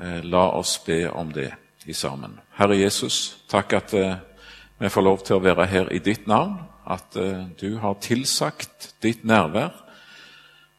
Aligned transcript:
Eh, 0.00 0.24
la 0.24 0.50
oss 0.50 0.78
be 0.86 1.10
om 1.10 1.32
det 1.32 1.52
i 1.86 1.92
sammen. 1.92 2.40
Herre 2.58 2.76
Jesus, 2.76 3.36
takk 3.48 3.72
at 3.72 3.94
eh, 3.94 4.16
vi 4.80 4.90
får 4.90 5.04
lov 5.06 5.20
til 5.22 5.36
å 5.36 5.44
være 5.44 5.66
her 5.70 5.92
i 5.94 6.00
ditt 6.02 6.26
navn, 6.26 6.56
at 6.90 7.14
eh, 7.16 7.44
du 7.60 7.78
har 7.78 8.00
tilsagt 8.02 8.96
ditt 9.04 9.22
nærvær, 9.24 9.70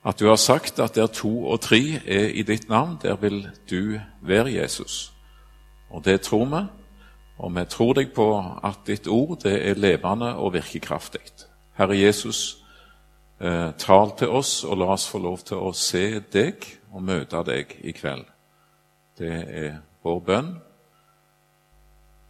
at 0.05 0.19
du 0.19 0.27
har 0.27 0.35
sagt 0.35 0.81
at 0.83 0.99
der 0.99 1.07
to 1.07 1.47
og 1.47 1.61
tre 1.63 1.79
er 2.03 2.27
i 2.35 2.43
ditt 2.43 2.67
navn, 2.69 2.97
der 3.01 3.15
vil 3.21 3.47
du 3.69 4.01
være 4.21 4.53
Jesus. 4.57 5.13
Og 5.89 6.03
det 6.05 6.19
tror 6.27 6.45
vi, 6.51 6.61
og 7.39 7.55
vi 7.55 7.65
tror 7.71 7.95
deg 7.95 8.11
på 8.13 8.27
at 8.63 8.83
ditt 8.87 9.07
ord 9.07 9.39
det 9.47 9.55
er 9.63 9.79
levende 9.79 10.35
og 10.35 10.53
virkekraftig. 10.53 11.23
Herre 11.79 11.97
Jesus, 11.97 12.57
tal 13.79 14.13
til 14.17 14.29
oss, 14.29 14.63
og 14.63 14.77
la 14.79 14.93
oss 14.93 15.09
få 15.09 15.19
lov 15.19 15.41
til 15.43 15.59
å 15.59 15.73
se 15.75 16.21
deg 16.31 16.63
og 16.93 17.03
møte 17.03 17.43
deg 17.47 17.75
i 17.83 17.91
kveld. 17.91 18.34
Det 19.17 19.35
er 19.47 19.75
vår 20.03 20.19
bønn. 20.19 20.55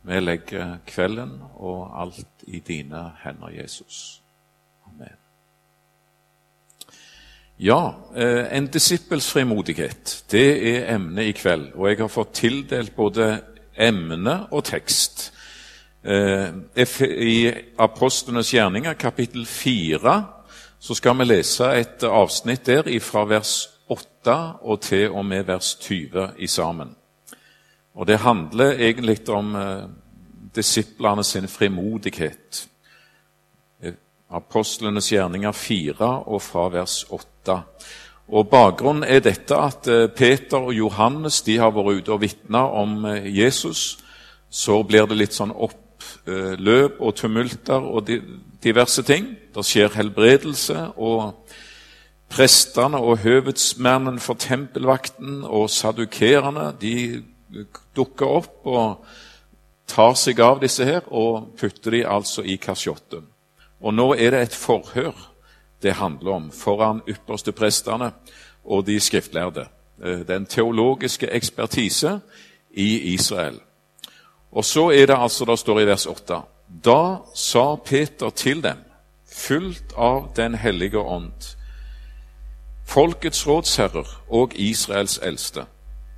Vi 0.05 0.19
legger 0.21 0.77
kvelden 0.85 1.39
og 1.55 2.01
alt 2.01 2.45
i 2.47 2.59
dine 2.59 3.07
hender, 3.23 3.49
Jesus. 3.49 4.21
Amen. 4.85 5.17
Ja, 7.57 7.95
eh, 8.15 8.57
en 8.57 8.67
disippels 8.67 9.31
frimodighet, 9.31 10.25
det 10.31 10.75
er 10.75 10.95
emnet 10.95 11.23
i 11.23 11.31
kveld. 11.31 11.71
Og 11.73 11.89
jeg 11.89 11.97
har 12.03 12.11
fått 12.11 12.33
tildelt 12.33 12.95
både 12.95 13.41
emne 13.77 14.47
og 14.51 14.63
tekst. 14.63 15.31
Eh, 16.03 16.53
I 17.01 17.53
Apostlenes 17.79 18.53
gjerninger, 18.53 18.93
kapittel 18.93 19.45
4, 19.45 20.25
så 20.79 20.93
skal 20.93 21.17
vi 21.17 21.25
lese 21.25 21.71
et 21.79 22.03
avsnitt 22.03 22.65
der 22.65 22.99
fra 22.99 23.25
vers 23.25 23.74
8 24.25 24.53
og 24.61 24.81
til 24.81 25.11
og 25.11 25.25
med 25.25 25.43
vers 25.45 25.75
20 25.75 26.29
i 26.37 26.47
sammen. 26.47 26.95
Og 27.95 28.07
Det 28.07 28.19
handler 28.19 28.71
egentlig 28.71 29.29
om 29.29 29.55
eh, 29.55 29.83
disiplene 30.55 31.23
sin 31.23 31.47
frimodighet. 31.47 32.67
Apostlenes 34.29 35.11
gjerninger 35.11 35.51
4 35.51 36.23
og 36.27 36.41
fra 36.41 36.69
vers 36.69 37.05
8. 37.09 37.59
Og 38.27 38.49
Bakgrunnen 38.49 39.03
er 39.03 39.19
dette 39.19 39.55
at 39.55 39.87
eh, 39.87 40.09
Peter 40.09 40.57
og 40.57 40.73
Johannes 40.73 41.41
de 41.41 41.57
har 41.57 41.71
vært 41.71 42.01
ute 42.01 42.11
og 42.11 42.21
vitna 42.21 42.65
om 42.65 43.05
eh, 43.05 43.37
Jesus. 43.37 43.97
Så 44.49 44.83
blir 44.83 45.05
det 45.05 45.17
litt 45.17 45.33
sånn 45.33 45.53
oppløp 45.53 46.99
og 46.99 47.15
tumulter 47.15 47.79
og 47.79 48.09
diverse 48.63 49.03
ting. 49.03 49.35
Det 49.53 49.65
skjer 49.65 49.93
helbredelse. 49.93 50.89
og 50.97 51.33
Prestene 52.35 52.99
og 52.99 53.21
høvedsmennene 53.23 54.19
for 54.19 54.35
tempelvakten 54.39 55.43
og 55.47 55.69
sadukerene 55.71 56.73
de 56.81 57.23
dukker 57.95 58.33
opp 58.41 58.67
og 58.67 59.05
tar 59.87 60.17
seg 60.19 60.41
av 60.43 60.59
disse 60.59 60.83
her 60.83 61.05
og 61.07 61.53
putter 61.59 61.95
de 61.95 62.03
altså 62.03 62.43
i 62.43 62.57
kasjotten. 62.59 63.23
Og 63.79 63.95
nå 63.95 64.09
er 64.17 64.35
det 64.35 64.41
et 64.41 64.57
forhør 64.57 65.15
det 65.83 65.93
handler 65.99 66.31
om 66.31 66.51
foran 66.51 67.03
ypperste 67.07 67.53
prestene 67.55 68.11
og 68.65 68.85
de 68.87 68.99
skriftlærde. 68.99 69.67
Eh, 70.03 70.27
den 70.27 70.45
teologiske 70.45 71.29
ekspertise 71.31 72.19
i 72.71 73.13
Israel. 73.13 73.59
Og 74.51 74.65
så 74.65 74.89
er 74.91 75.05
det 75.05 75.17
altså, 75.17 75.45
det 75.45 75.59
står 75.59 75.79
i 75.79 75.87
vers 75.87 76.05
8 76.05 76.41
Da 76.85 77.17
sa 77.35 77.75
Peter 77.75 78.29
til 78.29 78.63
dem, 78.63 78.77
fullt 79.31 79.93
av 79.97 80.31
Den 80.35 80.55
hellige 80.55 80.99
ånd, 80.99 81.55
folkets 82.85 83.47
rådsherrer 83.47 84.07
og 84.29 84.51
Israels 84.55 85.19
eldste. 85.23 85.65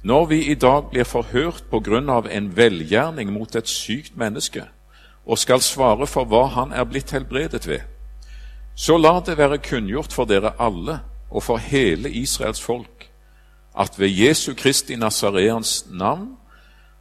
Når 0.04 0.26
vi 0.26 0.46
i 0.46 0.54
dag 0.54 0.90
blir 0.92 1.04
forhørt 1.04 1.64
på 1.72 1.80
grunn 1.80 2.10
av 2.10 2.28
en 2.32 2.52
velgjerning 2.58 3.32
mot 3.34 3.56
et 3.56 3.68
sykt 3.68 4.18
menneske, 4.18 4.64
og 5.26 5.38
skal 5.38 5.62
svare 5.62 6.08
for 6.08 6.26
hva 6.26 6.46
han 6.54 6.72
er 6.72 6.86
blitt 6.88 7.12
helbredet 7.12 7.68
ved, 7.68 7.82
så 8.76 8.98
la 8.98 9.20
det 9.26 9.38
være 9.38 9.58
kunngjort 9.58 10.14
for 10.14 10.30
dere 10.30 10.54
alle 10.60 11.00
og 11.30 11.44
for 11.44 11.58
hele 11.58 12.12
Israels 12.12 12.62
folk 12.62 12.98
at 13.78 14.00
ved 14.00 14.10
Jesu 14.10 14.54
Kristi 14.54 14.96
Nazareans 14.96 15.86
navn, 15.92 16.38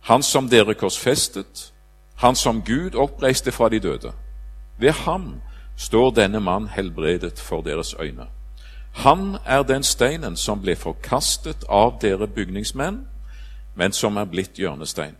han 0.00 0.22
som 0.22 0.48
dere 0.48 0.74
korsfestet, 0.74 1.72
han 2.16 2.34
som 2.34 2.62
Gud 2.62 2.94
oppreiste 2.94 3.52
fra 3.52 3.68
de 3.68 3.80
døde, 3.80 4.12
ved 4.78 4.90
ham 4.90 5.40
står 5.76 6.10
denne 6.10 6.40
mann 6.40 6.68
helbredet 6.68 7.40
for 7.40 7.60
deres 7.60 7.94
øyne. 8.00 8.26
Han 8.96 9.36
er 9.44 9.62
den 9.62 9.82
steinen 9.82 10.36
som 10.36 10.62
ble 10.64 10.72
forkastet 10.76 11.66
av 11.68 11.98
dere 12.00 12.26
bygningsmenn, 12.26 13.02
men 13.76 13.92
som 13.92 14.16
er 14.16 14.24
blitt 14.24 14.56
hjørnestein. 14.56 15.16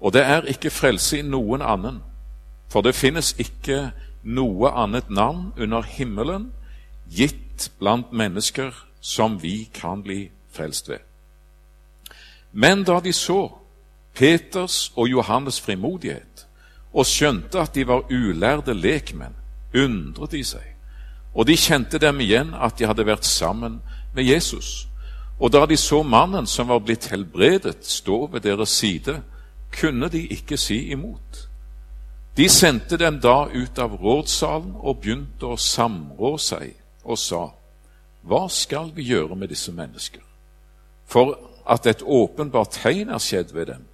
Og 0.00 0.12
det 0.12 0.22
er 0.28 0.48
ikke 0.48 0.70
frelse 0.70 1.18
i 1.18 1.24
noen 1.24 1.64
annen, 1.64 2.02
for 2.68 2.84
det 2.84 2.94
finnes 2.94 3.32
ikke 3.40 3.90
noe 4.22 4.68
annet 4.76 5.08
navn 5.08 5.54
under 5.56 5.82
himmelen 5.88 6.50
gitt 7.08 7.70
blant 7.78 8.12
mennesker 8.12 8.76
som 9.00 9.38
vi 9.42 9.70
kan 9.72 10.02
bli 10.04 10.28
frelst 10.52 10.88
ved. 10.88 11.00
Men 12.52 12.84
da 12.84 13.00
de 13.00 13.12
så 13.12 13.48
Peters 14.14 14.92
og 14.96 15.08
Johannes' 15.08 15.62
frimodighet 15.64 16.46
og 16.92 17.06
skjønte 17.06 17.60
at 17.60 17.74
de 17.74 17.86
var 17.88 18.04
ulærde 18.10 18.74
lekmenn, 18.74 19.36
undret 19.74 20.36
de 20.36 20.44
seg 20.44 20.69
og 21.34 21.46
de 21.46 21.56
kjente 21.56 21.98
dem 21.98 22.20
igjen 22.20 22.54
at 22.54 22.78
de 22.78 22.86
hadde 22.88 23.06
vært 23.06 23.26
sammen 23.28 23.80
med 24.14 24.24
Jesus. 24.24 24.88
Og 25.40 25.52
da 25.52 25.64
de 25.66 25.76
så 25.76 26.02
mannen 26.02 26.46
som 26.46 26.68
var 26.68 26.82
blitt 26.84 27.08
helbredet, 27.12 27.86
stå 27.86 28.26
ved 28.32 28.40
deres 28.44 28.68
side, 28.68 29.22
kunne 29.72 30.08
de 30.08 30.26
ikke 30.26 30.56
si 30.56 30.90
imot. 30.90 31.46
De 32.36 32.48
sendte 32.48 32.96
dem 32.96 33.20
da 33.20 33.46
ut 33.52 33.78
av 33.78 33.94
rådsalen 34.00 34.74
og 34.76 35.00
begynte 35.00 35.46
å 35.46 35.56
samrå 35.56 36.36
seg 36.38 36.74
og 37.04 37.18
sa, 37.18 37.46
Hva 38.22 38.48
skal 38.52 38.90
vi 38.94 39.08
gjøre 39.08 39.36
med 39.36 39.48
disse 39.48 39.72
mennesker? 39.72 40.22
For 41.06 41.38
at 41.66 41.86
et 41.86 42.02
åpenbart 42.02 42.76
tegn 42.82 43.08
er 43.08 43.22
skjedd 43.22 43.54
ved 43.54 43.66
dem, 43.66 43.86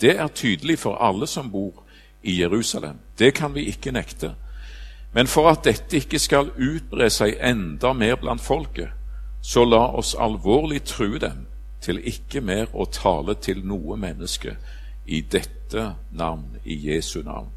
det 0.00 0.16
er 0.16 0.28
tydelig 0.28 0.78
for 0.78 0.96
alle 1.00 1.26
som 1.26 1.50
bor 1.50 1.84
i 2.22 2.40
Jerusalem. 2.40 2.98
Det 3.18 3.34
kan 3.34 3.54
vi 3.54 3.68
ikke 3.70 3.92
nekte. 3.92 4.34
Men 5.16 5.26
for 5.26 5.48
at 5.48 5.64
dette 5.64 5.96
ikke 5.96 6.18
skal 6.20 6.50
utbre 6.60 7.08
seg 7.08 7.38
enda 7.40 7.94
mer 7.96 8.18
blant 8.20 8.42
folket, 8.44 8.90
så 9.40 9.64
la 9.64 9.86
oss 9.96 10.12
alvorlig 10.18 10.82
true 10.84 11.16
dem 11.22 11.46
til 11.80 12.02
ikke 12.04 12.42
mer 12.44 12.68
å 12.74 12.84
tale 12.92 13.38
til 13.40 13.62
noe 13.64 13.96
menneske 13.96 14.58
i 15.06 15.22
dette 15.22 15.86
navn, 16.12 16.58
i 16.64 16.76
Jesu 16.90 17.22
navn. 17.24 17.48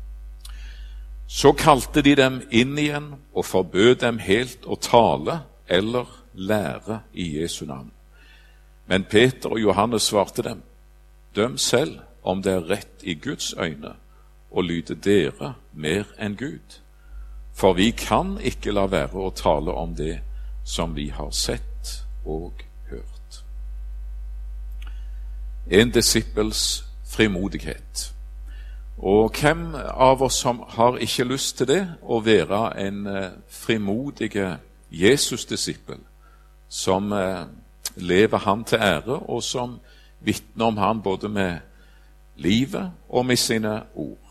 Så 1.27 1.51
kalte 1.51 2.01
de 2.01 2.15
dem 2.15 2.39
inn 2.49 2.77
igjen 2.79 3.11
og 3.33 3.45
forbød 3.45 3.95
dem 4.05 4.23
helt 4.23 4.63
å 4.63 4.79
tale 4.79 5.41
eller 5.67 6.07
lære 6.33 7.01
i 7.13 7.27
Jesu 7.41 7.65
navn. 7.65 7.91
Men 8.87 9.03
Peter 9.03 9.51
og 9.51 9.59
Johannes 9.59 10.07
svarte 10.07 10.47
dem, 10.47 10.63
døm 11.35 11.57
selv 11.57 11.99
om 12.23 12.39
det 12.41 12.55
er 12.55 12.69
rett 12.71 13.03
i 13.03 13.19
Guds 13.19 13.51
øyne 13.53 13.97
å 14.49 14.63
lyde 14.63 14.95
dere 14.95 15.57
mer 15.73 16.07
enn 16.17 16.39
Gud. 16.39 16.79
For 17.59 17.73
vi 17.73 17.91
kan 17.91 18.37
ikke 18.39 18.71
la 18.71 18.85
være 18.87 19.19
å 19.19 19.33
tale 19.35 19.73
om 19.75 19.91
det 19.95 20.21
som 20.63 20.93
vi 20.95 21.09
har 21.11 21.31
sett 21.35 22.05
og 22.23 22.61
hørt. 22.87 23.41
En 25.67 25.91
disippels 25.91 26.85
frimodighet. 27.09 28.13
Og 28.97 29.35
hvem 29.35 29.73
av 29.75 30.23
oss 30.23 30.39
som 30.39 30.61
har 30.75 31.01
ikke 31.03 31.27
lyst 31.27 31.57
til 31.59 31.67
det, 31.67 31.81
å 32.01 32.21
være 32.23 32.61
en 32.79 33.03
eh, 33.07 33.35
frimodig 33.47 34.31
Jesus-disippel 34.91 35.99
som 36.69 37.11
eh, 37.11 37.43
lever 37.95 38.45
Han 38.45 38.63
til 38.63 38.79
ære, 38.79 39.19
og 39.27 39.43
som 39.43 39.79
vitner 40.19 40.71
om 40.71 40.77
Han 40.77 41.01
både 41.01 41.29
med 41.29 41.59
livet 42.35 42.91
og 43.09 43.25
med 43.25 43.37
sine 43.39 43.81
ord? 43.95 44.28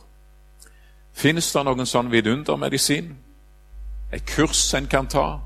Finnes 1.18 1.48
det 1.50 1.64
noen 1.66 1.88
sånn 1.88 2.12
vidundermedisin? 2.12 3.08
Et 4.14 4.22
kurs 4.22 4.60
en 4.78 4.86
kan 4.86 5.08
ta? 5.10 5.40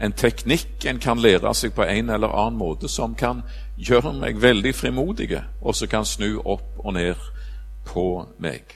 En 0.00 0.14
teknikk 0.16 0.86
en 0.88 1.00
kan 1.02 1.20
lære 1.20 1.52
seg 1.54 1.74
på 1.76 1.84
en 1.84 2.08
eller 2.08 2.32
annen 2.32 2.56
måte 2.56 2.88
som 2.88 3.12
kan 3.20 3.42
gjøre 3.76 4.14
meg 4.16 4.40
veldig 4.40 4.72
frimodig, 4.72 5.34
og 5.60 5.76
som 5.76 5.92
kan 5.92 6.08
snu 6.08 6.38
opp 6.40 6.80
og 6.80 6.96
ned 6.96 7.20
på 7.90 8.06
meg? 8.40 8.72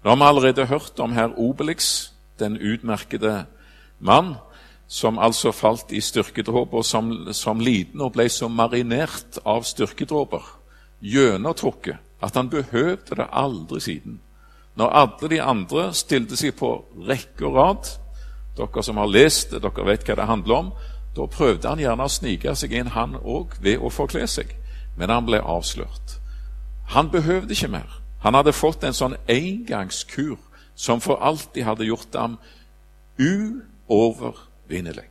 Nå 0.00 0.14
har 0.14 0.16
vi 0.22 0.30
allerede 0.30 0.66
hørt 0.72 1.04
om 1.04 1.12
herr 1.12 1.36
Obelix, 1.36 2.08
den 2.40 2.56
utmerkede 2.56 3.44
mann, 4.00 4.38
som 4.88 5.20
altså 5.20 5.52
falt 5.52 5.92
i 5.92 6.00
styrkedråper 6.00 6.88
som, 6.88 7.12
som 7.36 7.60
liten 7.60 8.00
og 8.00 8.16
ble 8.16 8.30
så 8.32 8.48
marinert 8.48 9.42
av 9.44 9.68
styrkedråper, 9.68 10.56
gjennomtrukket, 11.04 12.00
at 12.24 12.36
han 12.40 12.48
behøvde 12.48 13.20
det 13.20 13.28
aldri 13.28 13.80
siden. 13.80 14.20
Når 14.74 14.88
alle 14.88 15.28
de 15.28 15.42
andre 15.42 15.90
stilte 15.94 16.36
seg 16.36 16.56
på 16.56 16.84
rekke 17.08 17.46
og 17.46 17.56
rad 17.56 17.90
Dere 18.56 18.82
som 18.84 18.96
har 19.00 19.08
lest 19.08 19.50
det, 19.50 19.62
dere 19.64 19.84
vet 19.86 20.04
hva 20.04 20.14
det 20.18 20.28
handler 20.28 20.54
om. 20.54 20.72
Da 21.16 21.24
prøvde 21.24 21.68
han 21.68 21.80
gjerne 21.80 22.04
å 22.04 22.12
snike 22.12 22.52
seg 22.56 22.74
inn, 22.76 22.92
han 22.92 23.16
òg, 23.16 23.56
ved 23.60 23.80
å 23.80 23.88
forkle 23.88 24.26
seg. 24.28 24.56
men 24.96 25.08
han 25.08 25.24
ble 25.24 25.40
avslørt. 25.40 26.20
Han 26.92 27.10
behøvde 27.10 27.52
ikke 27.52 27.68
mer. 27.68 28.02
Han 28.20 28.34
hadde 28.34 28.52
fått 28.52 28.84
en 28.84 28.92
sånn 28.92 29.16
engangskur 29.28 30.36
som 30.74 31.00
for 31.00 31.16
alltid 31.16 31.64
hadde 31.64 31.84
gjort 31.88 32.14
ham 32.14 32.38
uovervinnelig. 33.18 35.08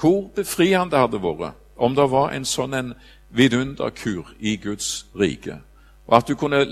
Hvor 0.00 0.28
befriende 0.36 0.98
hadde 0.98 1.22
vært 1.22 1.54
om 1.76 1.94
det 1.96 2.10
var 2.10 2.32
en 2.36 2.44
sånn 2.44 2.74
en 2.74 2.94
vidunderkur 3.30 4.34
i 4.38 4.56
Guds 4.56 5.06
rike, 5.16 5.58
og 6.06 6.16
at 6.16 6.28
du 6.28 6.34
kunne 6.36 6.66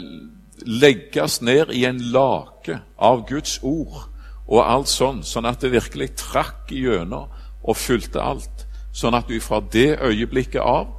legges 0.62 1.40
ned 1.42 1.70
i 1.72 1.84
en 1.84 2.00
lake 2.00 2.80
av 2.98 3.26
Guds 3.28 3.58
ord 3.62 4.10
og 4.46 4.60
alt 4.60 4.90
sånn, 4.92 5.22
sånn 5.24 5.48
at 5.48 5.62
det 5.64 5.72
virkelig 5.72 6.12
trakk 6.20 6.72
igjennom 6.72 7.32
og 7.64 7.78
fulgte 7.80 8.20
alt, 8.20 8.66
sånn 8.92 9.16
at 9.16 9.28
du 9.28 9.38
fra 9.40 9.62
det 9.72 9.96
øyeblikket 10.04 10.60
av 10.60 10.92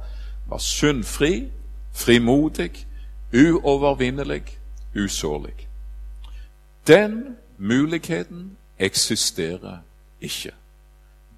var 0.50 0.62
syndfri, 0.62 1.48
frimodig, 1.94 2.86
uovervinnelig, 3.34 4.44
usårlig. 4.94 5.68
Den 6.86 7.36
muligheten 7.58 8.56
eksisterer 8.78 9.78
ikke. 10.20 10.52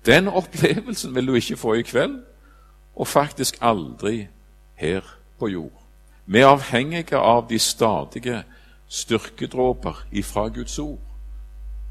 Den 0.07 0.29
opplevelsen 0.29 1.15
vil 1.15 1.27
du 1.27 1.35
ikke 1.35 1.57
få 1.57 1.75
i 1.75 1.83
kveld, 1.83 2.23
og 2.97 3.07
faktisk 3.07 3.59
aldri 3.61 4.27
her 4.75 5.05
på 5.39 5.49
jord. 5.49 5.88
Vi 6.31 6.39
er 6.39 6.47
avhengige 6.47 7.17
av 7.17 7.49
de 7.49 7.59
stadige 7.59 8.43
styrkedråper 8.89 10.07
ifra 10.13 10.49
Guds 10.49 10.79
ord. 10.79 11.01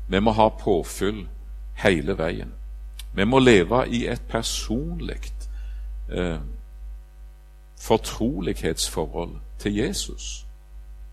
Vi 0.10 0.20
må 0.20 0.32
ha 0.32 0.50
påfyll 0.50 1.28
hele 1.82 2.18
veien. 2.18 2.54
Vi 3.16 3.26
må 3.26 3.40
leve 3.40 3.88
i 3.90 4.06
et 4.06 4.22
personlig 4.30 5.34
eh, 6.12 6.38
fortrolighetsforhold 7.82 9.36
til 9.60 9.76
Jesus. 9.76 10.46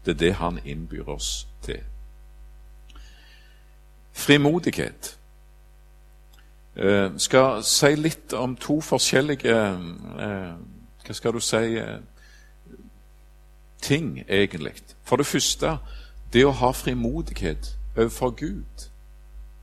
Det 0.05 0.11
er 0.11 0.19
det 0.19 0.35
han 0.35 0.59
innbyr 0.65 1.09
oss 1.09 1.49
til. 1.63 1.81
Frimodighet. 4.13 5.19
Eh, 6.77 7.11
skal 7.17 7.63
si 7.65 7.95
litt 7.97 8.33
om 8.33 8.57
to 8.57 8.81
forskjellige 8.81 9.55
eh, 10.19 10.55
Hva 11.07 11.15
skal 11.15 11.33
du 11.33 11.41
si 11.41 11.77
eh, 11.79 12.01
ting, 13.85 14.25
egentlig. 14.29 14.73
For 15.05 15.17
det 15.17 15.27
første 15.27 15.79
det 16.33 16.47
å 16.47 16.51
ha 16.51 16.71
frimodighet 16.73 17.77
overfor 17.97 18.31
Gud. 18.31 18.89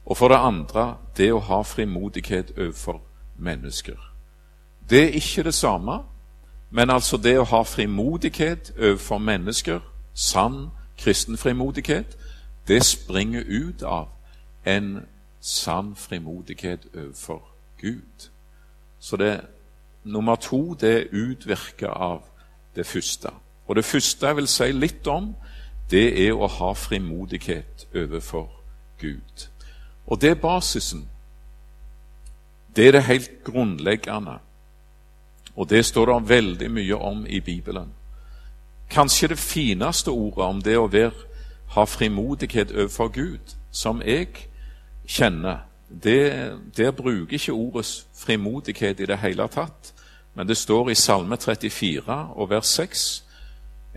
Og 0.05 0.17
for 0.17 0.27
det 0.27 0.37
andre 0.37 0.95
det 1.17 1.33
å 1.33 1.39
ha 1.39 1.61
frimodighet 1.61 2.53
overfor 2.57 3.01
mennesker. 3.37 3.97
Det 4.89 5.03
er 5.03 5.17
ikke 5.19 5.43
det 5.43 5.53
samme, 5.53 5.99
men 6.69 6.89
altså 6.89 7.17
det 7.17 7.39
å 7.39 7.43
ha 7.43 7.63
frimodighet 7.63 8.73
overfor 8.77 9.17
mennesker, 9.17 9.79
sann 10.13 10.69
kristen 10.97 11.37
frimodighet, 11.37 12.17
det 12.67 12.85
springer 12.85 13.43
ut 13.47 13.83
av 13.83 14.07
en 14.65 15.05
sann 15.41 15.95
frimodighet 15.95 16.87
overfor 16.95 17.41
Gud. 17.81 18.29
Så 18.99 19.17
det 19.17 19.41
nummer 20.03 20.35
to 20.35 20.73
det 20.73 20.93
er 20.97 21.07
utvirka 21.11 21.87
av 21.87 22.21
det 22.75 22.85
første. 22.85 23.29
Og 23.71 23.75
det 23.75 23.85
første 23.85 24.27
jeg 24.27 24.35
vil 24.35 24.47
si 24.51 24.65
litt 24.75 25.07
om, 25.07 25.29
det 25.91 26.03
er 26.25 26.33
å 26.35 26.47
ha 26.51 26.73
frimodighet 26.75 27.85
overfor 27.95 28.49
Gud. 28.99 29.45
Og 30.11 30.19
det 30.19 30.33
er 30.33 30.41
basisen. 30.41 31.05
Det 32.75 32.87
er 32.87 32.97
det 32.97 33.03
helt 33.07 33.31
grunnleggende. 33.47 34.33
Og 35.55 35.69
det 35.69 35.85
står 35.85 36.11
det 36.11 36.29
veldig 36.29 36.71
mye 36.71 36.99
om 36.99 37.23
i 37.25 37.39
Bibelen. 37.39 37.95
Kanskje 38.89 39.31
det 39.31 39.39
fineste 39.39 40.11
ordet 40.11 40.51
om 40.51 40.61
det 40.61 40.75
å 40.75 40.91
være, 40.91 41.31
ha 41.71 41.87
frimodighet 41.87 42.75
overfor 42.75 43.07
Gud, 43.07 43.55
som 43.71 44.03
jeg 44.03 44.49
kjenner, 45.07 45.63
det, 46.03 46.59
der 46.77 46.91
bruker 46.91 47.39
ikke 47.39 47.55
ordet 47.55 48.05
frimodighet 48.19 48.99
i 48.99 49.07
det 49.07 49.23
hele 49.23 49.47
tatt. 49.47 49.93
Men 50.35 50.47
det 50.47 50.57
står 50.57 50.89
i 50.91 50.95
Salme 50.95 51.39
34 51.39 52.23
og 52.35 52.49
vers 52.49 52.67
6, 52.67 53.30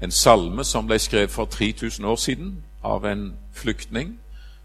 en 0.02 0.10
salme 0.10 0.64
som 0.64 0.86
ble 0.86 0.98
skrevet 0.98 1.30
for 1.30 1.44
3000 1.44 2.04
år 2.04 2.16
siden 2.16 2.64
av 2.84 3.04
en 3.04 3.32
flyktning. 3.52 4.18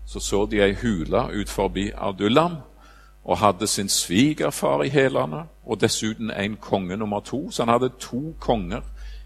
Så 0.06 0.20
så 0.20 0.46
de 0.46 0.62
ei 0.62 0.74
hule 0.74 1.42
ut 1.42 1.50
forbi 1.50 1.92
Adullam 1.98 2.56
og 3.24 3.38
hadde 3.38 3.68
sin 3.68 3.90
svigerfar 3.90 4.84
i 4.84 4.90
hælene 4.90 5.44
og 5.66 5.82
dessuten 5.82 6.32
en 6.32 6.56
konge 6.56 6.98
nummer 6.98 7.20
to. 7.20 7.52
Så 7.52 7.64
han 7.64 7.72
hadde 7.74 7.92
to 8.00 8.36
konger 8.40 8.82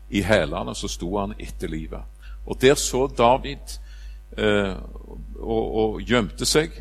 i 0.09 0.21
hælene, 0.21 0.75
så 0.75 0.87
sto 0.87 1.17
han 1.19 1.33
etter 1.39 1.67
livet. 1.67 2.01
Og 2.45 2.61
der 2.61 2.75
så 2.75 3.07
David 3.17 3.79
eh, 4.37 4.75
og, 5.39 5.75
og 5.75 6.01
gjemte 6.01 6.45
seg. 6.45 6.71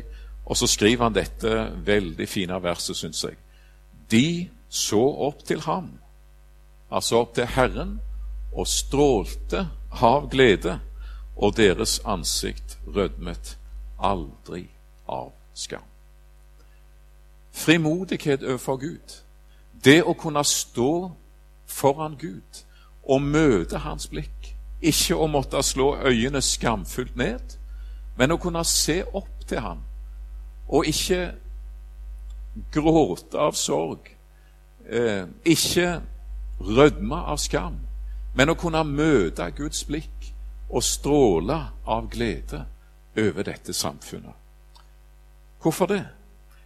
Og 0.45 0.57
så 0.57 0.67
skriver 0.67 1.03
han 1.03 1.15
dette 1.15 1.71
veldig 1.85 2.27
fine 2.29 2.63
verset, 2.63 2.97
syns 2.97 3.23
jeg. 3.23 3.37
De 4.11 4.49
så 4.69 4.99
opp 4.99 5.45
til 5.45 5.61
ham, 5.61 5.91
altså 6.91 7.21
opp 7.21 7.35
til 7.35 7.47
Herren, 7.47 7.99
og 8.53 8.67
strålte 8.67 9.67
av 10.01 10.29
glede, 10.29 10.79
og 11.35 11.57
deres 11.57 11.99
ansikt 12.05 12.77
rødmet 12.87 13.57
aldri 13.99 14.67
av 15.09 15.31
skam. 15.53 15.87
Frimodighet 17.51 18.43
overfor 18.43 18.77
Gud, 18.77 19.17
det 19.83 20.03
å 20.03 20.13
kunne 20.13 20.43
stå 20.45 21.11
foran 21.65 22.17
Gud 22.19 22.63
og 23.03 23.21
møte 23.21 23.81
hans 23.81 24.07
blikk, 24.07 24.53
ikke 24.81 25.15
å 25.15 25.27
måtte 25.27 25.63
slå 25.63 25.95
øynene 26.05 26.41
skamfullt 26.41 27.15
ned, 27.15 27.57
men 28.17 28.31
å 28.31 28.37
kunne 28.37 28.63
se 28.67 29.01
opp 29.13 29.47
til 29.47 29.63
ham 29.63 29.81
og 30.67 30.87
ikke 30.87 31.31
gråte 32.73 33.39
av 33.39 33.55
sorg, 33.57 34.09
eh, 34.89 35.25
ikke 35.45 36.01
rødme 36.59 37.15
av 37.15 37.37
skam, 37.37 37.79
men 38.33 38.49
å 38.49 38.57
kunne 38.57 38.83
møte 38.83 39.51
Guds 39.57 39.83
blikk 39.85 40.33
og 40.69 40.83
stråle 40.83 41.59
av 41.85 42.09
glede 42.09 42.65
over 43.17 43.45
dette 43.45 43.73
samfunnet. 43.73 44.33
Hvorfor 45.61 45.85
det? 45.85 46.05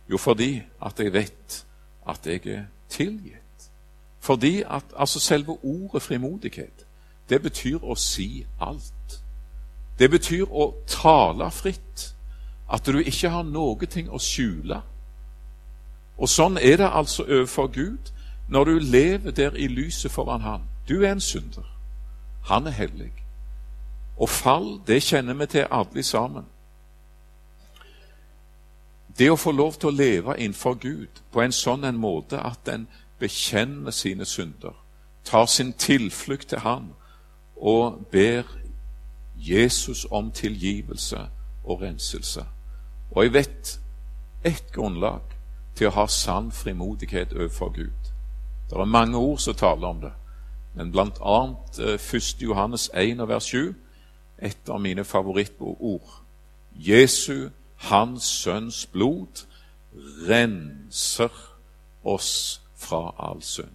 Jo, 0.09 0.17
fordi 0.17 0.61
at 0.81 0.99
jeg 0.99 1.13
vet 1.13 1.65
at 2.07 2.27
jeg 2.27 2.47
er 2.47 2.63
tilgitt. 2.89 3.69
Fordi 4.19 4.61
at 4.61 4.83
altså 4.95 5.19
selve 5.19 5.57
ordet 5.63 6.01
frimodighet, 6.01 6.85
det 7.29 7.41
betyr 7.41 7.83
å 7.83 7.95
si 7.95 8.45
alt. 8.59 9.19
Det 9.99 10.09
betyr 10.11 10.45
å 10.49 10.73
tale 10.87 11.51
fritt. 11.51 12.13
At 12.71 12.85
du 12.85 12.99
ikke 12.99 13.29
har 13.29 13.43
noe 13.43 13.85
ting 13.85 14.09
å 14.11 14.19
skjule. 14.19 14.81
Og 16.17 16.29
sånn 16.29 16.57
er 16.57 16.77
det 16.77 16.89
altså 16.91 17.23
overfor 17.23 17.67
Gud 17.67 18.11
når 18.47 18.63
du 18.63 18.79
lever 18.79 19.31
der 19.31 19.55
i 19.55 19.67
lyset 19.67 20.11
foran 20.11 20.41
Han. 20.41 20.61
Du 20.87 21.03
er 21.03 21.11
en 21.11 21.21
synder. 21.21 21.63
Han 22.43 22.67
er 22.67 22.71
hellig. 22.71 23.11
Og 24.17 24.29
fall, 24.29 24.81
det 24.87 25.03
kjenner 25.03 25.33
vi 25.33 25.45
til 25.45 25.67
alle 25.71 26.03
sammen. 26.03 26.45
Det 29.17 29.31
å 29.31 29.37
få 29.37 29.51
lov 29.51 29.73
til 29.73 29.89
å 29.89 29.97
leve 29.97 30.37
innenfor 30.37 30.77
Gud 30.77 31.21
på 31.31 31.41
en 31.41 31.53
sånn 31.53 31.85
en 31.85 31.97
måte 31.97 32.37
at 32.37 32.69
en 32.69 32.87
bekjenner 33.19 33.91
sine 33.91 34.25
synder, 34.25 34.75
tar 35.25 35.45
sin 35.45 35.73
tilflukt 35.73 36.49
til 36.49 36.59
Han 36.59 36.91
og 37.57 38.05
ber 38.11 38.45
Jesus 39.35 40.05
om 40.11 40.31
tilgivelse 40.31 41.27
og 41.63 41.81
renselse. 41.81 42.45
Og 43.11 43.23
jeg 43.23 43.33
vet 43.33 43.79
ett 44.43 44.71
grunnlag 44.71 45.21
til 45.75 45.89
å 45.89 45.95
ha 45.97 46.05
sann 46.07 46.51
frimodighet 46.51 47.33
overfor 47.33 47.73
Gud. 47.73 48.13
Det 48.69 48.77
er 48.77 48.85
mange 48.85 49.17
ord 49.17 49.39
som 49.39 49.55
taler 49.55 49.87
om 49.87 50.01
det, 50.01 50.13
men 50.77 50.95
annet 51.21 51.99
1. 51.99 52.35
Eh, 52.35 52.41
Johannes 52.41 52.89
1 52.93 53.27
vers 53.27 53.43
7, 53.43 53.75
et 54.41 54.69
av 54.69 54.81
mine 54.81 55.03
favorittord. 55.03 56.23
Jesu, 56.75 57.49
Hans 57.75 58.23
Sønns 58.23 58.85
blod, 58.85 59.45
renser 60.29 61.33
oss 62.03 62.61
fra 62.75 63.15
all 63.19 63.41
synd. 63.41 63.73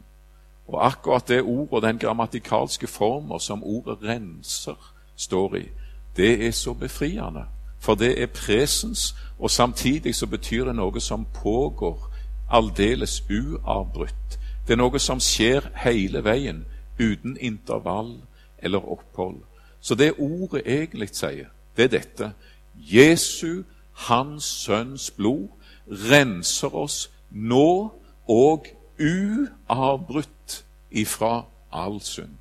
Og 0.69 0.87
akkurat 0.87 1.29
det 1.29 1.43
ordet 1.43 1.73
og 1.73 1.83
den 1.83 1.99
grammatikalske 1.99 2.87
former 2.87 3.39
som 3.39 3.65
ordet 3.65 3.99
'renser' 4.03 4.93
står 5.17 5.55
i, 5.55 5.69
det 6.17 6.47
er 6.47 6.51
så 6.51 6.75
befriende. 6.75 7.45
For 7.81 7.95
det 7.95 8.23
er 8.23 8.27
presens, 8.27 9.15
og 9.39 9.51
samtidig 9.51 10.15
så 10.15 10.27
betyr 10.27 10.65
det 10.65 10.75
noe 10.75 11.01
som 11.01 11.27
pågår 11.35 12.13
aldeles 12.51 13.23
uavbrutt. 13.31 14.39
Det 14.67 14.73
er 14.73 14.77
noe 14.77 14.99
som 14.99 15.21
skjer 15.21 15.67
hele 15.85 16.25
veien, 16.25 16.65
uten 17.01 17.37
intervall 17.41 18.21
eller 18.59 18.93
opphold. 18.93 19.37
Så 19.81 19.95
det 19.95 20.15
ordet 20.19 20.63
egentlig 20.67 21.09
sier, 21.13 21.49
det 21.77 21.85
er 21.85 21.89
dette. 21.99 22.33
Jesu, 22.77 23.63
Hans 23.93 24.45
Sønns 24.45 25.11
blod, 25.11 25.49
renser 25.89 26.75
oss 26.75 27.11
nå 27.31 27.93
og 28.29 28.67
uavbrutt 29.01 30.65
ifra 30.91 31.45
all 31.73 32.01
synd. 32.01 32.37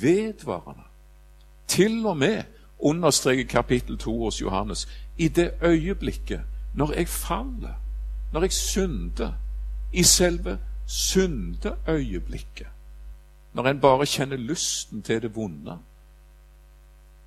Vedvarende. 0.00 0.82
Til 1.68 2.06
og 2.06 2.16
med, 2.16 2.42
understreker 2.78 3.44
kapittel 3.44 3.98
2 3.98 4.24
hos 4.24 4.40
Johannes, 4.40 4.88
i 5.18 5.28
det 5.28 5.52
øyeblikket 5.62 6.40
når 6.74 6.92
jeg 6.92 7.08
faller, 7.08 7.74
når 8.32 8.40
jeg 8.40 8.52
synder, 8.52 9.32
i 9.92 10.02
selve 10.02 10.58
syndeøyeblikket, 10.86 12.66
når 13.58 13.66
en 13.66 13.80
bare 13.80 14.06
kjenner 14.06 14.36
lysten 14.36 15.02
til 15.02 15.22
det 15.22 15.36
vonde, 15.36 15.78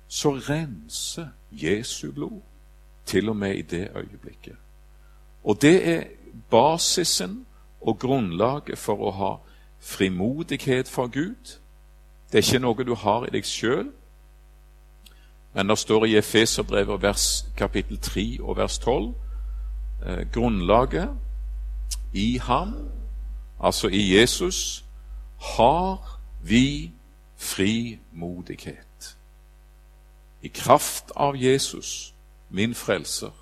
så 0.08 0.30
renser 0.30 1.26
Jesu 1.50 2.12
blod 2.12 2.40
til 3.06 3.28
og 3.28 3.36
med 3.36 3.54
i 3.54 3.62
det 3.62 3.88
øyeblikket. 3.96 4.56
Og 5.44 5.62
det 5.62 5.88
er 5.88 6.04
basisen 6.50 7.46
og 7.80 7.98
grunnlaget 7.98 8.78
for 8.78 8.96
å 8.96 9.10
ha 9.10 9.32
frimodighet 9.80 10.88
for 10.88 11.06
Gud. 11.06 11.58
Det 12.32 12.38
er 12.38 12.46
ikke 12.46 12.62
noe 12.64 12.84
du 12.84 12.94
har 12.94 13.26
i 13.26 13.34
deg 13.34 13.44
sjøl, 13.44 13.90
men 15.52 15.68
det 15.68 15.78
står 15.78 16.06
i 16.06 16.16
Efeserbrevet 16.16 17.02
vers 17.02 17.44
kapittel 17.56 18.00
3 18.00 18.24
og 18.40 18.56
vers 18.56 18.78
12 18.78 19.12
eh, 20.06 20.24
grunnlaget 20.32 21.12
i 22.12 22.38
ham, 22.38 22.72
altså 23.60 23.88
i 23.92 24.16
Jesus, 24.16 24.84
har 25.56 26.11
vi 26.42 26.92
frimodighet. 27.36 29.16
I 30.40 30.48
kraft 30.48 31.10
av 31.16 31.36
Jesus, 31.36 32.14
min 32.48 32.74
frelser, 32.74 33.32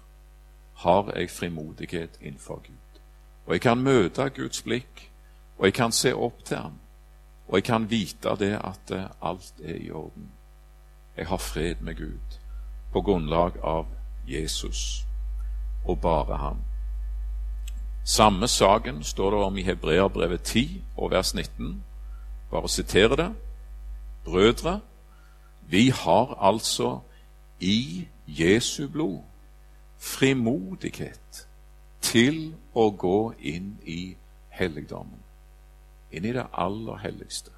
har 0.75 1.13
jeg 1.17 1.31
frimodighet 1.31 2.19
innenfor 2.21 2.57
Gud. 2.57 3.01
Og 3.47 3.53
jeg 3.53 3.61
kan 3.61 3.79
møte 3.79 4.29
Guds 4.29 4.63
blikk, 4.63 5.11
og 5.59 5.65
jeg 5.65 5.75
kan 5.75 5.93
se 5.93 6.15
opp 6.15 6.45
til 6.45 6.57
ham, 6.57 6.79
og 7.49 7.55
jeg 7.57 7.65
kan 7.65 7.91
vite 7.91 8.37
det 8.39 8.55
at 8.65 8.91
eh, 8.91 9.09
alt 9.23 9.55
er 9.65 9.75
i 9.75 9.91
orden. 9.91 10.31
Jeg 11.17 11.27
har 11.27 11.37
fred 11.37 11.75
med 11.81 11.95
Gud 11.95 12.39
på 12.93 13.03
grunnlag 13.03 13.53
av 13.63 13.87
Jesus 14.29 15.07
og 15.85 16.01
bare 16.01 16.37
ham. 16.37 16.57
Samme 18.05 18.49
saken 18.49 19.03
står 19.05 19.31
det 19.31 19.41
om 19.41 19.57
i 19.57 19.63
Hebreabrevet 19.63 20.43
10 20.43 20.85
og 20.97 21.11
vers 21.11 21.35
19. 21.35 21.85
Bare 22.51 22.69
sitere 22.69 23.17
det. 23.17 23.35
Brødre, 24.25 24.81
vi 25.69 25.89
har 25.89 26.35
altså 26.41 27.01
i 27.61 28.09
Jesu 28.27 28.89
blod 28.89 29.23
frimodighet 29.99 31.47
til 32.01 32.55
å 32.75 32.91
gå 32.91 33.33
inn 33.39 33.75
i 33.85 34.17
helligdommen. 34.49 35.21
Inn 36.13 36.25
i 36.25 36.33
det 36.33 36.47
aller 36.53 36.97
helligste. 37.05 37.51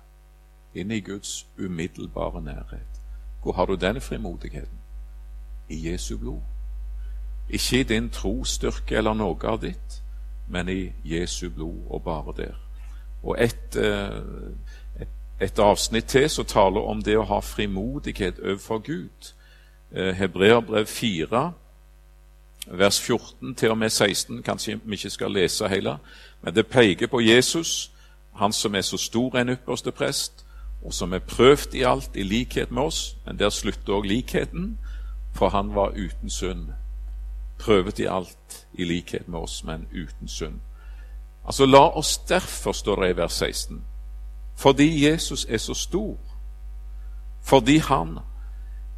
Inn 0.75 0.91
i 0.91 1.01
Guds 1.01 1.47
umiddelbare 1.59 2.43
nærhet. 2.43 3.01
Hvor 3.43 3.53
har 3.53 3.67
du 3.67 3.75
denne 3.75 4.01
frimodigheten? 4.01 4.79
I 5.69 5.91
Jesu 5.91 6.19
blod. 6.19 6.41
Ikke 7.49 7.81
i 7.81 7.83
din 7.83 8.11
trosstyrke 8.11 8.97
eller 8.97 9.15
noe 9.15 9.49
av 9.49 9.61
ditt, 9.63 10.03
men 10.49 10.69
i 10.69 10.93
Jesu 11.05 11.51
blod 11.51 11.87
og 11.91 12.03
bare 12.03 12.35
der. 12.37 12.55
Og 13.23 13.37
et, 13.39 13.77
eh, 13.77 14.23
et, 15.43 15.59
avsnitt 15.59 16.05
til 16.05 16.31
som 16.31 16.45
taler 16.45 16.81
om 16.81 17.03
det 17.03 17.17
å 17.19 17.27
ha 17.27 17.41
frimodighet 17.41 18.39
overfor 18.39 18.79
Gud. 18.79 19.33
Eh, 19.93 20.15
Hebreerbrev 20.15 20.87
4, 20.87 21.53
vers 22.67 23.01
14 23.01 23.55
til 23.55 23.71
og 23.71 23.79
med 23.79 23.91
16. 23.91 24.43
Kanskje 24.43 24.81
vi 24.85 24.95
ikke 24.95 25.11
skal 25.11 25.33
lese 25.33 25.69
hele, 25.69 25.97
men 26.43 26.55
det 26.55 26.67
peker 26.67 27.07
på 27.07 27.21
Jesus, 27.21 27.91
han 28.35 28.53
som 28.53 28.75
er 28.75 28.81
så 28.81 28.97
stor 28.97 29.37
en 29.39 29.49
ypperste 29.49 29.91
prest, 29.91 30.45
og 30.85 30.95
som 30.95 31.13
er 31.13 31.19
prøvd 31.19 31.75
i 31.75 31.83
alt 31.83 32.17
i 32.17 32.23
likhet 32.23 32.71
med 32.71 32.83
oss. 32.83 33.17
Men 33.27 33.39
der 33.39 33.51
slutter 33.51 33.93
òg 33.93 34.07
likheten, 34.07 34.79
for 35.35 35.49
han 35.49 35.75
var 35.75 35.93
uten 35.97 36.31
synd. 36.31 36.69
Prøvet 37.59 37.99
i 37.99 38.07
alt 38.07 38.67
i 38.75 38.85
likhet 38.85 39.29
med 39.29 39.39
oss, 39.39 39.65
men 39.65 39.87
uten 39.93 40.29
synd. 40.29 40.61
Altså, 41.45 41.67
la 41.67 41.89
oss 41.99 42.19
derfor, 42.19 42.73
står 42.73 43.03
det 43.03 43.11
i 43.11 43.17
vers 43.17 43.33
16, 43.33 43.85
fordi 44.63 45.11
Jesus 45.11 45.47
er 45.49 45.59
så 45.59 45.75
stor, 45.75 46.19
fordi 47.43 47.77
han 47.77 48.19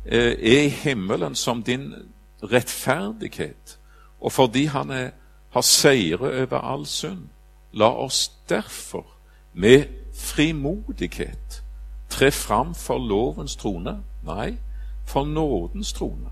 eh, 0.04 0.32
er 0.32 0.62
i 0.62 0.68
himmelen 0.68 1.34
som 1.34 1.62
din 1.62 1.94
rettferdighet, 2.42 3.78
og 4.20 4.32
fordi 4.32 4.64
han 4.64 4.90
er, 4.90 5.10
har 5.50 5.60
seire 5.60 6.18
over 6.18 6.58
all 6.58 6.86
synd, 6.86 7.28
la 7.72 7.88
oss 7.88 8.32
derfor 8.48 9.06
med 9.54 9.84
frimodighet 10.14 11.62
tre 12.08 12.30
fram 12.30 12.74
for 12.74 12.98
lovens 12.98 13.56
trone, 13.56 14.02
nei, 14.22 14.58
for 15.06 15.24
nådens 15.24 15.92
trone, 15.92 16.30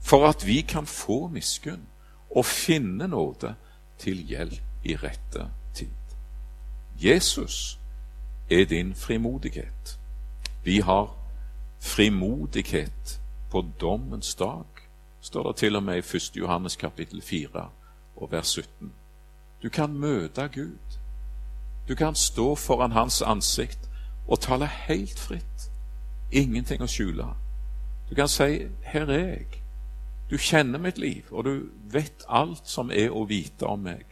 for 0.00 0.28
at 0.28 0.46
vi 0.46 0.60
kan 0.60 0.86
få 0.86 1.26
miskunn 1.28 1.82
og 2.30 2.46
finne 2.46 3.08
nåde 3.08 3.54
til 3.98 4.22
hjelp 4.22 4.84
i 4.84 4.96
rette 4.96 5.50
tid. 5.74 6.16
Jesus 6.96 7.81
er 8.50 8.64
din 8.64 8.94
frimodighet. 8.94 9.98
Vi 10.64 10.78
har 10.78 11.16
frimodighet 11.80 13.20
på 13.50 13.64
dommens 13.80 14.34
dag, 14.34 14.64
står 15.20 15.46
det 15.46 15.56
til 15.56 15.76
og 15.76 15.82
med 15.82 15.96
i 15.96 16.16
1. 16.16 16.36
Johannes 16.36 16.76
kapittel 16.76 17.22
4 17.22 17.70
og 18.16 18.32
vers 18.32 18.46
17. 18.46 18.92
Du 19.62 19.68
kan 19.68 19.92
møte 19.92 20.48
Gud. 20.48 20.98
Du 21.88 21.94
kan 21.94 22.14
stå 22.14 22.54
foran 22.54 22.92
Hans 22.92 23.22
ansikt 23.22 23.90
og 24.28 24.40
tale 24.40 24.66
helt 24.66 25.18
fritt. 25.18 25.70
Ingenting 26.32 26.82
å 26.82 26.86
skjule. 26.86 27.26
Du 28.10 28.14
kan 28.14 28.28
si 28.28 28.66
'Her 28.82 29.10
er 29.10 29.36
jeg'. 29.36 29.62
Du 30.30 30.38
kjenner 30.38 30.78
mitt 30.78 30.98
liv, 30.98 31.22
og 31.30 31.44
du 31.44 31.68
vet 31.92 32.24
alt 32.28 32.68
som 32.68 32.90
er 32.90 33.10
å 33.10 33.24
vite 33.24 33.66
om 33.66 33.78
meg. 33.78 34.04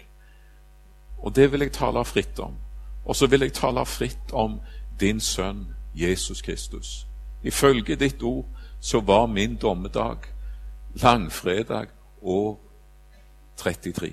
Og 1.19 1.37
det 1.37 1.53
vil 1.53 1.61
jeg 1.61 1.73
tale 1.73 2.05
fritt 2.05 2.39
om. 2.39 2.57
Og 3.11 3.17
så 3.17 3.27
vil 3.27 3.41
jeg 3.41 3.53
tale 3.53 3.83
fritt 3.87 4.33
om 4.33 4.61
din 5.01 5.21
sønn 5.21 5.65
Jesus 5.95 6.43
Kristus. 6.43 7.07
Ifølge 7.43 7.97
ditt 7.97 8.23
ord 8.23 8.47
så 8.81 9.01
var 9.01 9.27
min 9.27 9.57
dommedag 9.57 10.19
langfredag 10.95 11.89
år 12.23 12.61
33. 13.57 14.13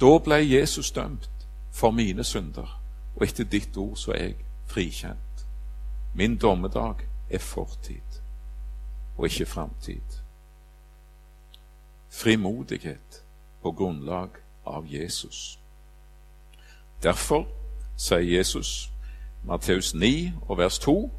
Da 0.00 0.18
ble 0.18 0.34
Jesus 0.34 0.92
dømt 0.92 1.30
for 1.72 1.90
mine 1.90 2.24
synder, 2.24 2.82
og 3.16 3.24
etter 3.24 3.44
ditt 3.44 3.76
ord 3.76 3.96
så 3.96 4.12
er 4.12 4.22
jeg 4.22 4.36
frikjent. 4.66 5.46
Min 6.14 6.36
dommedag 6.36 7.08
er 7.30 7.38
fortid 7.38 8.20
og 9.16 9.24
ikke 9.24 9.46
framtid. 9.46 10.20
Frimodighet 12.10 13.24
på 13.62 13.72
grunnlag 13.72 14.28
av 14.66 14.84
Jesus. 14.92 15.58
Derfor 17.02 17.63
sier 17.96 18.38
Jesus, 18.38 18.90
Matteus 19.44 19.94
9 19.94 20.32
og 20.48 20.58
vers 20.58 20.78
2, 20.78 21.12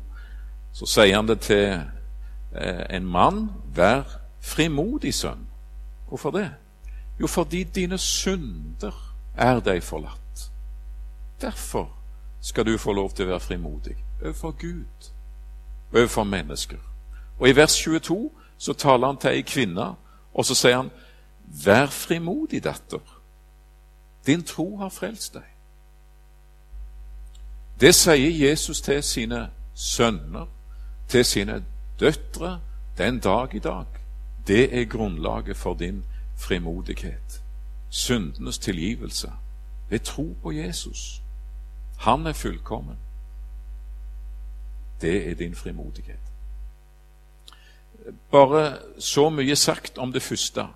så 0.74 0.86
sier 0.86 1.16
han 1.16 1.28
det 1.28 1.40
til 1.40 1.82
eh, 2.56 2.86
en 2.90 3.06
mann, 3.06 3.50
vær 3.76 4.04
frimodig 4.42 5.14
sønn. 5.14 5.48
Hvorfor 6.08 6.32
det? 6.32 6.50
Jo, 7.20 7.28
fordi 7.28 7.64
dine 7.64 7.98
synder 7.98 9.16
er 9.36 9.60
deg 9.60 9.84
forlatt. 9.84 10.52
Derfor 11.42 11.90
skal 12.42 12.66
du 12.66 12.78
få 12.78 12.94
lov 12.94 13.12
til 13.14 13.26
å 13.26 13.34
være 13.34 13.40
frimodig 13.40 13.96
overfor 14.22 14.52
Gud, 14.52 15.12
overfor 15.94 16.24
mennesker. 16.24 16.78
Og 17.40 17.50
i 17.50 17.56
vers 17.56 17.76
22 17.78 18.32
så 18.58 18.74
taler 18.74 19.08
han 19.08 19.18
til 19.18 19.30
ei 19.30 19.42
kvinne, 19.42 19.88
og 20.34 20.46
så 20.46 20.56
sier 20.56 20.78
han, 20.78 20.92
Vær 21.66 21.86
frimodig, 21.94 22.64
datter. 22.64 23.22
Din 24.26 24.44
tro 24.44 24.78
har 24.78 24.90
frelst 24.90 25.34
deg. 25.34 25.46
Det 27.80 27.96
sier 27.96 28.50
Jesus 28.50 28.82
til 28.82 29.04
sine 29.04 29.50
sønner, 29.74 30.46
til 31.08 31.26
sine 31.26 31.66
døtre, 32.00 32.62
den 32.98 33.20
dag 33.20 33.56
i 33.56 33.60
dag. 33.60 33.86
Det 34.48 34.80
er 34.80 34.86
grunnlaget 34.86 35.58
for 35.58 35.74
din 35.74 36.06
frimodighet. 36.38 37.42
Syndenes 37.90 38.58
tilgivelse 38.58 39.32
ved 39.90 40.00
tro 40.00 40.38
på 40.44 40.52
Jesus. 40.52 41.22
Han 41.98 42.26
er 42.28 42.34
fullkommen. 42.34 42.98
Det 45.02 45.30
er 45.30 45.36
din 45.36 45.56
frimodighet. 45.56 46.20
Bare 48.32 48.78
så 49.00 49.30
mye 49.30 49.56
sagt 49.56 49.98
om 49.98 50.14
det 50.14 50.22
første, 50.22 50.68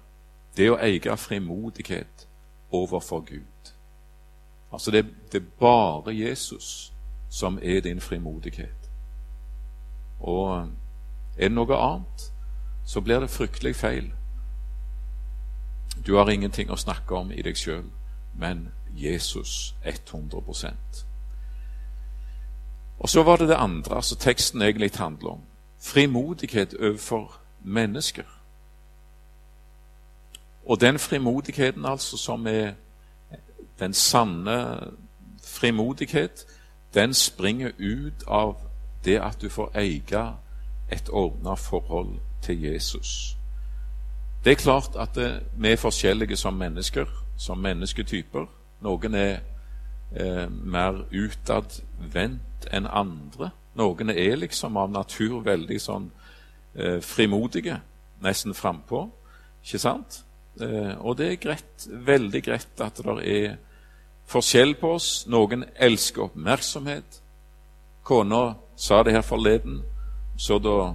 det 0.57 0.71
å 0.71 0.79
eie 0.81 1.17
frimodighet 1.17 2.27
overfor 2.71 3.19
Gud. 3.19 3.58
Altså, 4.71 4.91
det, 4.91 5.05
det 5.31 5.41
er 5.41 5.49
bare 5.59 6.17
Jesus 6.17 6.93
som 7.29 7.59
er 7.61 7.79
din 7.81 8.01
frimodighet. 8.01 8.89
Og 10.19 10.67
er 11.37 11.47
det 11.47 11.51
noe 11.51 11.75
annet, 11.77 12.31
så 12.85 13.01
blir 13.01 13.19
det 13.19 13.29
fryktelig 13.29 13.75
feil. 13.75 14.13
Du 16.07 16.15
har 16.15 16.29
ingenting 16.29 16.71
å 16.71 16.77
snakke 16.79 17.15
om 17.15 17.31
i 17.31 17.41
deg 17.41 17.57
sjøl, 17.57 17.85
men 18.33 18.69
Jesus 18.95 19.75
100% 19.85 21.05
Og 22.99 23.09
så 23.09 23.23
var 23.23 23.37
det 23.37 23.47
det 23.47 23.55
andre 23.55 23.95
altså 23.95 24.15
teksten 24.15 24.61
egentlig 24.61 24.91
handler 24.95 25.29
om. 25.29 25.41
Frimodighet 25.79 26.73
overfor 26.73 27.39
mennesker. 27.61 28.25
Og 30.65 30.81
den 30.81 30.99
frimodigheten 30.99 31.85
altså 31.85 32.17
som 32.17 32.47
er 32.47 32.73
den 33.79 33.93
sanne 33.93 34.79
frimodighet, 35.43 36.45
den 36.93 37.13
springer 37.13 37.71
ut 37.77 38.23
av 38.27 38.57
det 39.05 39.19
at 39.21 39.41
du 39.41 39.49
får 39.49 39.71
eie 39.77 40.23
et 40.91 41.09
ordna 41.09 41.53
forhold 41.53 42.19
til 42.41 42.61
Jesus. 42.61 43.35
Det 44.43 44.51
er 44.51 44.55
klart 44.55 44.95
at 44.95 45.15
det, 45.15 45.43
vi 45.57 45.71
er 45.71 45.75
forskjellige 45.75 46.37
som 46.37 46.53
mennesker, 46.53 47.05
som 47.37 47.57
mennesketyper. 47.57 48.45
Noen 48.81 49.15
er 49.15 49.39
eh, 50.15 50.47
mer 50.49 51.03
utadvendt 51.11 52.69
enn 52.71 52.87
andre. 52.87 53.51
Noen 53.75 54.09
er 54.09 54.39
liksom 54.39 54.77
av 54.77 54.91
natur 54.91 55.41
veldig 55.43 55.79
sånn 55.81 56.09
eh, 56.75 56.99
frimodige, 57.03 57.81
nesten 58.23 58.55
frampå. 58.55 59.09
Ikke 59.63 59.79
sant? 59.79 60.23
Eh, 60.61 60.95
og 60.99 61.17
det 61.19 61.31
er 61.33 61.43
greit, 61.43 61.87
veldig 61.87 62.43
greit 62.43 62.83
at 62.83 63.03
det 63.03 63.17
er 63.27 63.57
forskjell 64.29 64.75
på 64.79 64.93
oss. 64.97 65.25
Noen 65.27 65.65
elsker 65.75 66.27
oppmerksomhet. 66.27 67.21
Kona 68.03 68.55
sa 68.75 69.03
det 69.03 69.13
her 69.13 69.25
forleden, 69.25 69.81
så 70.37 70.59
da 70.59 70.93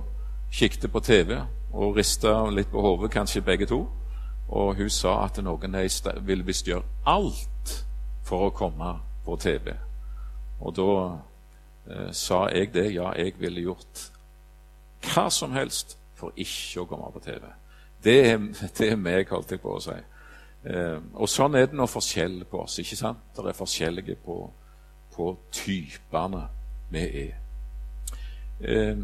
kikket 0.55 0.91
på 0.93 1.03
TV 1.05 1.37
og 1.75 1.99
rista 1.99 2.45
litt 2.50 2.71
på 2.71 2.83
hodet, 2.83 3.11
kanskje 3.12 3.43
begge 3.45 3.67
to. 3.71 3.85
Og 4.49 4.76
hun 4.79 4.91
sa 4.91 5.25
at 5.25 5.41
noen 5.43 5.75
vil 6.26 6.47
visst 6.47 6.69
gjøre 6.69 6.85
alt 7.07 7.85
for 8.25 8.49
å 8.49 8.55
komme 8.55 8.99
på 9.25 9.37
TV. 9.41 9.73
Og 10.61 10.75
da 10.76 10.91
eh, 11.91 12.11
sa 12.12 12.47
jeg 12.53 12.73
det. 12.75 12.93
Ja, 12.95 13.12
jeg 13.17 13.35
ville 13.38 13.64
gjort 13.64 14.09
hva 15.05 15.29
som 15.31 15.53
helst 15.53 15.99
for 16.17 16.33
ikke 16.37 16.85
å 16.85 16.88
komme 16.88 17.11
på 17.12 17.25
TV. 17.25 17.47
Det 18.05 18.19
det 18.79 18.91
er 18.93 18.97
meg, 19.00 19.29
holdt 19.31 19.53
jeg 19.53 19.61
på 19.61 19.76
å 19.76 19.83
si. 19.83 19.97
Eh, 20.64 20.99
og 21.21 21.28
sånn 21.28 21.59
er 21.59 21.68
det 21.68 21.76
nå 21.76 21.87
forskjell 21.90 22.44
på 22.49 22.62
oss. 22.64 22.78
ikke 22.80 22.97
sant? 22.97 23.25
Det 23.37 23.44
er 23.50 23.56
forskjellige 23.59 24.16
på, 24.25 24.38
på 25.12 25.30
typene 25.52 26.47
vi 26.92 27.04
er. 27.25 27.35
Eh, 28.61 29.02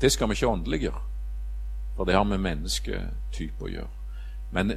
det 0.00 0.12
skal 0.12 0.28
vi 0.28 0.36
ikke 0.36 0.52
åndeliggjøre. 0.52 1.04
For 1.96 2.04
det 2.04 2.14
har 2.14 2.26
med 2.28 2.44
mennesketype 2.44 3.64
å 3.64 3.70
gjøre. 3.72 3.94
Men 4.52 4.72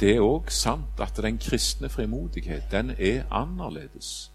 det 0.00 0.16
er 0.16 0.24
òg 0.24 0.50
sant 0.52 1.00
at 1.00 1.16
den 1.22 1.38
kristne 1.40 1.88
frimodighet, 1.88 2.66
den 2.72 2.90
er 2.98 3.24
annerledes. 3.32 4.30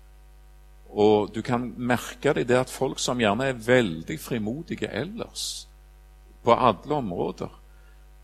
Og 0.90 1.30
du 1.36 1.42
kan 1.46 1.68
merke 1.78 2.34
det, 2.34 2.48
det 2.50 2.58
at 2.58 2.72
folk 2.74 3.00
som 3.00 3.20
gjerne 3.22 3.52
er 3.52 3.60
veldig 3.66 4.18
frimodige 4.20 4.90
ellers, 4.90 5.68
på 6.44 6.56
alle 6.56 6.96
områder, 6.96 7.59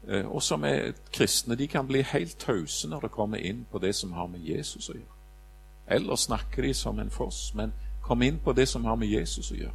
og 0.08 0.44
som 0.44 0.64
er 0.64 0.92
kristne, 1.14 1.56
de 1.56 1.68
kan 1.68 1.88
bli 1.88 2.04
helt 2.06 2.38
tause 2.40 2.88
når 2.90 3.08
det 3.08 3.12
kommer 3.12 3.38
inn 3.38 3.66
på 3.72 3.80
det 3.82 3.96
som 3.96 4.12
har 4.14 4.28
med 4.28 4.40
Jesus 4.46 4.90
å 4.90 4.94
gjøre. 4.94 5.16
Eller 5.88 6.16
snakker 6.16 6.62
de 6.62 6.74
som 6.74 7.00
en 7.00 7.10
foss, 7.10 7.54
men 7.56 7.74
kom 8.02 8.22
inn 8.22 8.40
på 8.40 8.54
det 8.54 8.68
som 8.68 8.86
har 8.86 8.96
med 8.96 9.08
Jesus 9.08 9.52
å 9.52 9.58
gjøre. 9.58 9.74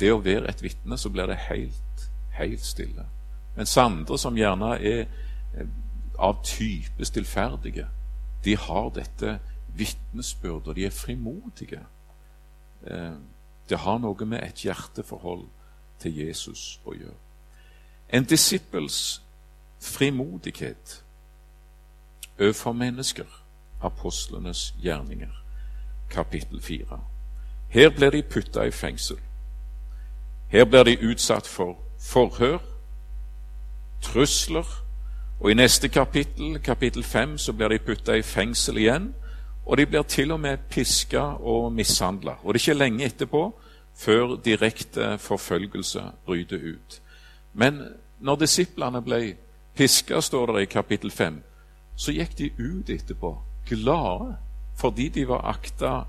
Det 0.00 0.12
å 0.12 0.20
være 0.20 0.48
et 0.48 0.62
vitne, 0.62 0.98
så 0.98 1.10
blir 1.10 1.28
det 1.30 1.40
helt, 1.48 2.06
helt 2.36 2.64
stille. 2.64 3.06
Mens 3.56 3.76
andre 3.78 4.18
som 4.18 4.36
gjerne 4.36 4.74
er 4.76 5.04
eh, 5.04 5.66
av 6.18 6.42
type 6.44 7.04
stillferdige, 7.04 7.86
de 8.44 8.56
har 8.56 8.90
dette 8.94 9.38
vitnesbyrdet, 9.76 10.68
og 10.68 10.76
de 10.76 10.86
er 10.86 10.90
frimodige. 10.90 11.80
Eh, 12.86 13.16
det 13.68 13.78
har 13.78 13.98
noe 13.98 14.26
med 14.26 14.42
et 14.42 14.64
hjerteforhold 14.66 15.46
til 15.98 16.18
Jesus 16.26 16.80
å 16.84 16.94
gjøre. 16.94 17.20
En 18.08 18.24
disippels 18.28 19.22
frimodighet 19.84 21.04
overfor 22.40 22.72
mennesker, 22.72 23.24
apostlenes 23.82 24.74
gjerninger, 24.82 25.44
kapittel 26.10 26.62
4. 26.62 27.00
Her 27.68 27.90
blir 27.90 28.10
de 28.10 28.22
putta 28.22 28.62
i 28.62 28.70
fengsel. 28.70 29.16
Her 30.48 30.64
blir 30.64 30.82
de 30.82 31.10
utsatt 31.10 31.46
for 31.46 31.78
forhør 32.00 32.58
trusler. 34.02 34.84
Og 35.40 35.50
i 35.50 35.54
neste 35.54 35.88
kapittel, 35.88 36.62
kapittel 36.62 37.04
5, 37.04 37.38
så 37.38 37.52
blir 37.52 37.68
de 37.68 37.78
putta 37.78 38.12
i 38.12 38.22
fengsel 38.22 38.76
igjen. 38.76 39.14
Og 39.66 39.76
de 39.76 39.86
blir 39.86 40.02
til 40.02 40.32
og 40.32 40.40
med 40.40 40.58
piska 40.70 41.20
og 41.20 41.72
mishandla. 41.72 42.36
Og 42.42 42.54
det 42.54 42.60
er 42.60 42.70
ikke 42.70 42.78
lenge 42.78 43.04
etterpå 43.04 43.60
før 43.94 44.36
direkte 44.44 45.18
forfølgelse 45.18 46.02
bryter 46.24 46.56
ut. 46.56 47.02
Men 47.52 47.82
når 48.20 48.36
disiplene 48.36 49.02
ble 49.02 49.36
piska, 49.74 50.22
står 50.22 50.46
det 50.46 50.62
i 50.62 50.66
kapittel 50.66 51.10
5, 51.10 51.42
så 51.96 52.12
gikk 52.12 52.36
de 52.36 52.50
ut 52.58 52.90
etterpå 52.90 53.36
glade 53.68 54.36
fordi 54.78 55.08
de 55.08 55.28
var 55.28 55.46
akta 55.46 56.04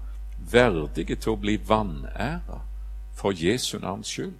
verdige 0.51 1.15
til 1.15 1.35
å 1.35 1.39
bli 1.39 1.57
vanæra 1.61 2.61
for 3.15 3.31
Jesu 3.31 3.77
navns 3.79 4.09
skyld. 4.09 4.39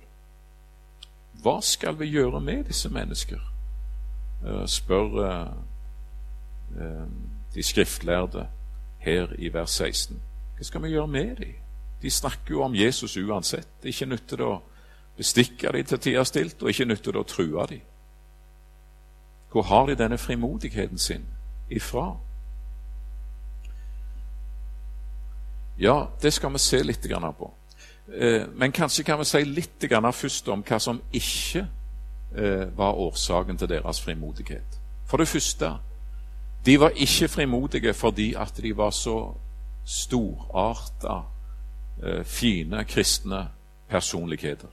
Hva 1.44 1.60
skal 1.62 2.00
vi 2.00 2.10
gjøre 2.10 2.42
med 2.42 2.66
disse 2.66 2.90
mennesker? 2.90 3.42
Eh, 4.46 4.66
spør 4.68 5.20
eh, 5.26 5.52
eh, 6.82 7.06
de 7.54 7.64
skriftlærde 7.64 8.48
her 9.00 9.34
i 9.38 9.54
vers 9.54 9.78
16. 9.78 10.22
Hva 10.58 10.64
skal 10.64 10.84
vi 10.84 10.96
gjøre 10.96 11.08
med 11.08 11.36
dem? 11.36 11.54
De 12.02 12.10
snakker 12.12 12.58
jo 12.58 12.64
om 12.64 12.76
Jesus 12.76 13.18
uansett. 13.18 13.68
Det 13.82 13.90
er 13.90 13.94
ikke 13.94 14.10
nytt 14.10 14.28
til 14.30 14.42
å 14.42 14.54
bestikke 15.18 15.72
dem 15.72 15.86
til 15.86 16.00
tida 16.00 16.26
stilt, 16.26 16.62
og 16.64 16.70
ikke 16.70 16.86
nytt 16.86 17.04
til 17.04 17.18
å 17.18 17.24
true 17.24 17.68
dem. 17.70 17.82
Hvor 19.56 19.62
har 19.62 19.86
de 19.86 19.96
denne 19.96 20.18
frimodigheten 20.18 20.98
sin 20.98 21.26
ifra? 21.70 22.18
Ja, 25.80 26.06
det 26.22 26.34
skal 26.34 26.54
vi 26.54 26.58
se 26.58 26.84
litt 26.84 27.08
på. 27.38 27.54
Eh, 28.14 28.48
men 28.56 28.72
kanskje 28.72 29.04
kan 29.04 29.20
vi 29.20 29.26
si 29.26 29.44
litt 29.44 29.86
først 30.12 30.48
om 30.48 30.62
hva 30.62 30.80
som 30.80 31.02
ikke 31.14 31.68
eh, 32.36 32.78
var 32.78 33.00
årsaken 33.00 33.58
til 33.58 33.70
deres 33.70 34.02
frimodighet. 34.02 34.80
For 35.08 35.18
det 35.18 35.28
første, 35.28 35.72
de 36.66 36.80
var 36.80 36.90
ikke 36.90 37.28
frimodige 37.28 37.94
fordi 37.94 38.34
at 38.34 38.58
de 38.58 38.78
var 38.78 38.92
så 38.92 39.34
storarta, 39.86 41.22
eh, 42.04 42.26
fine 42.26 42.84
kristne 42.84 43.48
personligheter. 43.90 44.70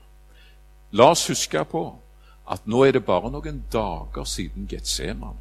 La 0.91 1.09
oss 1.09 1.27
huske 1.27 1.63
på 1.63 2.02
at 2.51 2.67
nå 2.67 2.83
er 2.83 2.91
det 2.91 3.05
bare 3.05 3.31
noen 3.31 3.63
dager 3.71 4.23
siden 4.23 4.67
Getsemane. 4.67 5.39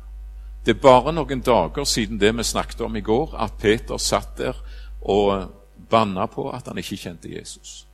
Det 0.67 0.77
er 0.77 0.83
bare 0.83 1.13
noen 1.13 1.41
dager 1.41 1.85
siden 1.85 2.21
det 2.21 2.37
vi 2.37 2.43
snakket 2.43 2.81
om 2.81 2.97
i 2.97 3.01
går, 3.01 3.35
at 3.35 3.59
Peter 3.59 3.97
satt 3.99 4.39
der 4.39 4.59
og 5.01 5.51
banna 5.91 6.27
på 6.27 6.51
at 6.51 6.69
han 6.69 6.79
ikke 6.79 6.97
kjente 6.97 7.33
Jesus. 7.35 7.87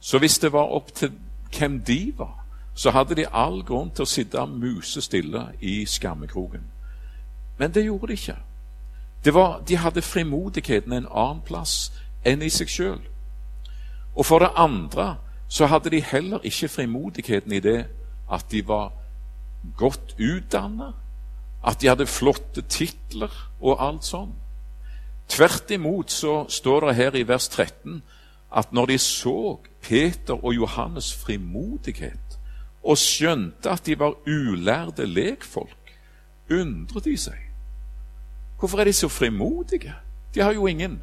Så 0.00 0.18
hvis 0.18 0.38
det 0.38 0.52
var 0.52 0.72
opp 0.72 0.94
til 0.94 1.12
hvem 1.58 1.80
de 1.84 2.12
var, 2.16 2.46
så 2.74 2.90
hadde 2.90 3.14
de 3.16 3.26
all 3.32 3.62
grunn 3.64 3.90
til 3.90 4.04
å 4.04 4.08
sitte 4.08 4.46
musestille 4.46 5.46
i 5.60 5.84
skammekroken. 5.86 6.64
Men 7.58 7.72
det 7.72 7.84
gjorde 7.84 8.06
de 8.06 8.12
ikke. 8.12 8.36
Var, 9.24 9.60
de 9.68 9.76
hadde 9.76 10.02
frimodigheten 10.02 10.92
en 10.92 11.08
annen 11.10 11.40
plass 11.44 11.92
enn 12.24 12.42
i 12.42 12.50
seg 12.52 12.68
sjøl. 12.70 13.00
Og 14.14 14.26
for 14.26 14.38
det 14.38 14.52
andre 14.56 15.16
så 15.48 15.66
hadde 15.66 15.90
de 15.90 16.00
heller 16.02 16.44
ikke 16.44 16.68
frimodigheten 16.68 17.52
i 17.52 17.60
det 17.60 17.86
at 18.32 18.50
de 18.50 18.62
var 18.66 18.92
godt 19.76 20.14
utdannet, 20.18 20.94
at 21.66 21.80
de 21.80 21.88
hadde 21.90 22.06
flotte 22.06 22.62
titler 22.70 23.32
og 23.60 23.80
alt 23.82 24.06
sånn. 24.06 24.34
Tvert 25.28 25.70
imot 25.74 26.12
så 26.14 26.44
står 26.48 26.86
det 26.86 26.94
her 27.00 27.16
i 27.18 27.26
vers 27.26 27.48
13 27.48 28.02
at 28.56 28.72
når 28.72 28.92
de 28.92 28.98
så 29.02 29.56
Peter 29.82 30.38
og 30.38 30.54
Johannes' 30.54 31.10
frimodighet 31.18 32.38
og 32.86 32.98
skjønte 32.98 33.70
at 33.70 33.86
de 33.86 33.98
var 33.98 34.14
ulærde 34.26 35.06
lekfolk, 35.10 35.92
undret 36.50 37.04
de 37.04 37.16
seg. 37.18 37.40
Hvorfor 38.58 38.80
er 38.80 38.88
de 38.88 38.94
så 38.94 39.08
frimodige? 39.10 39.94
De 40.34 40.40
har 40.40 40.54
jo 40.54 40.66
ingen 40.66 41.00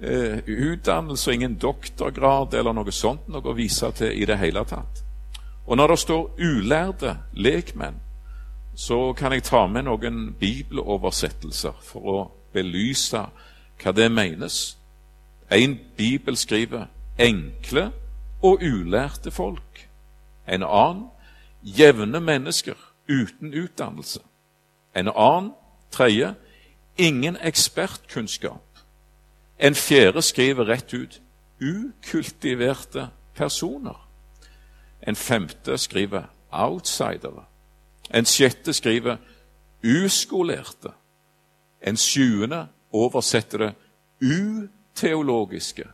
eh, 0.00 0.44
utdannelse 0.44 1.30
og 1.30 1.34
ingen 1.34 1.56
doktorgrad 1.56 2.54
eller 2.54 2.76
noe 2.76 2.92
sånt 2.92 3.28
noe 3.32 3.48
å 3.48 3.56
vise 3.56 3.88
til 3.96 4.12
i 4.12 4.28
det 4.28 4.36
hele 4.38 4.64
tatt. 4.68 5.07
Og 5.68 5.76
når 5.76 5.86
det 5.86 5.98
står 5.98 6.34
ulærde 6.38 7.18
lekmenn, 7.32 8.00
så 8.74 9.12
kan 9.12 9.32
jeg 9.32 9.42
ta 9.42 9.66
med 9.66 9.84
noen 9.84 10.32
bibeloversettelser 10.40 11.74
for 11.84 12.08
å 12.08 12.20
belyse 12.56 13.20
hva 13.82 13.92
det 13.92 14.06
menes. 14.08 14.78
En 15.50 15.78
bibel 15.96 16.36
skriver 16.36 16.86
'enkle 17.18 17.92
og 18.42 18.62
ulærte 18.62 19.30
folk'. 19.30 19.86
En 20.48 20.62
annen 20.62 21.06
'jevne 21.62 22.20
mennesker 22.20 22.76
uten 23.08 23.54
utdannelse'. 23.54 24.24
En 24.94 25.08
annen, 25.08 25.52
tredje, 25.90 26.34
'ingen 26.98 27.36
ekspertkunnskap'. 27.36 28.84
En 29.58 29.74
fjerde 29.74 30.22
skriver 30.22 30.68
rett 30.68 30.94
ut 30.94 31.20
ukultiverte 31.60 33.08
personer. 33.34 34.07
En 35.08 35.16
femte 35.16 35.78
skriver 35.78 36.28
outsidere. 36.50 37.44
En 38.14 38.24
sjette 38.24 38.72
skriver 38.72 39.16
uskolerte. 39.84 40.92
En 41.80 41.96
sjuende 41.96 42.66
oversetter 42.92 43.58
det 43.58 43.74
uteologiske. 44.20 45.86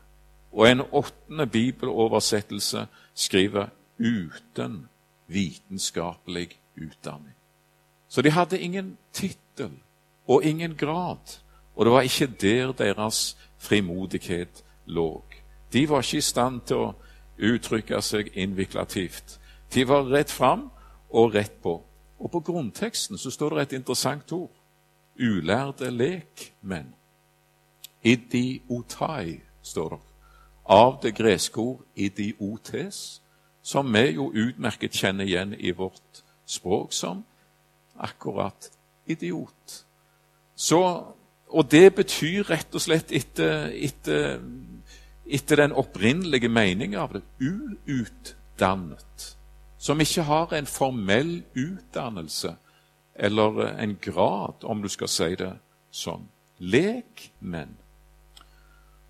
Og 0.52 0.70
en 0.70 0.82
åttende 0.92 1.46
bibeloversettelse 1.46 2.86
skriver 3.14 3.66
'uten 3.98 4.88
vitenskapelig 5.26 6.60
utdanning'. 6.76 7.38
Så 8.08 8.22
de 8.22 8.30
hadde 8.30 8.60
ingen 8.60 8.98
tittel 9.12 9.70
og 10.28 10.44
ingen 10.44 10.76
grad, 10.76 11.40
og 11.76 11.84
det 11.84 11.92
var 11.92 12.00
ikke 12.00 12.26
der 12.26 12.72
deres 12.72 13.36
frimodighet 13.58 14.64
lå. 14.86 15.24
De 15.72 15.88
var 15.88 15.98
ikke 15.98 16.16
i 16.16 16.20
stand 16.20 16.60
til 16.60 16.76
å 16.76 16.94
uttrykke 17.38 18.00
seg 18.02 18.30
innviklativt. 18.34 19.38
De 19.74 19.84
var 19.88 20.06
rett 20.12 20.30
fram 20.30 20.68
og 21.10 21.34
rett 21.34 21.56
på. 21.62 21.78
Og 22.18 22.30
på 22.30 22.40
grunnteksten 22.40 23.18
så 23.18 23.30
står 23.30 23.56
det 23.56 23.62
et 23.62 23.76
interessant 23.80 24.32
ord. 24.32 24.52
Ulærde 25.18 25.90
lekmenn. 25.90 26.94
Idiotai, 28.04 29.40
står 29.62 29.88
det. 29.88 30.00
Av 30.64 30.98
det 31.02 31.14
greske 31.14 31.60
ord 31.60 31.82
idiotes, 31.96 33.20
som 33.62 33.92
vi 33.92 34.10
jo 34.16 34.30
utmerket 34.32 34.92
kjenner 34.92 35.24
igjen 35.24 35.54
i 35.54 35.72
vårt 35.72 36.24
språk 36.46 36.92
som 36.92 37.24
akkurat 37.96 38.70
idiot. 39.06 39.84
Så, 40.54 41.04
og 41.48 41.70
det 41.70 41.94
betyr 41.94 42.44
rett 42.50 42.74
og 42.74 42.80
slett 42.80 43.12
etter, 43.12 44.40
etter 45.26 45.56
den 45.56 45.72
opprinnelige 45.72 46.48
meningen 46.48 47.00
av 47.00 47.14
det 47.16 47.22
uutdannet. 47.40 49.30
Som 49.78 50.00
ikke 50.00 50.22
har 50.22 50.52
en 50.52 50.66
formell 50.66 51.42
utdannelse 51.54 52.54
eller 53.14 53.78
en 53.78 53.96
grad, 54.00 54.64
om 54.64 54.82
du 54.82 54.88
skal 54.88 55.08
si 55.08 55.34
det 55.38 55.52
sånn. 55.94 56.26
Lekmenn. 56.58 57.76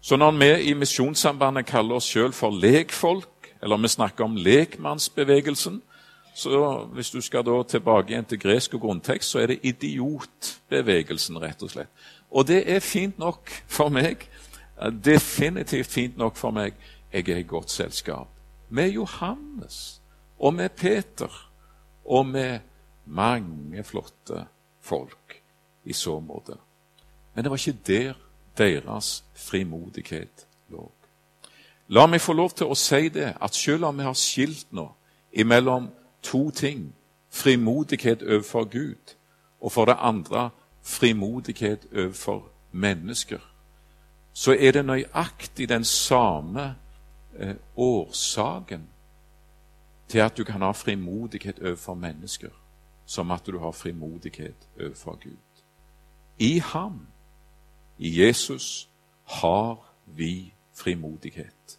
Så 0.05 0.17
når 0.21 0.37
vi 0.37 0.51
i 0.69 0.75
Misjonssambandet 0.77 1.67
kaller 1.67 1.97
oss 1.97 2.11
sjøl 2.11 2.35
for 2.37 2.53
lekfolk, 2.53 3.55
eller 3.63 3.81
vi 3.81 3.89
snakker 3.89 4.27
om 4.27 4.37
lekmannsbevegelsen, 4.37 5.81
så 6.35 6.85
hvis 6.93 7.11
du 7.15 7.21
skal 7.23 7.45
da 7.47 7.63
tilbake 7.63 8.13
igjen 8.13 8.27
til 8.29 8.41
gresk 8.43 8.75
og 8.75 8.83
grunntekst, 8.83 9.31
så 9.31 9.39
er 9.45 9.53
det 9.53 9.63
idiotbevegelsen, 9.63 11.39
rett 11.41 11.63
og 11.63 11.71
slett. 11.71 11.89
Og 12.35 12.49
det 12.49 12.65
er 12.67 12.83
fint 12.83 13.19
nok 13.23 13.49
for 13.71 13.89
meg. 13.95 14.27
Definitivt 15.05 15.87
fint 15.87 16.17
nok 16.17 16.37
for 16.37 16.51
meg. 16.51 16.75
Jeg 17.13 17.29
er 17.29 17.37
i 17.37 17.47
godt 17.47 17.71
selskap 17.71 18.29
med 18.69 18.91
Johannes 18.91 20.03
og 20.39 20.55
med 20.55 20.69
Peter 20.69 21.51
og 22.05 22.27
med 22.27 22.59
mange 23.07 23.85
flotte 23.85 24.47
folk 24.81 25.43
i 25.85 25.93
så 25.93 26.21
måte. 26.21 26.57
Men 27.35 27.45
det 27.45 27.51
var 27.51 27.57
ikke 27.57 27.79
der 27.87 28.15
deres 28.59 29.25
frimodighet 29.35 30.47
lå. 30.69 30.91
La 31.89 32.07
meg 32.07 32.21
få 32.21 32.33
lov 32.33 32.55
til 32.57 32.71
å 32.71 32.77
si 32.79 33.09
det, 33.13 33.35
at 33.41 33.55
selv 33.55 33.85
om 33.85 33.99
vi 33.99 34.07
har 34.07 34.17
skilt 34.17 34.73
nå 34.73 34.89
imellom 35.33 35.91
to 36.23 36.51
ting 36.51 36.95
frimodighet 37.31 38.23
overfor 38.23 38.65
Gud, 38.65 39.17
og 39.61 39.73
for 39.73 39.85
det 39.85 39.97
andre 39.99 40.51
frimodighet 40.83 41.87
overfor 41.93 42.49
mennesker, 42.73 43.41
så 44.35 44.57
er 44.59 44.73
det 44.73 44.85
nøyaktig 44.85 45.69
den 45.69 45.85
samme 45.85 46.75
eh, 47.39 47.55
årsaken 47.77 48.89
til 50.09 50.19
at 50.19 50.37
du 50.37 50.45
kan 50.45 50.63
ha 50.63 50.71
frimodighet 50.71 51.59
overfor 51.59 51.95
mennesker, 51.95 52.51
som 53.07 53.31
at 53.31 53.47
du 53.47 53.59
har 53.59 53.71
frimodighet 53.71 54.69
overfor 54.81 55.19
Gud. 55.23 55.63
I 56.39 56.59
ham, 56.59 57.07
i 57.99 58.23
Jesus, 58.23 58.89
har 59.25 59.95
vi 60.07 60.55
frimodighet. 60.73 61.79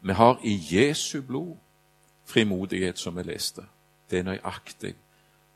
Vi 0.00 0.12
har 0.12 0.40
i 0.44 0.60
Jesu 0.70 1.22
blod 1.22 1.56
frimodighet, 2.24 2.98
som 2.98 3.16
vi 3.16 3.22
leste. 3.22 3.62
Det 4.10 4.18
er 4.18 4.22
nøyaktig 4.22 4.94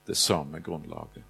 det 0.06 0.16
samme 0.16 0.61
grunnlaget. 0.61 1.24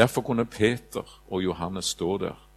Derfor 0.00 0.22
kunne 0.22 0.44
Peter 0.44 1.22
og 1.30 1.44
Johannes 1.44 1.84
stå 1.84 2.18
der, 2.18 2.48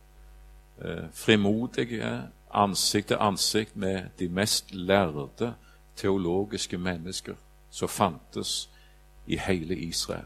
eh, 0.82 1.04
frimodige 1.14 2.22
ansikt 2.54 3.08
til 3.08 3.18
ansikt 3.20 3.76
med 3.76 4.04
de 4.20 4.30
mest 4.30 4.74
lærde 4.74 5.54
teologiske 5.96 6.78
mennesker 6.78 7.36
som 7.70 7.90
fantes 7.90 8.70
i 9.28 9.38
hele 9.38 9.76
Israel. 9.76 10.26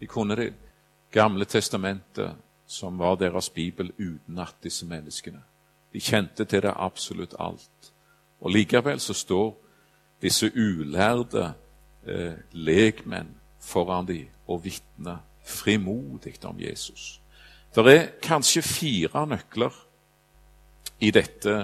De 0.00 0.06
kunne 0.06 0.36
Det 0.36 0.54
gamle 1.10 1.44
testamentet, 1.44 2.34
som 2.66 2.98
var 2.98 3.14
deres 3.14 3.50
bibel, 3.50 3.92
utenat 3.98 4.54
disse 4.62 4.86
menneskene. 4.86 5.42
De 5.92 6.00
kjente 6.00 6.44
til 6.44 6.62
det 6.62 6.72
absolutt 6.76 7.34
alt. 7.38 7.92
Og 8.40 8.50
Likevel 8.50 9.00
så 9.00 9.12
står 9.12 9.56
disse 10.22 10.52
ulærde 10.56 11.54
eh, 12.06 12.32
lekmenn 12.52 13.36
foran 13.60 14.06
dem 14.06 14.26
og 14.46 14.64
vitner 14.64 15.16
frimodig 15.46 16.34
om 16.44 16.60
Jesus. 16.60 17.20
Det 17.74 17.86
er 17.92 18.06
kanskje 18.22 18.62
fire 18.62 19.26
nøkler 19.26 19.72
i 20.98 21.10
dette 21.10 21.54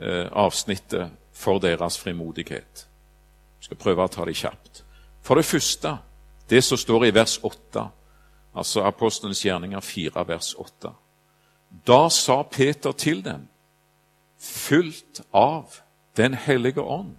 eh, 0.00 0.26
avsnittet 0.32 1.10
for 1.32 1.60
deres 1.60 1.98
frimodighet. 2.00 2.86
Jeg 3.58 3.68
skal 3.68 3.80
prøve 3.80 4.04
å 4.04 4.12
ta 4.12 4.24
det 4.24 4.36
kjapt. 4.36 4.82
For 5.22 5.36
det 5.36 5.44
første, 5.44 5.96
det 6.50 6.62
som 6.64 6.78
står 6.78 7.08
i 7.08 7.14
vers 7.14 7.38
8, 7.42 7.84
altså 8.56 8.84
Apostelens 8.86 9.44
gjerninger 9.44 9.80
4, 9.80 10.24
vers 10.28 10.54
8. 10.58 10.92
Da 11.86 12.08
sa 12.08 12.42
Peter 12.42 12.92
til 12.92 13.24
dem, 13.24 13.48
fylt 14.38 15.20
av 15.34 15.82
Den 16.16 16.32
hellige 16.34 16.80
ånd. 16.80 17.10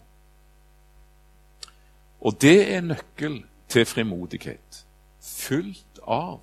Og 2.22 2.34
det 2.42 2.74
er 2.74 2.82
nøkkel 2.82 3.44
til 3.70 3.86
frimodighet. 3.86 4.87
Fylt 5.28 6.00
av 6.04 6.40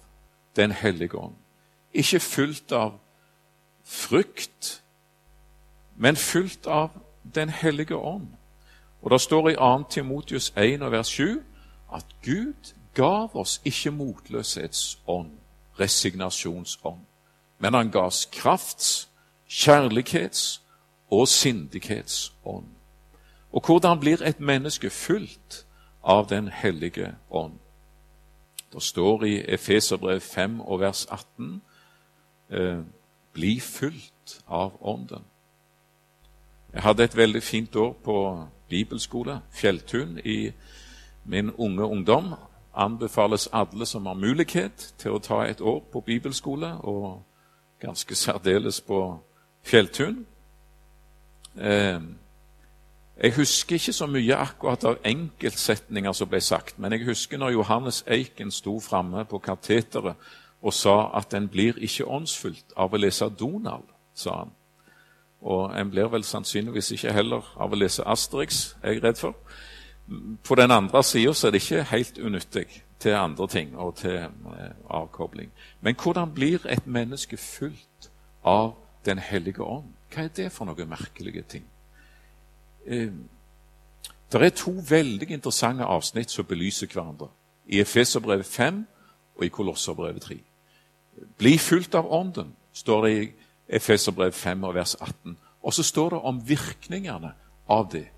Den 0.56 0.72
hellige 0.72 1.18
ånd. 1.18 1.34
Ikke 1.92 2.20
fylt 2.20 2.72
av 2.72 2.98
frykt, 3.84 4.82
men 5.96 6.16
fylt 6.16 6.66
av 6.66 6.90
Den 7.34 7.48
hellige 7.48 7.96
ånd. 7.96 8.28
Og 9.02 9.10
Det 9.10 9.20
står 9.20 9.48
i 9.48 9.54
2. 9.54 9.84
Timotius 9.90 10.52
1 10.56 10.90
vers 10.90 11.06
7 11.06 11.42
at 11.94 12.06
Gud 12.22 12.74
gav 12.94 13.36
oss 13.36 13.60
ikke 13.64 13.90
motløshetsånd, 13.90 15.30
resignasjonsånd, 15.80 17.00
men 17.58 17.74
han 17.74 17.90
ga 17.90 17.98
oss 17.98 18.28
krafts, 18.32 19.08
kjærlighets 19.48 20.62
og 21.10 21.28
sindighetsånd. 21.28 22.66
Og 23.52 23.66
hvordan 23.66 24.00
blir 24.00 24.22
et 24.22 24.40
menneske 24.40 24.90
fylt 24.90 25.66
av 26.02 26.28
Den 26.28 26.48
hellige 26.48 27.14
ånd? 27.30 27.58
Det 28.74 28.82
står 28.82 29.24
i 29.24 29.44
Efeserbrev 29.54 30.20
5 30.20 30.60
og 30.60 30.80
vers 30.80 31.06
18 31.10 31.62
eh, 32.50 32.78
bli 33.32 33.60
fylt 33.60 34.42
av 34.48 34.72
Ånden. 34.80 35.22
Jeg 36.72 36.82
hadde 36.82 37.04
et 37.04 37.16
veldig 37.16 37.42
fint 37.42 37.76
år 37.76 37.92
på 38.04 38.46
bibelskole, 38.68 39.40
Fjelltun, 39.50 40.18
i 40.24 40.52
min 41.24 41.50
unge 41.50 41.84
ungdom. 41.84 42.34
Anbefales 42.74 43.48
alle 43.52 43.86
som 43.86 44.06
har 44.06 44.14
mulighet 44.14 44.94
til 44.98 45.14
å 45.14 45.22
ta 45.22 45.44
et 45.46 45.60
år 45.60 45.78
på 45.92 46.00
bibelskole, 46.00 46.74
og 46.82 47.22
ganske 47.80 48.14
særdeles 48.14 48.80
på 48.80 49.20
Fjelltun. 49.62 50.26
Eh, 51.60 52.00
jeg 53.22 53.34
husker 53.36 53.76
ikke 53.76 53.92
så 53.92 54.06
mye 54.10 54.36
akkurat 54.36 54.84
av 54.84 54.96
enkeltsetninger 55.06 56.12
som 56.12 56.28
ble 56.28 56.40
sagt, 56.42 56.78
men 56.78 56.92
jeg 56.92 57.06
husker 57.06 57.38
når 57.38 57.54
Johannes 57.54 58.02
Eiken 58.10 58.50
sto 58.50 58.80
framme 58.82 59.22
på 59.30 59.38
kateteret 59.38 60.16
og 60.64 60.74
sa 60.74 61.10
at 61.14 61.34
en 61.34 61.46
blir 61.48 61.78
ikke 61.78 62.08
åndsfullt 62.08 62.74
av 62.76 62.94
å 62.94 62.98
lese 62.98 63.28
Donald, 63.38 63.84
sa 64.14 64.38
han. 64.38 64.50
Og 65.44 65.76
en 65.76 65.90
blir 65.92 66.08
vel 66.08 66.24
sannsynligvis 66.24 66.90
ikke 66.96 67.12
heller 67.12 67.44
av 67.60 67.72
å 67.72 67.78
lese 67.78 68.06
Asterix, 68.08 68.76
er 68.82 68.96
jeg 68.96 69.04
redd 69.04 69.20
for. 69.20 69.36
På 70.44 70.56
den 70.56 70.72
andre 70.72 71.02
sida 71.04 71.34
er 71.46 71.52
det 71.52 71.60
ikke 71.62 71.82
helt 71.92 72.18
unyttig 72.18 72.66
til 72.98 73.14
andre 73.18 73.46
ting 73.48 73.76
og 73.76 73.94
til 74.00 74.16
eh, 74.16 74.72
avkobling. 74.90 75.52
Men 75.80 75.94
hvordan 76.00 76.32
blir 76.34 76.64
et 76.66 76.86
menneske 76.86 77.36
fullt 77.36 78.10
av 78.44 78.74
Den 79.04 79.18
hellige 79.18 79.60
ånd? 79.60 79.90
Hva 80.14 80.22
er 80.24 80.30
det 80.32 80.46
for 80.52 80.64
noen 80.64 80.88
merkelige 80.88 81.42
ting? 81.42 81.64
Eh, 82.86 83.12
det 84.32 84.42
er 84.42 84.50
to 84.50 84.72
veldig 84.88 85.30
interessante 85.30 85.84
avsnitt 85.84 86.30
som 86.30 86.44
belyser 86.44 86.90
hverandre. 86.90 87.28
I 87.66 87.80
Efeserbrevet 87.80 88.46
5 88.46 88.86
og 89.36 89.44
i 89.44 89.48
Kolosserbrevet 89.48 90.22
3. 90.22 90.38
Bli 91.38 91.58
fulgt 91.58 91.94
av 91.94 92.12
Ånden, 92.12 92.54
står 92.72 93.06
det 93.06 93.12
i 93.22 93.28
Efeserbrevet 93.68 94.34
5 94.34 94.64
og 94.64 94.74
vers 94.74 94.96
18. 95.00 95.36
Og 95.62 95.72
så 95.72 95.82
står 95.82 96.10
det 96.10 96.20
om 96.20 96.48
virkningene 96.48 97.32
av 97.68 97.88
det. 97.92 98.08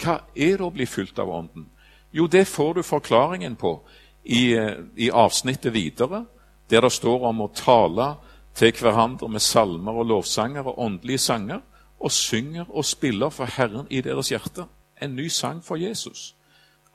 Hva 0.00 0.20
er 0.36 0.56
det 0.56 0.64
å 0.64 0.70
bli 0.70 0.86
fulgt 0.86 1.18
av 1.18 1.30
Ånden? 1.30 1.66
Jo, 2.12 2.26
det 2.26 2.46
får 2.46 2.74
du 2.74 2.82
forklaringen 2.82 3.56
på 3.56 3.80
i, 4.24 4.54
i 4.96 5.10
avsnittet 5.10 5.74
videre, 5.74 6.24
der 6.70 6.80
det 6.80 6.92
står 6.92 7.26
om 7.28 7.40
å 7.44 7.52
tale 7.54 8.14
til 8.54 8.72
hverandre 8.78 9.28
med 9.28 9.42
salmer 9.42 9.98
og 9.98 10.06
lovsanger 10.06 10.66
og 10.70 10.78
åndelige 10.78 11.18
sanger, 11.18 11.60
og 12.00 12.12
synger 12.12 12.64
og 12.68 12.84
spiller 12.84 13.28
for 13.28 13.44
Herren 13.44 13.86
i 13.90 14.00
deres 14.00 14.28
hjerte. 14.28 14.66
En 15.02 15.16
ny 15.16 15.28
sang 15.28 15.64
for 15.64 15.76
Jesus. 15.76 16.34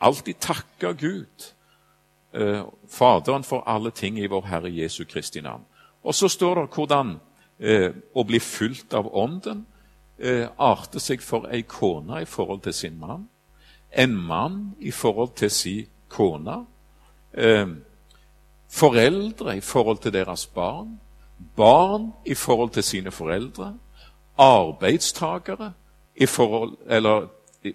Alltid 0.01 0.33
takke 0.39 0.93
Gud, 0.93 1.53
eh, 2.33 2.62
Faderen, 2.89 3.43
for 3.43 3.63
alle 3.67 3.91
ting 3.91 4.19
i 4.19 4.27
vår 4.27 4.45
Herre 4.45 4.75
Jesu 4.75 5.03
Kristi 5.05 5.41
navn. 5.41 5.65
Og 6.03 6.15
så 6.15 6.27
står 6.27 6.55
det 6.55 6.69
hvordan 6.73 7.19
eh, 7.59 7.91
å 8.15 8.23
bli 8.23 8.39
fylt 8.39 8.93
av 8.93 9.09
Ånden 9.15 9.65
eh, 10.19 10.47
arter 10.57 10.99
seg 11.03 11.23
for 11.23 11.49
ei 11.51 11.62
kone 11.67 12.21
i 12.21 12.25
forhold 12.25 12.63
til 12.63 12.73
sin 12.73 12.99
mann, 12.99 13.27
en 13.91 14.15
mann 14.15 14.59
i 14.79 14.91
forhold 14.91 15.35
til 15.35 15.51
sin 15.51 15.88
kone, 16.09 16.65
eh, 17.33 17.67
foreldre 18.69 19.57
i 19.57 19.62
forhold 19.62 19.97
til 19.97 20.13
deres 20.13 20.45
barn, 20.45 20.99
barn 21.55 22.12
i 22.25 22.35
forhold 22.35 22.69
til 22.69 22.83
sine 22.83 23.12
foreldre, 23.12 23.73
arbeidstagere 24.39 25.73
i 26.15 26.25
forhold, 26.25 26.78
eller 26.88 27.28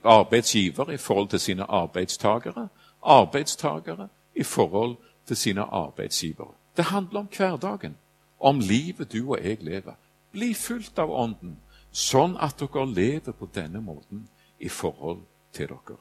arbeidsgiver 0.05 0.91
i 0.91 0.97
forhold 0.97 1.29
til 1.29 1.41
sine 1.41 1.71
arbeidstagere, 1.71 2.69
arbeidstagere 3.03 4.09
i 4.37 4.43
forhold 4.43 4.97
til 5.27 5.37
sine 5.37 5.61
arbeidsgivere. 5.61 6.53
Det 6.77 6.85
handler 6.85 7.21
om 7.21 7.29
hverdagen, 7.37 7.97
om 8.41 8.59
livet 8.59 9.13
du 9.13 9.31
og 9.33 9.45
jeg 9.45 9.59
lever. 9.61 9.93
Bli 10.33 10.55
fulgt 10.55 10.99
av 10.99 11.11
Ånden, 11.11 11.59
sånn 11.93 12.35
at 12.41 12.59
dere 12.59 12.87
lever 12.91 13.33
på 13.33 13.49
denne 13.55 13.81
måten 13.81 14.29
i 14.59 14.69
forhold 14.69 15.21
til 15.53 15.69
dere. 15.69 15.99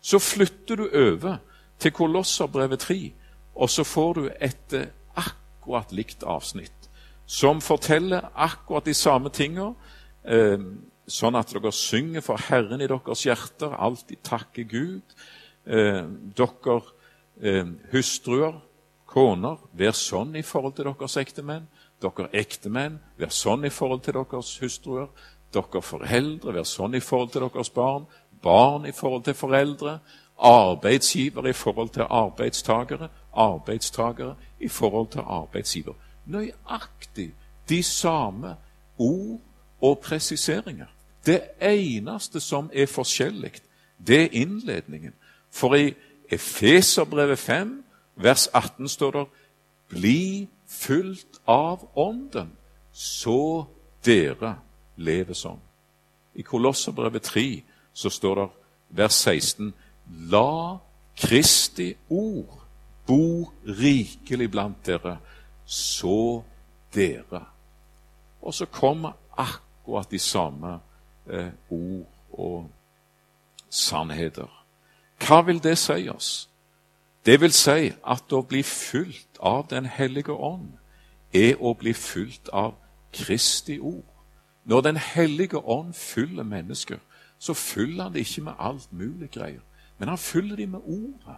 Så 0.00 0.18
flytter 0.18 0.76
du 0.76 0.88
over 0.94 1.36
til 1.78 1.92
Kolosserbrevet 1.92 2.78
3, 2.78 3.12
og 3.54 3.70
så 3.70 3.84
får 3.84 4.12
du 4.14 4.30
et 4.40 4.72
eh, 4.72 4.86
akkurat 5.16 5.92
likt 5.92 6.22
avsnitt 6.22 6.80
som 7.30 7.60
forteller 7.60 8.26
akkurat 8.34 8.84
de 8.84 8.94
samme 8.94 9.30
tingene, 9.30 9.74
sånn 11.10 11.38
at 11.38 11.52
dere 11.54 11.72
synger 11.74 12.24
for 12.24 12.40
Herren 12.48 12.82
i 12.82 12.88
deres 12.90 13.24
hjerter, 13.26 13.74
alltid 13.74 14.22
takker 14.26 14.66
Gud. 14.70 15.14
Eh, 15.66 16.04
dere 16.36 16.80
eh, 17.40 17.66
hustruer, 17.92 18.60
koner, 19.10 19.58
vær 19.74 19.96
sånn 19.96 20.36
i 20.38 20.44
forhold 20.46 20.76
til 20.78 20.90
deres 20.90 21.18
ektemenn. 21.20 21.66
Dere 22.00 22.30
ektemenn, 22.36 23.00
vær 23.18 23.34
sånn 23.34 23.66
i 23.66 23.74
forhold 23.74 24.04
til 24.06 24.18
deres 24.20 24.54
hustruer. 24.62 25.10
Dere 25.54 25.82
foreldre, 25.82 26.54
vær 26.54 26.68
sånn 26.68 26.94
i 26.94 27.02
forhold 27.04 27.34
til 27.34 27.46
deres 27.48 27.72
barn. 27.74 28.06
Barn 28.42 28.86
i 28.88 28.94
forhold 28.96 29.26
til 29.26 29.36
foreldre. 29.36 29.98
Arbeidsgiver 30.40 31.50
i 31.50 31.56
forhold 31.56 31.90
til 31.96 32.06
arbeidstagere. 32.08 33.10
Arbeidstagere 33.34 34.36
i 34.60 34.68
forhold 34.68 35.10
til 35.16 35.26
arbeidsgiver. 35.26 35.98
Nøyaktig 36.30 37.32
de 37.68 37.82
samme 37.82 38.54
ord 38.98 39.40
og 39.80 39.98
presiseringer. 39.98 40.86
Det 41.26 41.40
eneste 41.60 42.40
som 42.40 42.70
er 42.72 42.86
forskjellig, 42.86 43.52
det 44.06 44.22
er 44.22 44.28
innledningen. 44.32 45.12
For 45.50 45.74
i 45.74 45.94
Efeserbrevet 46.30 47.38
5, 47.38 47.84
vers 48.16 48.48
18 48.54 48.88
står 48.88 49.10
det 49.10 49.26
Bli 49.88 50.48
fylt 50.68 51.40
av 51.46 51.88
Ånden, 51.98 52.52
så 52.92 53.66
dere 54.04 54.54
lever 54.96 55.34
sånn. 55.34 55.58
I 56.34 56.42
Kolosserbrevet 56.46 57.26
3 57.26 57.46
så 57.92 58.10
står 58.10 58.38
det 58.38 58.46
vers 59.00 59.18
16 59.26 59.72
La 60.30 60.78
Kristi 61.18 61.90
ord 62.08 62.60
bo 63.06 63.50
rikelig 63.66 64.50
blant 64.50 64.86
dere, 64.86 65.16
så 65.66 66.42
dere. 66.94 67.42
Og 68.42 68.54
så 68.54 68.66
kommer 68.70 69.18
akkurat 69.34 69.69
de 70.10 70.18
samme 70.18 70.78
eh, 71.30 71.52
ord 71.70 72.06
og 72.32 72.70
sannheter. 73.70 74.64
Hva 75.26 75.42
vil 75.42 75.62
det 75.62 75.78
si 75.78 76.08
oss? 76.08 76.50
Det 77.26 77.40
vil 77.40 77.52
si 77.52 77.92
at 78.06 78.32
å 78.32 78.42
bli 78.42 78.62
fylt 78.62 79.38
av 79.40 79.66
Den 79.70 79.86
hellige 79.86 80.32
ånd 80.32 80.72
er 81.34 81.60
å 81.60 81.74
bli 81.74 81.92
fylt 81.92 82.48
av 82.52 82.74
Kristi 83.12 83.78
ord. 83.78 84.04
Når 84.64 84.80
Den 84.80 84.96
hellige 84.96 85.58
ånd 85.58 85.94
fyller 85.94 86.42
mennesker, 86.42 86.98
så 87.38 87.54
fyller 87.54 88.02
han 88.02 88.12
det 88.12 88.20
ikke 88.20 88.42
med 88.42 88.52
alt 88.58 88.92
mulig 88.92 89.30
greier, 89.30 89.60
men 89.98 90.08
han 90.08 90.18
fyller 90.18 90.56
dem 90.56 90.68
med 90.68 90.80
ordet. 90.84 91.36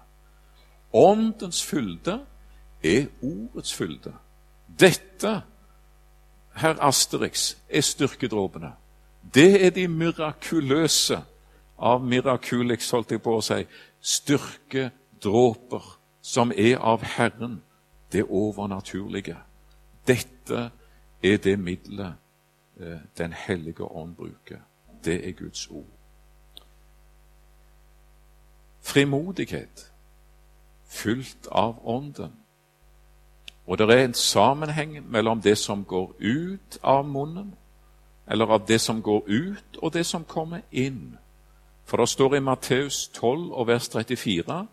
Åndens 0.93 1.63
fylde 1.65 2.21
er 2.85 3.07
ordets 3.23 3.75
fylde. 3.75 4.13
Dette, 4.81 5.43
herr 6.55 6.83
Asterix, 6.83 7.57
er 7.69 7.81
styrkedråpene. 7.81 8.73
Det 9.35 9.67
er 9.67 9.71
de 9.71 9.89
mirakuløse 9.89 11.23
av 11.79 12.05
mirakulix, 12.05 12.91
holdt 12.91 13.13
jeg 13.13 13.23
på 13.23 13.37
å 13.39 13.45
si, 13.45 13.63
styrkedråper 14.01 15.89
som 16.23 16.53
er 16.57 16.79
av 16.79 17.03
Herren, 17.17 17.63
det 18.13 18.25
overnaturlige. 18.29 19.37
Dette 20.07 20.71
er 21.23 21.37
det 21.39 21.59
middelet 21.59 22.15
eh, 22.81 22.99
Den 23.19 23.33
hellige 23.33 23.85
ånd 23.85 24.17
bruker. 24.17 24.59
Det 25.05 25.29
er 25.29 25.33
Guds 25.33 25.67
ord. 25.71 25.87
Frimodighet, 28.83 29.93
fylt 30.87 31.47
av 31.51 31.89
Ånden. 31.89 32.42
Og 33.67 33.79
det 33.79 33.91
er 33.91 34.05
en 34.05 34.15
sammenheng 34.15 35.11
mellom 35.11 35.41
det 35.41 35.59
som 35.59 35.85
går 35.85 36.15
ut 36.21 36.79
av 36.83 37.05
munnen, 37.07 37.55
eller 38.27 38.47
av 38.47 38.67
det 38.67 38.81
som 38.81 39.03
går 39.03 39.23
ut, 39.27 39.77
og 39.83 39.93
det 39.93 40.07
som 40.07 40.25
kommer 40.25 40.61
inn. 40.71 41.19
For 41.85 41.97
det 41.97 42.09
står 42.09 42.37
i 42.37 42.41
Matteus 42.41 43.09
12 43.09 43.53
og 43.53 43.67
vers 43.67 43.89
34 43.89 44.67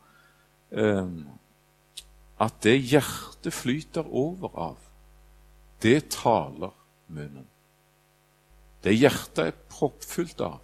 eh, 0.72 1.08
at 2.40 2.64
det 2.64 2.78
hjertet 2.80 3.54
flyter 3.54 4.08
over 4.08 4.58
av, 4.58 4.78
det 5.84 6.10
taler 6.10 6.72
munnen. 7.08 7.48
Det 8.84 8.96
hjertet 8.96 9.46
er 9.48 9.58
proppfullt 9.70 10.42
av, 10.42 10.60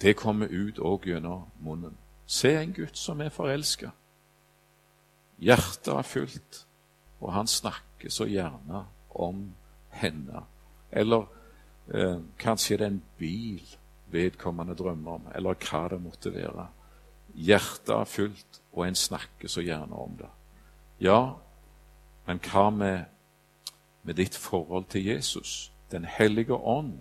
det 0.00 0.16
kommer 0.16 0.48
ut 0.48 0.78
òg 0.78 1.10
gjennom 1.10 1.44
munnen. 1.60 1.96
Se 2.26 2.54
en 2.56 2.72
gutt 2.72 2.96
som 2.96 3.20
er 3.20 3.28
forelska. 3.28 3.90
Hjertet 5.40 5.92
er 5.92 6.06
fullt, 6.08 6.66
og 7.20 7.32
han 7.32 7.46
snakker 7.46 8.10
så 8.10 8.26
gjerne 8.28 8.84
om 9.10 9.44
henne. 9.90 10.44
Eller 10.92 11.26
eh, 11.94 12.18
kanskje 12.38 12.76
det 12.76 12.86
er 12.86 12.94
en 12.94 13.02
bil 13.18 13.76
vedkommende 14.10 14.74
drømmer 14.74 15.18
om, 15.18 15.28
eller 15.34 15.54
hva 15.54 15.86
det 15.88 16.00
måtte 16.02 16.32
være. 16.34 16.66
Hjertet 17.34 17.94
er 17.94 18.04
fullt, 18.04 18.62
og 18.72 18.86
en 18.86 18.94
snakker 18.94 19.48
så 19.48 19.62
gjerne 19.62 19.94
om 19.94 20.16
det. 20.18 20.30
Ja, 21.00 21.34
men 22.26 22.40
hva 22.44 22.70
med, 22.70 23.04
med 24.02 24.14
ditt 24.14 24.36
forhold 24.36 24.84
til 24.90 25.06
Jesus? 25.06 25.72
Den 25.90 26.04
hellige 26.04 26.54
ånd 26.54 26.98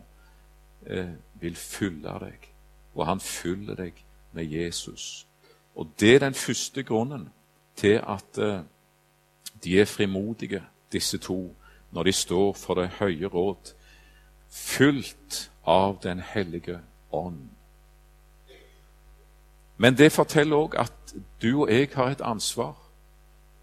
eh, 0.85 1.15
vil 1.41 1.55
fylle 1.55 2.19
deg, 2.21 2.51
og 2.95 3.05
han 3.05 3.19
fyller 3.19 3.75
deg 3.75 4.03
med 4.33 4.45
Jesus. 4.45 5.27
Og 5.75 5.87
det 5.99 6.15
er 6.15 6.19
den 6.19 6.33
første 6.33 6.83
grunnen 6.83 7.29
til 7.75 8.01
at 8.03 8.37
eh, 8.37 8.61
de 9.63 9.81
er 9.81 9.85
frimodige, 9.85 10.63
disse 10.91 11.17
to, 11.17 11.55
når 11.91 12.03
de 12.03 12.11
står 12.11 12.53
for 12.53 12.73
det 12.73 12.89
høye 12.89 13.27
råd, 13.27 13.73
fylt 14.49 15.51
av 15.65 15.99
Den 16.03 16.19
hellige 16.19 16.79
ånd. 17.11 17.49
Men 19.77 19.97
det 19.97 20.11
forteller 20.11 20.55
òg 20.55 20.75
at 20.75 21.13
du 21.41 21.61
og 21.61 21.69
jeg 21.71 21.89
har 21.93 22.11
et 22.11 22.21
ansvar, 22.21 22.75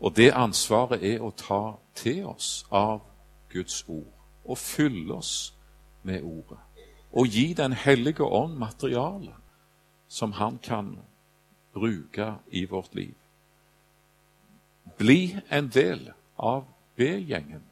og 0.00 0.16
det 0.16 0.30
ansvaret 0.32 1.02
er 1.04 1.20
å 1.20 1.32
ta 1.36 1.76
til 1.94 2.24
oss 2.26 2.66
av 2.70 3.00
Guds 3.52 3.84
ord 3.88 4.12
og 4.44 4.58
fylle 4.58 5.14
oss 5.14 5.54
med 6.02 6.22
ordet. 6.22 6.58
Og 7.12 7.26
gi 7.26 7.52
Den 7.52 7.72
hellige 7.72 8.24
ånd 8.24 8.56
materiale 8.56 9.34
som 10.08 10.32
han 10.32 10.58
kan 10.62 10.98
bruke 11.74 12.34
i 12.50 12.64
vårt 12.64 12.94
liv. 12.94 13.14
Bli 14.98 15.36
en 15.50 15.68
del 15.68 16.10
av 16.38 16.64
B-gjengen. 16.96 17.62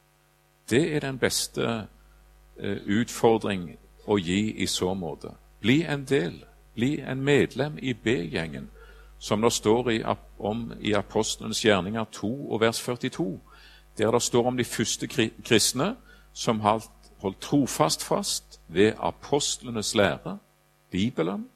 Det 0.70 0.96
er 0.96 1.00
den 1.00 1.18
beste 1.18 1.86
eh, 2.56 2.78
utfordring 2.86 3.76
å 4.06 4.18
gi 4.18 4.54
i 4.62 4.66
så 4.66 4.94
måte. 4.94 5.32
Bli 5.60 5.82
en 5.82 6.04
del, 6.04 6.44
bli 6.74 6.98
en 7.00 7.22
medlem 7.24 7.78
i 7.78 7.94
B-gjengen, 7.94 8.70
som 9.18 9.42
det 9.42 9.52
står 9.52 9.90
i, 9.90 10.02
om 10.38 10.72
i 10.80 10.92
Apostlenes 10.92 11.64
gjerninger 11.64 12.04
2 12.12 12.32
og 12.50 12.60
vers 12.60 12.80
42, 12.80 13.40
der 13.98 14.10
det 14.10 14.22
står 14.22 14.46
om 14.46 14.56
de 14.56 14.64
første 14.64 15.06
kristne 15.44 15.94
som 16.32 16.60
holdt 16.60 17.40
trofast 17.40 18.04
fast 18.04 18.60
ved 18.68 18.92
apostlenes 18.98 19.94
lære, 19.94 20.38
Bibelen, 20.90 21.48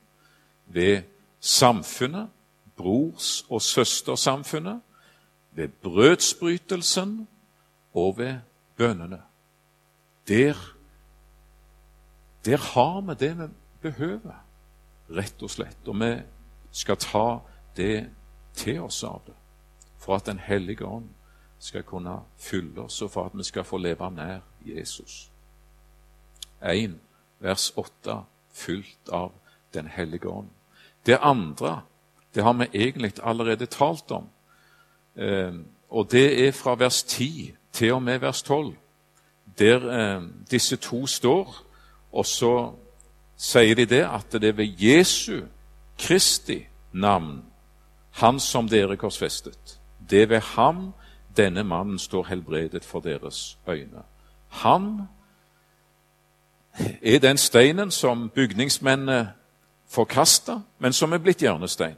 ved 0.67 1.03
samfunnet, 1.41 2.29
brors- 2.77 3.45
og 3.51 3.63
søstersamfunnet, 3.63 4.81
ved 5.59 5.69
brødsbrytelsen 5.69 7.29
og 7.95 8.19
ved 8.19 8.37
bønnene. 8.77 9.23
Der, 10.29 10.55
der 12.45 12.57
har 12.57 13.01
vi 13.01 13.15
det 13.15 13.39
vi 13.39 13.47
behøver, 13.83 14.45
rett 15.11 15.43
og 15.43 15.51
slett. 15.51 15.89
Og 15.89 15.99
vi 15.99 16.13
skal 16.71 16.97
ta 16.97 17.41
det 17.77 18.11
til 18.55 18.85
oss 18.87 19.03
av 19.05 19.23
det, 19.27 19.35
for 19.99 20.15
at 20.17 20.27
Den 20.27 20.39
hellige 20.39 20.87
ånd 20.87 21.09
skal 21.59 21.83
kunne 21.83 22.21
fylle 22.37 22.81
oss, 22.87 23.03
og 23.03 23.11
for 23.11 23.27
at 23.27 23.35
vi 23.35 23.43
skal 23.43 23.65
få 23.65 23.83
leve 23.83 24.11
nær 24.11 24.41
Jesus. 24.63 25.33
1, 26.63 27.01
vers 27.39 27.73
8, 27.77 28.23
fylt 28.51 29.11
av 29.13 29.33
Den 29.75 29.87
hellige 29.87 30.29
ånd. 30.29 30.49
Det 31.07 31.19
andre 31.21 31.83
det 32.35 32.43
har 32.43 32.53
vi 32.53 32.67
egentlig 32.73 33.13
allerede 33.23 33.67
talt 33.67 34.11
om. 34.11 34.29
Eh, 35.19 35.53
og 35.91 36.11
det 36.13 36.49
er 36.49 36.53
fra 36.53 36.75
vers 36.75 37.03
10 37.03 37.55
til 37.73 37.93
og 37.93 38.03
med 38.03 38.19
vers 38.19 38.43
12, 38.43 38.75
der 39.59 39.91
eh, 39.91 40.23
disse 40.51 40.77
to 40.77 41.07
står. 41.07 41.65
Og 42.13 42.27
så 42.27 42.73
sier 43.37 43.75
de 43.75 43.87
det 43.87 44.05
at 44.07 44.33
det 44.33 44.49
er 44.49 44.53
ved 44.53 44.75
Jesu 44.79 45.41
Kristi 45.99 46.67
navn, 46.93 47.43
han 48.11 48.41
som 48.41 48.69
dere 48.69 48.97
korsfestet. 48.97 49.81
Det 50.11 50.23
er 50.23 50.27
ved 50.27 50.41
ham 50.41 50.93
denne 51.37 51.65
mannen 51.65 51.99
står 51.99 52.25
helbredet 52.25 52.85
for 52.85 53.01
deres 53.01 53.59
øyne. 53.69 54.03
Han 54.49 55.03
er 57.03 57.19
den 57.19 57.37
steinen 57.37 57.91
som 57.91 58.31
bygningsmennene 58.31 59.33
forkasta, 59.89 60.61
men 60.79 60.93
som 60.93 61.13
er 61.13 61.19
blitt 61.19 61.39
hjørnestein. 61.39 61.97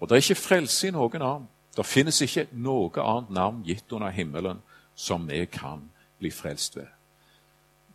Og 0.00 0.08
det 0.08 0.14
er 0.14 0.16
ikke 0.16 0.34
frelse 0.34 0.88
i 0.88 0.90
noen 0.90 1.22
annen. 1.22 1.48
Det 1.80 1.86
finnes 1.86 2.20
ikke 2.20 2.42
noe 2.52 3.00
annet 3.00 3.30
navn 3.32 3.62
gitt 3.64 3.92
under 3.96 4.10
himmelen 4.12 4.58
som 4.94 5.22
vi 5.28 5.46
kan 5.48 5.86
bli 6.18 6.28
frelst 6.30 6.76
ved. 6.76 6.90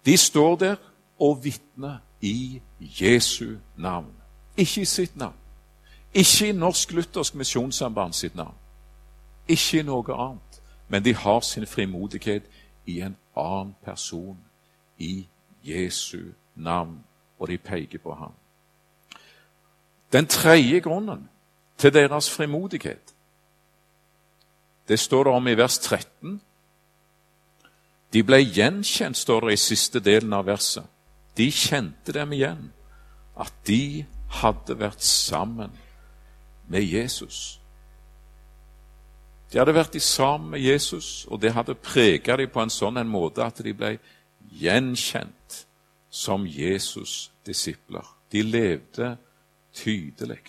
De 0.06 0.17
står 0.17 0.56
der 0.56 0.76
og 1.19 1.43
vitner 1.43 1.98
i 2.21 2.62
Jesu 2.80 3.58
navn, 3.78 4.10
ikke 4.58 4.82
i 4.82 4.86
sitt 4.86 5.15
navn. 5.15 5.38
Ikke 6.13 6.50
i 6.50 6.52
Norsk 6.52 6.91
Luthersk 6.91 7.36
Misjonssamband 7.36 8.13
sitt 8.13 8.36
navn. 8.36 8.58
Ikke 9.48 9.80
i 9.80 9.86
noe 9.86 10.17
annet. 10.17 10.62
Men 10.88 11.06
de 11.06 11.13
har 11.13 11.39
sin 11.39 11.67
frimodighet 11.67 12.50
i 12.86 13.02
en 13.02 13.17
annen 13.38 13.76
person, 13.86 14.38
i 14.98 15.28
Jesu 15.63 16.32
navn, 16.56 17.04
og 17.39 17.48
de 17.48 17.58
peker 17.58 18.00
på 18.00 18.13
ham. 18.13 18.34
Den 20.12 20.28
tredje 20.28 20.80
grunnen 20.80 21.30
til 21.78 21.93
deres 21.93 22.32
frimodighet, 22.32 23.14
det 24.88 25.00
står 25.00 25.24
det 25.24 25.34
om 25.34 25.48
i 25.48 25.56
vers 25.58 25.78
13. 25.80 26.39
De 28.13 28.24
ble 28.24 28.39
gjenkjent, 28.43 29.17
står 29.17 29.48
det 29.48 29.56
i 29.56 29.60
siste 29.60 30.00
delen 30.00 30.34
av 30.34 30.45
verset. 30.48 30.86
De 31.36 31.50
kjente 31.52 32.13
dem 32.15 32.32
igjen, 32.34 32.69
at 33.36 33.52
de 33.67 34.06
hadde 34.41 34.78
vært 34.80 35.04
sammen 35.04 35.74
med 36.71 36.86
Jesus. 36.86 37.60
De 39.52 39.60
hadde 39.60 39.76
vært 39.76 39.98
sammen 40.02 40.56
med 40.56 40.63
Jesus, 40.63 41.26
og 41.30 41.41
det 41.41 41.54
hadde 41.56 41.76
preget 41.76 42.39
dem 42.39 42.52
på 42.52 42.63
en 42.63 42.74
sånn 42.74 42.98
en 43.02 43.12
måte 43.12 43.43
at 43.43 43.60
de 43.63 43.74
ble 43.76 43.98
gjenkjent 44.60 45.65
som 46.10 46.45
Jesus' 46.48 47.30
disipler. 47.45 48.06
De 48.32 48.41
levde 48.43 49.15
tydelig. 49.76 50.39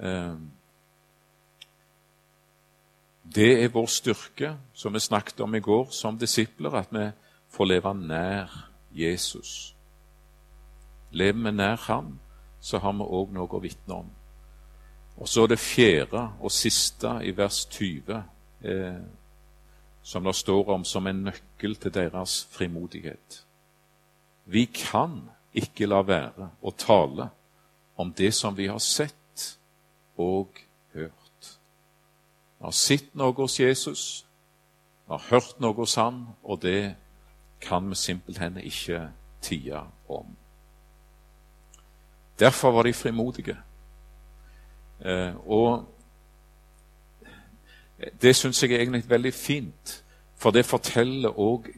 Ehm, 0.00 0.50
det 3.34 3.64
er 3.64 3.68
vår 3.68 3.86
styrke, 3.86 4.56
som 4.74 4.94
vi 4.94 5.00
snakket 5.00 5.40
om 5.40 5.54
i 5.54 5.60
går, 5.60 5.90
som 5.90 6.18
disipler, 6.18 6.74
at 6.74 6.88
vi 6.90 7.10
får 7.48 7.64
leve 7.64 7.94
nær 7.94 8.70
Jesus. 8.92 9.74
Lever 11.10 11.50
vi 11.50 11.52
nær 11.56 11.76
ham, 11.76 12.18
så 12.60 12.78
har 12.78 12.92
vi 12.92 13.06
òg 13.06 13.30
noe 13.34 13.50
å 13.50 13.62
vitne 13.62 14.00
om. 14.02 14.10
Og 15.20 15.28
så 15.28 15.46
det 15.46 15.58
fjerde 15.60 16.22
og 16.40 16.52
siste 16.52 17.18
i 17.22 17.32
vers 17.36 17.66
20, 17.70 18.22
eh, 18.64 19.00
som 20.02 20.24
det 20.24 20.34
står 20.34 20.74
om 20.74 20.84
som 20.84 21.06
en 21.06 21.24
nøkkel 21.28 21.76
til 21.76 21.94
deres 21.94 22.46
frimodighet. 22.50 23.44
Vi 24.44 24.64
kan 24.64 25.20
ikke 25.54 25.86
la 25.86 26.00
være 26.02 26.50
å 26.62 26.70
tale 26.70 27.28
om 27.96 28.12
det 28.12 28.32
som 28.34 28.56
vi 28.56 28.66
har 28.66 28.78
sett 28.78 29.58
og 30.16 30.58
hørt. 30.94 31.19
Har 32.60 32.74
sett 32.76 33.14
noe 33.16 33.32
hos 33.36 33.60
Jesus, 33.60 34.26
har 35.08 35.22
hørt 35.30 35.60
noe 35.60 35.74
hos 35.74 35.94
han, 35.98 36.26
og 36.42 36.60
det 36.62 36.94
kan 37.60 37.88
vi 37.90 37.94
simpelthen 37.94 38.56
ikke 38.60 39.08
tie 39.42 39.80
om. 40.08 40.36
Derfor 42.38 42.70
var 42.70 42.82
de 42.82 42.92
frimodige. 42.92 43.56
Eh, 45.04 45.34
og 45.48 45.88
det 48.22 48.36
syns 48.36 48.62
jeg 48.62 48.72
er 48.72 48.80
egentlig 48.80 49.10
veldig 49.10 49.34
fint, 49.34 50.04
for 50.36 50.50
det 50.50 50.64
forteller 50.64 51.36
òg 51.36 51.68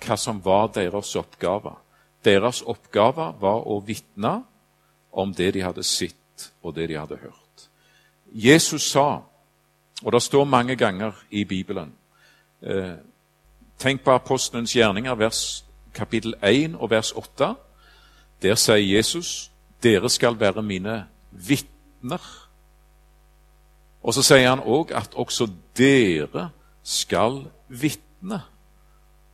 hva 0.00 0.16
som 0.16 0.40
var 0.44 0.72
deres 0.74 1.14
oppgave. 1.16 1.72
Deres 2.24 2.62
oppgave 2.62 3.32
var 3.40 3.64
å 3.68 3.80
vitne 3.84 4.42
om 5.12 5.32
det 5.34 5.54
de 5.54 5.64
hadde 5.64 5.84
sett, 5.84 6.50
og 6.62 6.74
det 6.76 6.88
de 6.88 6.98
hadde 6.98 7.20
hørt. 7.22 7.68
Jesus 8.32 8.90
sa, 8.90 9.22
og 10.04 10.12
det 10.12 10.22
står 10.22 10.44
mange 10.44 10.76
ganger 10.76 11.12
i 11.30 11.44
Bibelen 11.44 11.92
eh, 12.62 12.94
Tenk 13.78 14.02
på 14.04 14.12
apostelens 14.12 14.72
gjerninger, 14.72 15.14
vers, 15.14 15.64
kapittel 15.94 16.34
1 16.44 16.74
og 16.74 16.90
vers 16.90 17.12
8. 17.12 17.54
Der 18.42 18.54
sier 18.54 18.96
Jesus, 18.96 19.50
'Dere 19.82 20.10
skal 20.10 20.40
være 20.40 20.62
mine 20.62 21.06
vitner' 21.32 22.50
Og 24.02 24.14
så 24.14 24.22
sier 24.24 24.48
han 24.48 24.62
òg 24.64 24.94
at 24.96 25.14
også 25.14 25.48
dere 25.76 26.50
skal 26.82 27.44
vitne. 27.68 28.40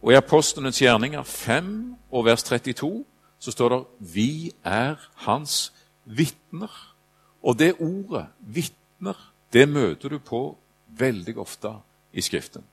Og 0.02 0.12
i 0.12 0.18
Apostlenes 0.18 0.78
gjerninger 0.78 1.22
5 1.22 1.94
og 2.10 2.24
vers 2.24 2.42
32 2.42 3.04
så 3.38 3.50
står 3.50 3.68
det 3.68 3.84
'Vi 4.00 4.52
er 4.64 4.94
hans 5.14 5.72
vitner'. 6.06 6.94
Og 7.42 7.58
det 7.58 7.74
ordet 7.80 8.26
'vitner' 8.40 9.32
det 9.52 9.68
møter 9.68 10.08
du 10.08 10.18
på 10.18 10.56
veldig 10.98 11.36
ofte 11.38 11.72
i 12.12 12.22
Skriften. 12.24 12.64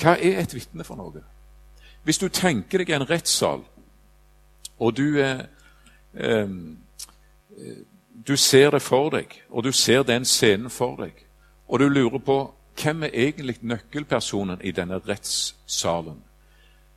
Hva 0.00 0.16
er 0.18 0.40
et 0.42 0.54
vitne 0.54 0.84
for 0.84 0.98
noe? 0.98 1.22
Hvis 2.04 2.18
du 2.18 2.28
tenker 2.28 2.82
deg 2.82 2.90
en 2.94 3.06
rettssal, 3.08 3.62
og 4.78 4.96
du 4.96 5.20
er 5.22 5.46
eh, 6.14 6.48
du 8.26 8.36
ser 8.36 8.70
det 8.70 8.82
for 8.82 9.10
deg, 9.10 9.32
og 9.50 9.64
du 9.64 9.72
ser 9.72 10.02
den 10.02 10.24
scenen 10.24 10.70
for 10.70 10.96
deg, 11.00 11.16
og 11.68 11.80
du 11.80 11.88
lurer 11.88 12.18
på 12.18 12.38
hvem 12.80 13.02
er 13.06 13.16
egentlig 13.28 13.58
nøkkelpersonen 13.62 14.62
i 14.64 14.72
denne 14.74 14.98
rettssalen. 14.98 16.18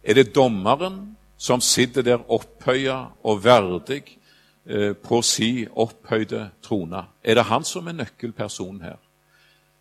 Er 0.03 0.13
det 0.13 0.35
dommeren 0.35 1.17
som 1.37 1.61
sitter 1.61 2.01
der 2.01 2.31
opphøya 2.31 2.97
og 3.23 3.43
verdig 3.43 4.03
eh, 4.65 4.93
på 4.93 5.21
si 5.21 5.67
opphøyde 5.67 6.49
trone? 6.63 7.03
Er 7.23 7.35
det 7.35 7.49
han 7.51 7.63
som 7.63 7.87
er 7.87 7.97
nøkkelpersonen 7.97 8.81
her? 8.81 8.97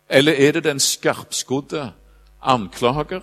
Eller 0.09 0.33
er 0.33 0.51
det 0.51 0.63
den 0.63 0.79
skarpskodde 0.79 1.91
anklager 2.41 3.21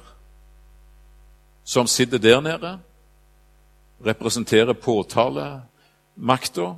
som 1.65 1.87
sitter 1.87 2.19
der 2.19 2.41
nede, 2.41 2.79
representerer 4.07 4.73
påtalemakta? 4.73 6.75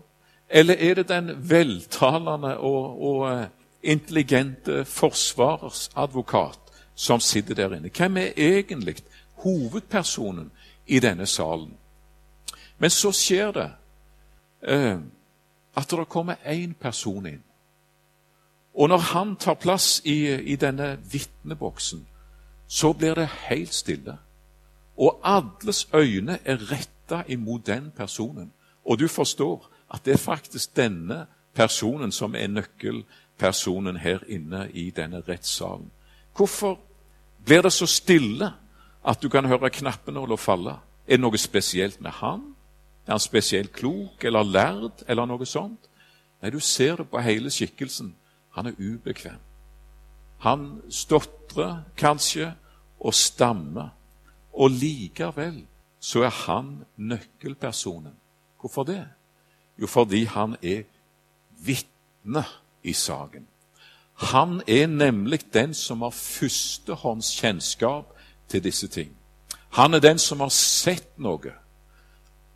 Eller 0.48 0.74
er 0.74 0.94
det 0.94 1.08
den 1.08 1.50
veltalende 1.50 2.58
og, 2.58 3.02
og 3.02 3.32
eh, 3.32 3.46
intelligente 3.82 4.84
forsvarsadvokat 4.84 6.58
som 6.94 7.20
sitter 7.20 7.54
der 7.54 7.74
inne? 7.74 7.90
Hvem 7.90 8.16
er 8.16 8.30
egentlig 8.36 8.96
hovedpersonen 9.34 10.52
i 10.86 11.00
denne 11.00 11.26
salen? 11.26 11.74
Men 12.78 12.90
så 12.90 13.12
skjer 13.12 13.52
det 13.52 13.70
eh, 14.62 14.98
at 15.76 15.90
det 15.90 16.08
kommer 16.08 16.34
én 16.46 16.72
person 16.80 17.26
inn. 17.26 17.42
Og 18.76 18.88
når 18.88 18.98
han 18.98 19.36
tar 19.36 19.54
plass 19.54 20.02
i, 20.04 20.34
i 20.52 20.56
denne 20.56 20.98
vitneboksen, 21.12 22.06
så 22.68 22.92
blir 22.92 23.14
det 23.14 23.28
helt 23.48 23.74
stille. 23.74 24.18
Og 24.96 25.20
alles 25.24 25.88
øyne 25.94 26.38
er 26.44 26.72
retta 26.72 27.22
imot 27.28 27.66
den 27.66 27.92
personen. 27.96 28.52
Og 28.84 28.98
du 28.98 29.08
forstår 29.08 29.70
at 29.94 30.04
det 30.04 30.12
er 30.12 30.18
faktisk 30.18 30.76
denne 30.76 31.26
personen 31.54 32.12
som 32.12 32.34
er 32.34 32.46
nøkkelpersonen 32.46 33.96
her 33.96 34.18
inne 34.28 34.68
i 34.72 34.90
denne 34.90 35.22
rettssalen. 35.28 35.90
Hvorfor 36.36 36.78
blir 37.44 37.62
det 37.62 37.72
så 37.72 37.86
stille 37.86 38.52
at 39.06 39.22
du 39.22 39.28
kan 39.28 39.44
høre 39.44 39.70
knappenåla 39.70 40.36
falle? 40.36 40.76
Er 41.06 41.16
det 41.16 41.20
noe 41.20 41.38
spesielt 41.38 42.00
med 42.00 42.10
han? 42.10 42.42
Er 43.06 43.14
han 43.14 43.20
spesielt 43.20 43.72
klok 43.72 44.24
eller 44.24 44.42
lærd 44.42 45.04
eller 45.08 45.26
noe 45.26 45.46
sånt? 45.46 45.88
Nei, 46.42 46.50
du 46.50 46.60
ser 46.60 46.96
det 46.96 47.08
på 47.08 47.20
hele 47.22 47.50
skikkelsen. 47.50 48.14
Han 48.56 48.66
er 48.66 48.72
ubekvem. 48.80 49.38
Han 50.38 50.82
stotrer 50.90 51.82
kanskje 51.96 52.54
og 53.00 53.14
stammer, 53.14 53.88
og 54.52 54.70
likevel 54.70 55.66
så 56.00 56.22
er 56.24 56.30
han 56.46 56.84
nøkkelpersonen. 56.96 58.14
Hvorfor 58.60 58.82
det? 58.88 59.08
Jo, 59.78 59.86
fordi 59.86 60.24
han 60.24 60.56
er 60.62 60.82
vitne 61.60 62.44
i 62.82 62.92
saken. 62.92 63.46
Han 64.32 64.62
er 64.66 64.86
nemlig 64.86 65.54
den 65.54 65.74
som 65.74 66.02
har 66.02 66.10
førstehåndskjennskap 66.10 68.04
til 68.48 68.64
disse 68.64 68.88
ting. 68.88 69.16
Han 69.70 69.94
er 69.94 70.00
den 70.00 70.18
som 70.18 70.40
har 70.40 70.48
sett 70.48 71.18
noe, 71.18 71.52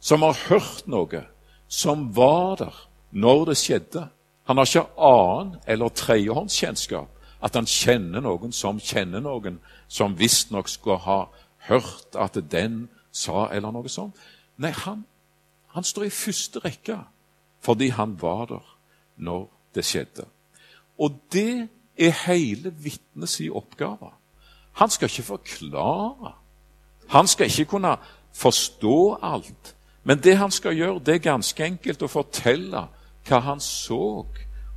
som 0.00 0.22
har 0.22 0.38
hørt 0.48 0.88
noe, 0.88 1.24
som 1.68 2.16
var 2.16 2.56
der 2.56 2.88
når 3.10 3.44
det 3.44 3.56
skjedde. 3.60 4.08
Han 4.48 4.56
har 4.56 4.66
ikke 4.66 4.86
annen 4.96 5.56
eller 5.66 5.88
tredjehåndskjennskap, 5.88 7.08
at 7.40 7.54
han 7.56 7.66
kjenner 7.66 8.24
noen 8.24 8.52
som 8.52 8.80
kjenner 8.80 9.22
noen, 9.24 9.60
som 9.88 10.16
visstnok 10.18 10.68
skulle 10.68 10.98
ha 11.04 11.20
hørt 11.68 12.16
at 12.18 12.38
den 12.50 12.88
sa 13.12 13.48
eller 13.52 13.72
noe 13.74 13.88
sånt. 13.88 14.16
Nei, 14.60 14.72
han, 14.84 15.04
han 15.74 15.86
står 15.86 16.08
i 16.08 16.14
første 16.14 16.62
rekke 16.64 16.98
fordi 17.60 17.90
han 17.92 18.14
var 18.20 18.46
der 18.48 18.68
når 19.20 19.48
det 19.76 19.84
skjedde. 19.84 20.24
Og 20.98 21.18
det 21.32 21.68
er 21.98 22.14
hele 22.26 22.72
vitnets 22.72 23.40
oppgave. 23.52 24.12
Han 24.80 24.90
skal 24.90 25.10
ikke 25.10 25.22
forklare. 25.22 26.32
Han 27.08 27.28
skal 27.28 27.46
ikke 27.46 27.64
kunne 27.64 27.96
forstå 28.32 29.18
alt. 29.22 29.76
Men 30.04 30.18
det 30.18 30.36
han 30.36 30.50
skal 30.50 30.76
gjøre, 30.76 31.00
det 31.06 31.14
er 31.14 31.28
ganske 31.28 31.64
enkelt 31.64 32.02
å 32.02 32.08
fortelle 32.08 32.86
hva 33.28 33.40
han 33.44 33.60
så, 33.60 34.26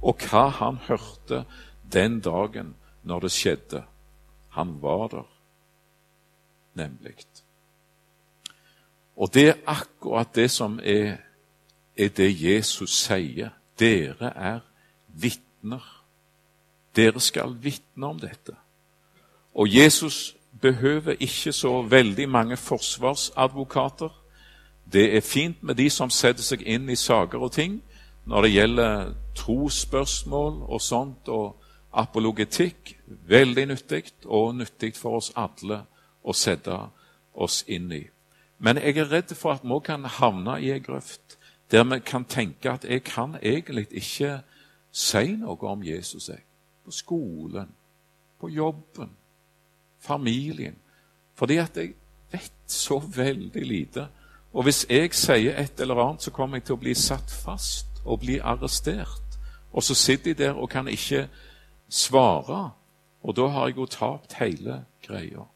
og 0.01 0.25
hva 0.29 0.47
han 0.59 0.77
hørte 0.87 1.43
den 1.93 2.19
dagen 2.19 2.75
når 3.03 3.19
det 3.19 3.31
skjedde. 3.31 3.83
Han 4.49 4.81
var 4.81 5.07
der, 5.07 5.29
nemlig. 6.73 7.15
Og 9.15 9.33
det 9.33 9.47
er 9.49 9.61
akkurat 9.65 10.35
det 10.35 10.51
som 10.51 10.79
er, 10.83 11.17
er 11.97 12.09
det 12.09 12.31
Jesus 12.43 12.97
sier. 13.05 13.49
Dere 13.79 14.33
er 14.35 14.59
vitner. 15.07 15.83
Dere 16.95 17.19
skal 17.19 17.55
vitne 17.61 18.07
om 18.07 18.19
dette. 18.19 18.55
Og 19.53 19.75
Jesus 19.75 20.35
behøver 20.61 21.15
ikke 21.19 21.51
så 21.51 21.81
veldig 21.81 22.29
mange 22.29 22.57
forsvarsadvokater. 22.57 24.09
Det 24.93 25.15
er 25.17 25.21
fint 25.21 25.63
med 25.63 25.75
de 25.75 25.89
som 25.89 26.09
setter 26.09 26.43
seg 26.43 26.61
inn 26.65 26.89
i 26.89 26.95
saker 26.95 27.41
og 27.41 27.51
ting 27.51 27.81
når 28.25 28.41
det 28.41 28.51
gjelder 28.53 29.13
trosspørsmål 29.35 30.61
og 30.63 30.81
sånt, 30.81 31.27
og 31.27 31.63
apologetikk. 31.93 32.97
Veldig 33.27 33.65
nyttig, 33.65 34.03
og 34.25 34.55
nyttig 34.55 34.95
for 34.97 35.19
oss 35.19 35.31
alle 35.35 35.83
å 36.23 36.33
sette 36.33 36.77
oss 37.33 37.63
inn 37.67 37.91
i. 37.91 38.03
Men 38.63 38.79
jeg 38.79 38.97
er 38.97 39.11
redd 39.11 39.33
for 39.35 39.57
at 39.57 39.65
vi 39.67 39.79
kan 39.85 40.05
havne 40.05 40.59
i 40.61 40.71
ei 40.71 40.81
grøft 40.83 41.37
der 41.71 41.83
vi 41.89 41.99
kan 42.05 42.25
tenke 42.29 42.69
at 42.71 42.85
jeg 42.85 43.03
kan 43.03 43.35
egentlig 43.41 43.87
ikke 43.91 44.43
si 44.91 45.35
noe 45.39 45.57
om 45.67 45.83
Jesus. 45.83 46.29
Jeg. 46.29 46.43
På 46.85 46.91
skolen, 46.91 47.71
på 48.39 48.49
jobben, 48.49 49.09
familien. 49.99 50.75
Fordi 51.35 51.57
at 51.57 51.77
jeg 51.77 51.95
vet 52.31 52.53
så 52.67 52.99
veldig 53.15 53.65
lite. 53.65 54.07
Og 54.53 54.63
hvis 54.63 54.85
jeg 54.89 55.13
sier 55.13 55.57
et 55.57 55.79
eller 55.79 55.95
annet, 55.95 56.21
så 56.21 56.31
kommer 56.31 56.57
jeg 56.57 56.63
til 56.63 56.77
å 56.77 56.83
bli 56.83 56.93
satt 56.93 57.31
fast 57.31 57.92
og 58.05 58.19
bli 58.19 58.37
arrestert. 58.39 59.39
Og 59.73 59.83
så 59.83 59.95
sitter 59.95 60.33
de 60.33 60.43
der 60.43 60.53
og 60.53 60.69
kan 60.69 60.87
ikke 60.87 61.27
svare. 61.89 62.71
Og 63.23 63.35
da 63.35 63.47
har 63.47 63.67
jeg 63.67 63.77
jo 63.77 63.85
tapt 63.85 64.33
hele 64.33 64.83
greia. 65.07 65.47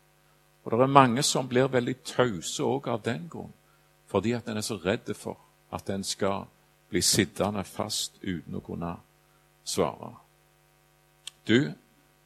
Og 0.64 0.72
det 0.72 0.80
er 0.82 0.88
mange 0.88 1.24
som 1.24 1.48
blir 1.48 1.68
veldig 1.72 1.96
tause 2.04 2.64
òg 2.64 2.88
av 2.92 3.02
den 3.06 3.30
grunn, 3.32 3.54
fordi 4.08 4.34
at 4.36 4.48
en 4.48 4.58
er 4.58 4.62
så 4.62 4.76
redd 4.76 5.14
for 5.16 5.38
at 5.72 5.90
en 5.90 6.04
skal 6.04 6.48
bli 6.90 7.02
sittende 7.02 7.64
fast 7.64 8.20
uten 8.24 8.56
å 8.56 8.64
kunne 8.64 8.96
svare. 9.64 10.12
Du, 11.48 11.72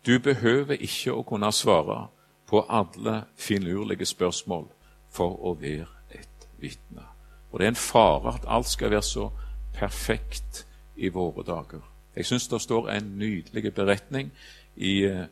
du 0.05 0.19
behøver 0.19 0.81
ikke 0.81 1.13
å 1.13 1.23
kunne 1.23 1.51
svare 1.53 2.07
på 2.49 2.63
alle 2.69 3.23
finurlige 3.37 4.05
spørsmål 4.05 4.65
for 5.09 5.37
å 5.45 5.53
være 5.61 5.85
et 6.17 6.47
vitne. 6.57 7.05
Og 7.51 7.59
det 7.59 7.65
er 7.67 7.75
en 7.75 7.83
fare 7.83 8.35
at 8.35 8.47
alt 8.47 8.69
skal 8.73 8.91
være 8.91 9.05
så 9.05 9.29
perfekt 9.73 10.65
i 10.95 11.09
våre 11.09 11.43
dager. 11.43 11.81
Jeg 12.15 12.25
syns 12.25 12.47
det 12.47 12.61
står 12.61 12.89
en 12.89 13.13
nydelig 13.17 13.73
beretning 13.73 14.31
i 14.75 15.03
eh, 15.05 15.25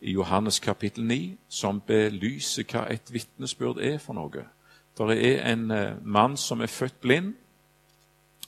i 0.00 0.12
Johannes 0.12 0.60
kapittel 0.60 1.04
9 1.04 1.36
som 1.48 1.80
belyser 1.80 2.66
hva 2.70 2.86
et 2.92 3.12
vitnesbyrd 3.12 3.80
er 3.82 3.98
for 3.98 4.14
noe. 4.14 4.46
Det 4.98 5.18
er 5.18 5.44
en 5.52 5.70
eh, 5.70 5.98
mann 6.02 6.36
som 6.36 6.60
er 6.60 6.70
født 6.70 7.00
blind, 7.00 7.34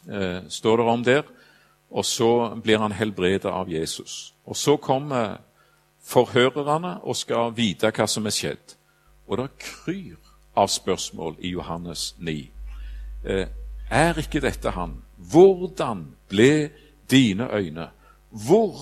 eh, 0.09 0.43
står 0.49 0.76
det 0.76 0.86
om 0.86 1.05
der, 1.05 1.22
og 1.91 2.05
så 2.05 2.55
blir 2.62 2.78
han 2.78 2.93
helbredet 2.93 3.51
av 3.51 3.70
Jesus. 3.70 4.34
Og 4.45 4.57
Så 4.57 4.76
kommer 4.76 5.36
forhørerne 6.03 7.01
og 7.03 7.16
skal 7.16 7.53
vite 7.57 7.91
hva 7.91 8.07
som 8.07 8.26
er 8.26 8.34
skjedd. 8.34 8.76
Og 9.26 9.38
det 9.38 9.51
kryr 9.59 10.16
av 10.57 10.68
spørsmål 10.68 11.36
i 11.38 11.49
Johannes 11.49 12.14
9. 12.18 12.51
Eh, 13.24 13.47
er 13.91 14.18
ikke 14.18 14.41
dette 14.41 14.70
han? 14.70 15.03
Hvordan 15.31 16.16
ble 16.29 16.71
dine 17.11 17.49
øyne? 17.55 17.89
Hvor 18.31 18.75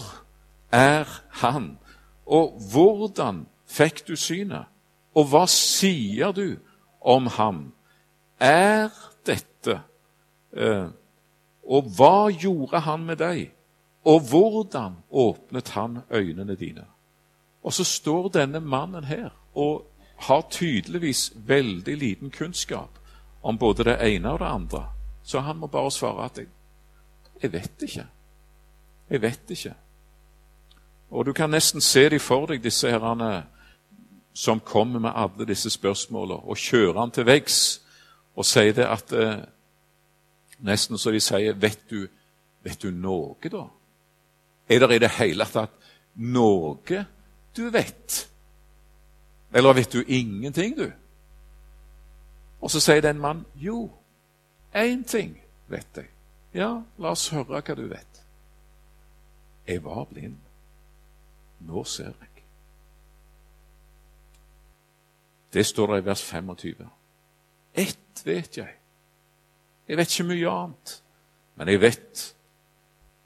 er 0.72 1.04
han? 1.30 1.78
Og 2.26 2.60
hvordan 2.72 3.46
fikk 3.66 4.08
du 4.08 4.16
synet? 4.16 4.64
Og 5.14 5.24
hva 5.24 5.46
sier 5.50 6.32
du 6.32 6.56
om 7.00 7.26
ham? 7.26 7.72
Er 8.40 8.88
dette 9.26 9.80
eh, 10.52 10.86
Og 11.68 11.88
hva 11.96 12.30
gjorde 12.30 12.80
han 12.80 13.04
med 13.04 13.16
deg? 13.20 13.50
Og 14.04 14.20
hvordan 14.30 14.94
åpnet 15.10 15.68
han 15.68 15.98
øynene 16.10 16.54
dine? 16.54 16.84
Og 17.62 17.72
så 17.72 17.84
står 17.84 18.28
denne 18.28 18.60
mannen 18.60 19.04
her 19.04 19.30
og 19.54 19.84
har 20.16 20.46
tydeligvis 20.50 21.32
veldig 21.46 21.96
liten 21.96 22.30
kunnskap 22.30 22.88
om 23.42 23.58
både 23.58 23.84
det 23.84 23.98
ene 24.00 24.32
og 24.32 24.38
det 24.38 24.46
andre. 24.46 24.84
Så 25.28 25.40
han 25.44 25.58
må 25.60 25.68
bare 25.68 25.90
svare 25.92 26.24
at 26.24 26.38
jeg, 26.40 26.48
jeg 27.42 27.52
vet 27.52 27.82
ikke. 27.84 28.06
Jeg 29.10 29.22
vet 29.22 29.50
ikke. 29.50 29.74
Og 31.10 31.26
du 31.26 31.32
kan 31.36 31.50
nesten 31.50 31.84
se 31.84 32.06
de 32.08 32.18
for 32.20 32.48
deg, 32.48 32.62
disse 32.64 32.88
herrene 32.88 33.42
som 34.32 34.60
kommer 34.60 35.02
med 35.04 35.12
alle 35.14 35.44
disse 35.48 35.70
spørsmålene, 35.70 36.40
og 36.48 36.56
kjører 36.56 37.00
han 37.00 37.12
til 37.12 37.26
veggs 37.26 37.58
og 38.38 38.46
sier 38.46 38.72
det 38.72 38.86
at 38.86 39.12
eh, 39.12 39.38
Nesten 40.58 40.98
så 40.98 41.12
de 41.14 41.20
sier 41.22 41.54
vet 41.54 41.84
du, 41.86 42.08
vet 42.66 42.82
du 42.82 42.88
noe, 42.90 43.36
da? 43.46 43.60
Er 44.66 44.80
det 44.82 44.96
i 44.96 45.02
det 45.04 45.10
hele 45.20 45.46
tatt 45.46 45.76
noe 46.18 47.04
du 47.54 47.68
vet? 47.70 48.16
Eller 49.54 49.76
vet 49.78 49.92
du 49.92 50.02
ingenting, 50.02 50.74
du? 50.74 50.90
Og 52.60 52.70
så 52.70 52.80
sier 52.82 53.04
den 53.06 53.22
mann 53.22 53.44
jo, 53.54 53.86
én 54.74 55.04
ting 55.04 55.40
vet 55.68 55.96
jeg. 55.96 56.08
Ja, 56.54 56.82
la 56.98 57.12
oss 57.12 57.28
høre 57.32 57.60
hva 57.60 57.74
du 57.76 57.86
vet. 57.88 58.22
Jeg 59.68 59.84
var 59.84 60.04
blind. 60.08 60.38
Nå 61.60 61.84
ser 61.84 62.12
jeg. 62.12 62.44
Det 65.52 65.66
står 65.66 65.92
det 65.92 66.02
i 66.02 66.06
vers 66.06 66.22
25. 66.24 66.88
Ett 67.74 68.22
vet 68.24 68.56
jeg. 68.56 68.74
Jeg 69.88 69.96
vet 69.96 70.12
ikke 70.12 70.28
mye 70.28 70.50
annet, 70.50 70.90
men 71.56 71.68
jeg 71.68 71.80
vet 71.80 72.24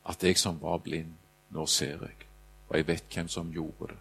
at 0.09 0.23
jeg 0.23 0.39
som 0.39 0.61
var 0.63 0.79
blind, 0.79 1.11
nå 1.51 1.67
ser 1.67 1.99
jeg. 2.07 2.29
Og 2.69 2.77
jeg 2.77 2.87
vet 2.87 3.15
hvem 3.15 3.29
som 3.29 3.51
gjorde 3.53 3.91
det. 3.91 3.99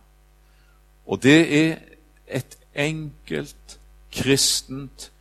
Og 1.05 1.23
det 1.23 1.39
er 1.57 1.77
et 2.27 2.57
enkelt 2.75 3.79
kristent 4.11 5.11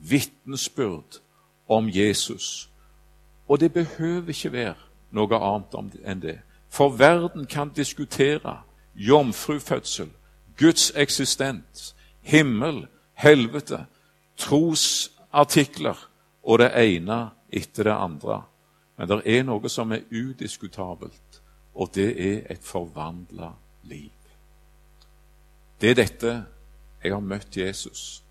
vitnesbyrd 0.00 1.20
om 1.68 1.88
Jesus. 1.88 2.68
Og 3.48 3.60
det 3.60 3.72
behøver 3.72 4.28
ikke 4.28 4.52
være 4.52 4.74
noe 5.10 5.38
annet 5.38 5.98
enn 6.04 6.22
det. 6.22 6.38
For 6.68 6.88
verden 6.98 7.46
kan 7.46 7.70
diskutere 7.76 8.60
jomfrufødsel, 8.94 10.10
Guds 10.58 10.92
eksistens, 10.96 11.94
himmel, 12.20 12.86
helvete, 13.14 13.86
trosartikler 14.36 16.08
og 16.42 16.58
det 16.58 16.70
ene 16.74 17.30
etter 17.48 17.84
det 17.84 17.96
andre. 17.96 18.42
Men 18.96 19.08
det 19.08 19.22
er 19.24 19.44
noe 19.44 19.68
som 19.68 19.92
er 19.92 20.06
udiskutabelt, 20.10 21.40
og 21.74 21.94
det 21.94 22.10
er 22.16 22.52
et 22.52 22.64
forvandla 22.64 23.52
liv. 23.84 24.12
Det 25.80 25.90
er 25.90 25.98
dette 25.98 26.32
jeg 27.04 27.12
har 27.12 27.20
møtt 27.20 27.56
Jesus. 27.56 28.22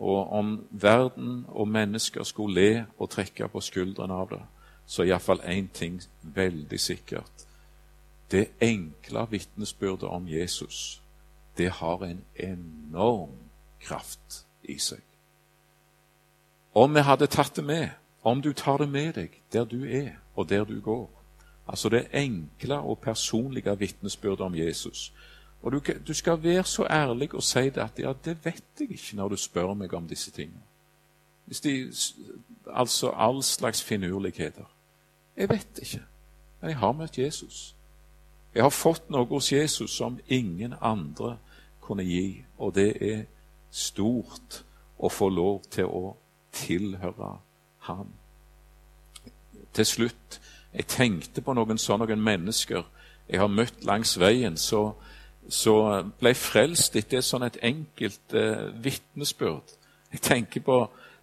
Og 0.00 0.32
om 0.32 0.66
verden 0.70 1.44
og 1.48 1.68
mennesker 1.68 2.24
skulle 2.24 2.60
le 2.60 2.86
og 2.98 3.10
trekke 3.10 3.48
på 3.48 3.60
skuldrene 3.60 4.16
av 4.16 4.30
det, 4.32 4.40
så 4.86 5.02
er 5.02 5.12
iallfall 5.12 5.42
én 5.44 5.68
ting 5.74 6.00
veldig 6.22 6.80
sikkert. 6.80 7.44
Det 8.30 8.48
enkle 8.60 9.26
vitnesbyrdet 9.30 10.08
om 10.08 10.28
Jesus, 10.28 11.02
det 11.58 11.70
har 11.70 12.04
en 12.04 12.24
enorm 12.34 13.36
kraft 13.80 14.46
i 14.62 14.78
seg. 14.78 15.02
Om 16.74 16.94
vi 16.94 17.04
hadde 17.04 17.26
tatt 17.26 17.56
det 17.56 17.64
med, 17.64 17.88
om 18.22 18.40
du 18.42 18.52
tar 18.52 18.78
det 18.78 18.88
med 18.88 19.12
deg 19.14 19.36
der 19.52 19.64
du 19.64 19.84
er 19.84 20.16
og 20.34 20.48
der 20.48 20.64
du 20.64 20.80
går, 20.80 21.10
altså 21.68 21.88
det 21.88 22.06
enkle 22.12 22.78
og 22.78 22.98
personlige 22.98 23.78
vitnesbyrdet 23.78 24.40
om 24.40 24.54
Jesus, 24.54 25.12
og 25.62 25.72
du, 25.72 25.80
du, 26.06 26.14
skal 26.14 26.42
være 26.42 26.64
så 26.64 26.86
ærlig 26.90 27.34
og 27.34 27.42
si 27.42 27.58
det 27.58 27.78
at 27.78 27.98
ja, 27.98 28.12
det 28.24 28.44
vet 28.44 28.62
jeg 28.80 28.90
ikke 28.90 29.16
når 29.16 29.28
du 29.28 29.36
spør 29.36 29.74
meg 29.74 29.94
om 29.94 30.08
disse 30.08 30.30
tingene. 30.30 30.62
Hvis 31.46 31.60
de, 31.60 31.92
altså 32.66 33.10
all 33.10 33.42
slags 33.42 33.82
finurligheter. 33.82 34.64
Jeg 35.36 35.48
vet 35.48 35.78
ikke, 35.82 36.02
men 36.60 36.70
jeg 36.70 36.78
har 36.78 36.92
møtt 36.92 37.18
Jesus. 37.18 37.76
Jeg 38.54 38.62
har 38.62 38.70
fått 38.70 39.10
noe 39.10 39.26
hos 39.26 39.52
Jesus 39.52 39.90
som 39.90 40.18
ingen 40.28 40.74
andre 40.80 41.36
kunne 41.80 42.04
gi, 42.04 42.44
og 42.58 42.74
det 42.74 43.02
er 43.02 43.24
stort 43.70 44.64
å 44.98 45.08
få 45.08 45.28
lov 45.28 45.62
til 45.70 45.84
å 45.84 46.16
tilhøre 46.52 47.36
Han. 47.80 48.08
Til 49.72 49.86
slutt, 49.86 50.40
jeg 50.72 50.86
tenkte 50.86 51.40
på 51.40 51.54
noen 51.54 51.78
sånne 51.78 52.16
mennesker 52.16 52.84
jeg 53.30 53.40
har 53.40 53.48
møtt 53.48 53.84
langs 53.84 54.16
veien, 54.18 54.56
så, 54.56 54.92
så 55.50 56.02
ble 56.20 56.34
frelst 56.34 56.96
etter 56.96 57.22
sånn 57.24 57.46
et 57.46 57.58
enkelt 57.66 58.34
eh, 58.34 58.68
vitnesbyrd. 58.82 59.76
Jeg 60.12 60.22
tenker 60.22 60.62
på 60.66 60.80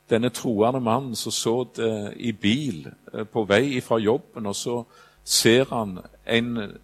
denne 0.10 0.30
troende 0.32 0.80
mannen 0.84 1.16
som 1.16 1.32
så 1.32 1.56
det 1.76 2.14
i 2.16 2.32
bil 2.32 2.88
eh, 2.88 3.24
på 3.24 3.44
vei 3.48 3.82
fra 3.82 4.00
jobben, 4.00 4.46
og 4.46 4.56
så 4.56 4.82
ser 5.24 5.66
han 5.72 5.98
en 6.26 6.78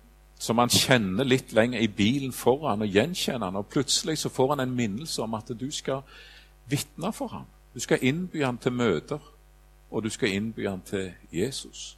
som 0.44 0.60
han 0.60 0.70
kjenner 0.70 1.24
litt 1.24 1.54
lenger 1.56 1.80
i 1.80 1.88
bilen 1.88 2.34
foran 2.36 2.84
og 2.84 2.92
gjenkjenner 2.92 3.48
han, 3.48 3.62
og 3.62 3.70
plutselig 3.72 4.18
så 4.20 4.30
får 4.30 4.56
han 4.56 4.66
en 4.66 4.76
minnelse 4.76 5.22
om 5.24 5.38
at 5.40 5.54
du 5.60 5.70
skal 5.72 6.02
vitne 6.68 7.14
for 7.16 7.32
ham. 7.32 7.46
Du 7.74 7.80
skal 7.80 8.04
innby 8.04 8.44
ham 8.44 8.58
til 8.58 8.76
møter, 8.76 9.20
og 9.92 10.04
du 10.04 10.10
skal 10.10 10.34
innby 10.36 10.68
ham 10.68 10.82
til 10.82 11.12
Jesus. 11.32 11.98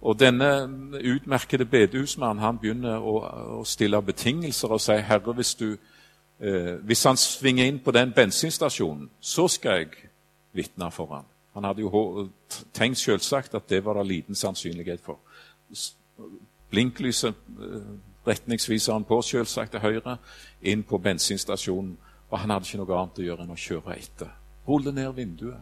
Og 0.00 0.20
denne 0.20 0.68
utmerkede 1.14 1.64
bedehusmannen 1.64 2.58
begynner 2.58 3.02
å, 3.04 3.16
å, 3.60 3.64
stille 3.64 4.00
betingelser 4.02 4.72
og 4.72 4.80
si 4.80 4.96
herre, 5.04 5.34
hvis, 5.36 5.54
du, 5.54 5.74
eh, 6.40 6.76
hvis 6.80 7.04
han 7.04 7.20
svinger 7.20 7.68
inn 7.68 7.82
på 7.84 7.92
den 7.92 8.14
bensinstasjonen, 8.16 9.10
så 9.20 9.48
skal 9.48 9.82
jeg 9.82 10.08
vitne 10.56 10.90
for 10.90 11.12
ham. 11.12 11.28
Han 11.54 11.64
hadde 11.64 11.84
jo 11.84 12.28
tenkt 12.72 12.98
selvsagt 12.98 13.54
at 13.54 13.68
det 13.68 13.84
var 13.84 13.98
det 13.98 14.06
liten 14.06 14.34
sannsynlighet 14.34 15.00
for. 15.04 15.18
Blinklyset 16.70 17.34
eh, 17.34 17.92
retningsviser 18.26 18.92
han 18.92 19.04
på, 19.04 19.20
selvsagt 19.22 19.76
til 19.76 19.84
høyre, 19.84 20.16
inn 20.62 20.82
på 20.82 20.98
bensinstasjonen. 20.98 21.98
Og 22.30 22.38
han 22.38 22.50
hadde 22.50 22.68
ikke 22.68 22.80
noe 22.80 22.96
annet 22.96 23.20
å 23.20 23.26
gjøre 23.26 23.44
enn 23.44 23.52
å 23.52 23.58
kjøre 23.58 23.98
etter. 23.98 24.32
Rulle 24.68 24.94
ned 24.94 25.12
vinduet. 25.12 25.60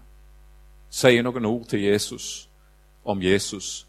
Sier 0.91 1.24
noen 1.24 1.47
ord 1.49 1.66
til 1.68 1.82
Jesus 1.89 2.49
om 3.05 3.22
Jesus 3.22 3.88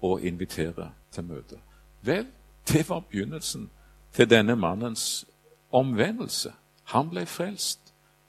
og 0.00 0.22
invitere 0.22 0.90
til 1.12 1.24
møte. 1.24 1.58
Vel, 2.02 2.26
det 2.68 2.88
var 2.88 3.00
begynnelsen 3.00 3.70
til 4.12 4.30
denne 4.30 4.56
mannens 4.56 5.26
omvendelse. 5.72 6.52
Han 6.84 7.10
ble 7.10 7.26
frelst. 7.26 7.80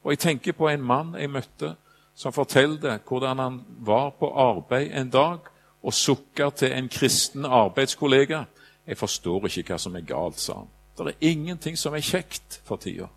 Og 0.04 0.12
jeg 0.12 0.20
tenker 0.20 0.52
på 0.52 0.68
en 0.68 0.82
mann 0.82 1.16
jeg 1.16 1.30
møtte, 1.30 1.76
som 2.16 2.34
fortalte 2.34 3.00
hvordan 3.08 3.40
han 3.40 3.62
var 3.80 4.10
på 4.20 4.32
arbeid 4.36 4.92
en 4.92 5.10
dag 5.10 5.40
og 5.84 5.94
sukker 5.94 6.50
til 6.50 6.72
en 6.72 6.90
kristen 6.90 7.46
arbeidskollega. 7.46 8.44
Jeg 8.88 8.98
forstår 8.98 9.48
ikke 9.48 9.74
hva 9.74 9.78
som 9.78 9.96
er 9.96 10.08
galt, 10.08 10.40
sa 10.40 10.54
han. 10.54 10.68
Det 10.98 11.08
er 11.08 11.30
ingenting 11.32 11.78
som 11.78 11.94
er 11.96 12.04
kjekt 12.04 12.62
for 12.66 12.76
tida. 12.76 13.08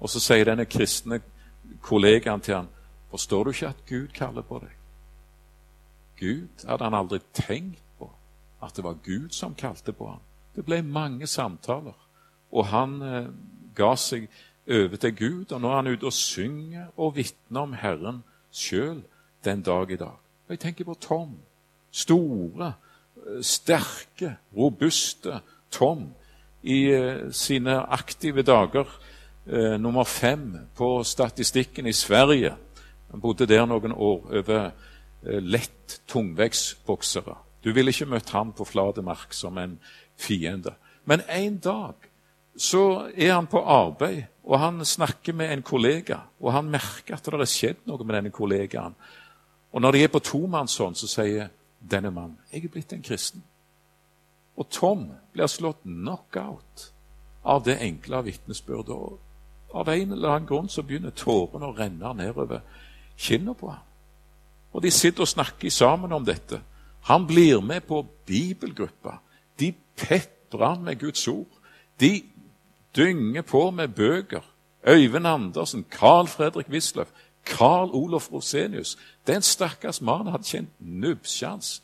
Og 0.00 0.10
så 0.10 0.20
sier 0.22 0.46
denne 0.46 0.66
kristne 0.66 1.20
kollegaen 1.82 2.40
til 2.40 2.54
han, 2.54 2.68
forstår 3.10 3.44
du 3.44 3.50
ikke 3.50 3.68
at 3.68 3.82
Gud 3.88 4.14
kaller 4.14 4.42
på 4.46 4.60
deg? 4.62 4.81
Gud 6.22 6.66
hadde 6.68 6.86
han 6.86 6.94
aldri 6.94 7.18
tenkt 7.34 7.82
på, 7.98 8.06
at 8.62 8.76
det 8.78 8.84
var 8.86 9.00
Gud 9.02 9.34
som 9.34 9.56
kalte 9.58 9.92
på 9.92 10.06
ham. 10.14 10.22
Det 10.54 10.64
ble 10.64 10.82
mange 10.86 11.26
samtaler, 11.26 11.98
og 12.52 12.66
han 12.70 12.98
eh, 13.02 13.30
ga 13.74 13.94
seg 13.98 14.28
over 14.70 14.96
til 14.96 15.16
Gud. 15.16 15.52
Og 15.52 15.60
nå 15.60 15.70
er 15.70 15.80
han 15.80 15.90
ute 15.90 16.06
og 16.06 16.14
synger 16.16 16.90
og 16.96 17.16
vitner 17.16 17.66
om 17.66 17.74
Herren 17.76 18.22
sjøl 18.52 19.02
den 19.44 19.62
dag 19.66 19.90
i 19.90 19.98
dag. 19.98 20.18
Og 20.46 20.54
Jeg 20.54 20.60
tenker 20.60 20.84
på 20.84 20.94
Tom. 21.00 21.36
Store, 21.92 22.72
sterke, 23.42 24.36
robuste 24.56 25.40
Tom 25.70 26.06
i 26.62 26.84
eh, 26.92 27.30
sine 27.32 27.80
aktive 27.92 28.42
dager. 28.42 28.86
Eh, 29.46 29.80
nummer 29.80 30.04
fem 30.04 30.68
på 30.76 31.02
statistikken 31.04 31.86
i 31.86 31.92
Sverige. 31.92 32.54
Han 33.10 33.20
bodde 33.20 33.46
der 33.46 33.66
noen 33.66 33.92
år 33.92 34.28
over 34.30 34.64
eh, 34.66 34.72
lett 35.22 36.00
tungvektsboksere. 36.10 37.36
Du 37.64 37.72
ville 37.72 37.92
ikke 37.94 38.10
møtt 38.10 38.32
ham 38.34 38.52
på 38.52 38.66
flate 38.66 39.02
mark 39.06 39.34
som 39.34 39.58
en 39.58 39.78
fiende. 40.18 40.74
Men 41.04 41.22
en 41.28 41.58
dag 41.62 42.08
så 42.56 43.10
er 43.16 43.32
han 43.34 43.46
på 43.46 43.62
arbeid, 43.62 44.24
og 44.44 44.58
han 44.58 44.84
snakker 44.84 45.32
med 45.32 45.52
en 45.52 45.62
kollega. 45.62 46.18
Og 46.40 46.52
han 46.52 46.70
merker 46.70 47.14
at 47.14 47.24
det 47.24 47.38
har 47.38 47.48
skjedd 47.48 47.86
noe 47.86 48.04
med 48.04 48.16
denne 48.18 48.34
kollegaen. 48.34 48.96
Og 49.72 49.80
når 49.80 49.92
de 49.92 50.02
er 50.04 50.12
på 50.12 50.20
tomannshånd, 50.20 50.98
så 50.98 51.08
sier 51.08 51.52
denne 51.78 52.10
mannen 52.10 52.38
jeg 52.52 52.66
er 52.66 52.74
blitt 52.74 52.92
en 52.92 53.04
kristen. 53.04 53.42
Og 54.58 54.68
Tom 54.70 55.06
blir 55.32 55.48
slått 55.48 55.86
knockout 55.86 56.90
av 57.42 57.62
det 57.64 57.78
enkle 57.80 58.20
vitnesbyrdet. 58.26 58.98
Av 59.72 59.88
en 59.88 60.12
eller 60.12 60.28
annen 60.28 60.46
grunn 60.46 60.68
så 60.68 60.84
begynner 60.84 61.14
tårene 61.16 61.70
å 61.70 61.76
renne 61.78 62.12
nedover 62.18 62.60
kinnet 63.16 63.56
på 63.58 63.70
ham. 63.72 63.86
Og 64.72 64.82
de 64.82 64.90
sitter 64.90 65.20
og 65.20 65.28
snakker 65.28 65.70
sammen 65.70 66.12
om 66.12 66.24
dette. 66.24 66.60
Han 67.08 67.26
blir 67.26 67.60
med 67.60 67.80
på 67.88 68.06
bibelgruppa. 68.26 69.18
De 69.60 69.72
peprer 69.96 70.68
han 70.68 70.84
med 70.84 71.00
Guds 71.00 71.28
ord. 71.28 71.50
De 72.00 72.22
dynger 72.96 73.42
på 73.42 73.70
med 73.70 73.88
bøker. 73.88 74.42
Øyvind 74.88 75.26
Andersen, 75.26 75.84
Carl 75.90 76.26
Fredrik 76.26 76.68
Wisløff, 76.68 77.08
Carl 77.44 77.90
Olof 77.92 78.32
Rosenius. 78.32 78.98
Den 79.26 79.42
stakkars 79.42 80.00
mannen 80.00 80.30
hadde 80.30 80.44
kjent 80.44 80.70
nubbsjanse. 80.78 81.82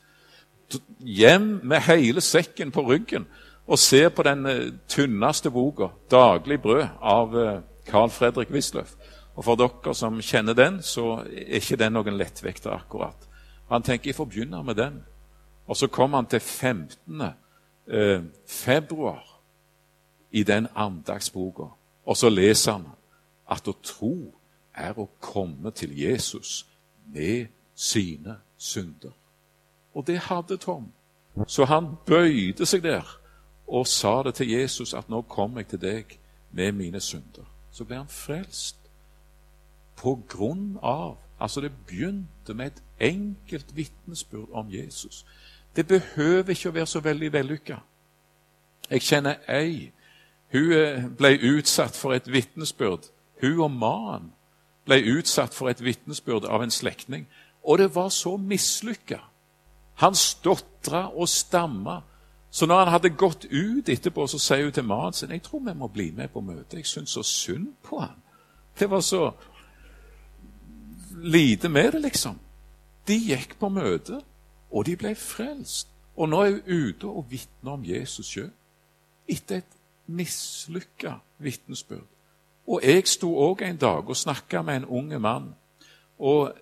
Hjem 1.01 1.61
med 1.65 1.81
hele 1.81 2.21
sekken 2.21 2.71
på 2.71 2.81
ryggen 2.81 3.27
og 3.67 3.79
ser 3.79 4.09
på 4.09 4.23
den 4.23 4.47
eh, 4.47 4.73
tynneste 4.89 5.51
boka, 5.51 5.87
'Daglig 6.11 6.61
brød', 6.61 6.89
av 7.01 7.37
eh, 7.37 7.61
Carl 7.87 8.11
Fredrik 8.11 8.51
Wisløff. 8.51 8.93
Og 9.39 9.45
For 9.45 9.55
dere 9.55 9.95
som 9.95 10.19
kjenner 10.19 10.57
den, 10.59 10.81
så 10.83 11.21
er 11.23 11.61
ikke 11.61 11.79
den 11.79 11.95
noen 11.95 12.17
lettvekter 12.19 12.75
akkurat. 12.75 13.29
Han 13.71 13.85
tenker 13.87 14.11
jeg 14.11 14.17
får 14.17 14.27
begynne 14.27 14.63
med 14.67 14.75
den. 14.75 14.97
Og 15.69 15.77
så 15.77 15.87
kom 15.87 16.17
han 16.17 16.27
til 16.27 16.41
15. 16.41 17.23
Eh, 17.89 18.23
februar 18.47 19.23
i 20.31 20.43
den 20.43 20.67
andagsboka. 20.75 21.71
Og 22.05 22.17
så 22.17 22.29
leser 22.29 22.73
han 22.73 22.87
at 23.49 23.69
å 23.69 23.77
tro 23.83 24.35
er 24.75 24.99
å 24.99 25.09
komme 25.21 25.71
til 25.71 25.95
Jesus 25.99 26.67
med 27.07 27.47
sine 27.75 28.41
synder. 28.57 29.15
Og 29.95 30.07
det 30.07 30.19
hadde 30.19 30.57
Tom. 30.57 30.93
Så 31.47 31.65
han 31.65 31.95
bøyde 32.07 32.67
seg 32.67 32.83
der 32.83 33.07
og 33.69 33.87
sa 33.87 34.23
det 34.23 34.35
til 34.35 34.51
Jesus 34.51 34.95
at 34.95 35.09
'nå 35.09 35.23
kommer 35.23 35.61
jeg 35.61 35.69
til 35.69 35.81
deg 35.81 36.19
med 36.51 36.73
mine 36.73 37.01
synder'. 37.01 37.47
Så 37.71 37.85
ble 37.85 37.97
han 37.97 38.09
frelst 38.09 38.77
på 39.99 40.19
grunn 40.29 40.79
av 40.83 41.17
Altså, 41.41 41.61
det 41.61 41.71
begynte 41.87 42.55
med 42.55 42.67
et 42.67 42.83
enkelt 43.01 43.77
vitnesbyrd 43.77 44.49
om 44.53 44.67
Jesus. 44.71 45.27
Det 45.77 45.87
behøver 45.87 46.51
ikke 46.51 46.69
å 46.69 46.75
være 46.75 46.87
så 46.91 47.01
veldig 47.01 47.29
vellykka. 47.33 47.77
Jeg 48.91 49.05
kjenner 49.07 49.37
ei 49.47 49.93
hun 50.53 50.73
eh, 50.73 51.05
ble 51.19 51.35
utsatt 51.59 51.97
for 51.97 52.17
et 52.17 52.29
vitnesbyrd. 52.33 53.11
Hun 53.43 53.61
og 53.61 53.71
mannen 53.71 54.31
ble 54.89 55.03
utsatt 55.19 55.55
for 55.55 55.69
et 55.69 55.83
vitnesbyrd 55.85 56.49
av 56.49 56.65
en 56.65 56.73
slektning. 56.73 57.27
Og 57.63 57.79
det 57.79 57.91
var 57.95 58.09
så 58.09 58.37
mislykka. 58.37 59.21
Han 60.01 60.15
stotra 60.15 61.09
og 61.13 61.29
stamma. 61.29 62.01
Så 62.51 62.67
når 62.67 62.79
han 62.79 62.93
hadde 62.95 63.11
gått 63.11 63.45
ut 63.45 63.89
etterpå, 63.89 64.27
så 64.27 64.39
sier 64.41 64.65
hun 64.65 64.73
til 64.73 64.89
mannen 64.89 65.13
sin 65.13 65.31
jeg 65.31 65.43
tror 65.45 65.61
vi 65.61 65.75
må 65.77 65.89
bli 65.93 66.11
med 66.17 66.33
på 66.33 66.41
møtet. 66.41 66.79
Jeg 66.81 66.87
syns 66.87 67.11
så 67.11 67.23
synd 67.23 67.75
på 67.85 68.01
han. 68.01 68.17
Det 68.79 68.91
var 68.91 69.01
så 69.01 69.33
lite 71.23 71.69
med 71.69 71.93
det, 71.93 72.03
liksom. 72.03 72.39
De 73.09 73.17
gikk 73.17 73.57
på 73.59 73.69
møte, 73.69 74.21
og 74.71 74.87
de 74.87 74.97
ble 74.97 75.15
frelst. 75.17 75.89
Og 76.17 76.29
nå 76.29 76.43
er 76.43 76.51
hun 76.51 76.89
ute 76.89 77.07
og 77.07 77.29
vitner 77.31 77.73
om 77.79 77.85
Jesus 77.87 78.27
sjøl. 78.27 78.51
Etter 79.29 79.63
et 79.63 79.77
mislykka 80.07 81.19
vitnesbyrd. 81.39 82.07
Og 82.69 82.83
jeg 82.85 83.07
sto 83.09 83.31
òg 83.41 83.63
en 83.65 83.79
dag 83.81 84.09
og 84.09 84.17
snakka 84.17 84.63
med 84.63 84.83
en 84.83 84.89
ung 84.99 85.13
mann, 85.21 85.55
og 86.19 86.53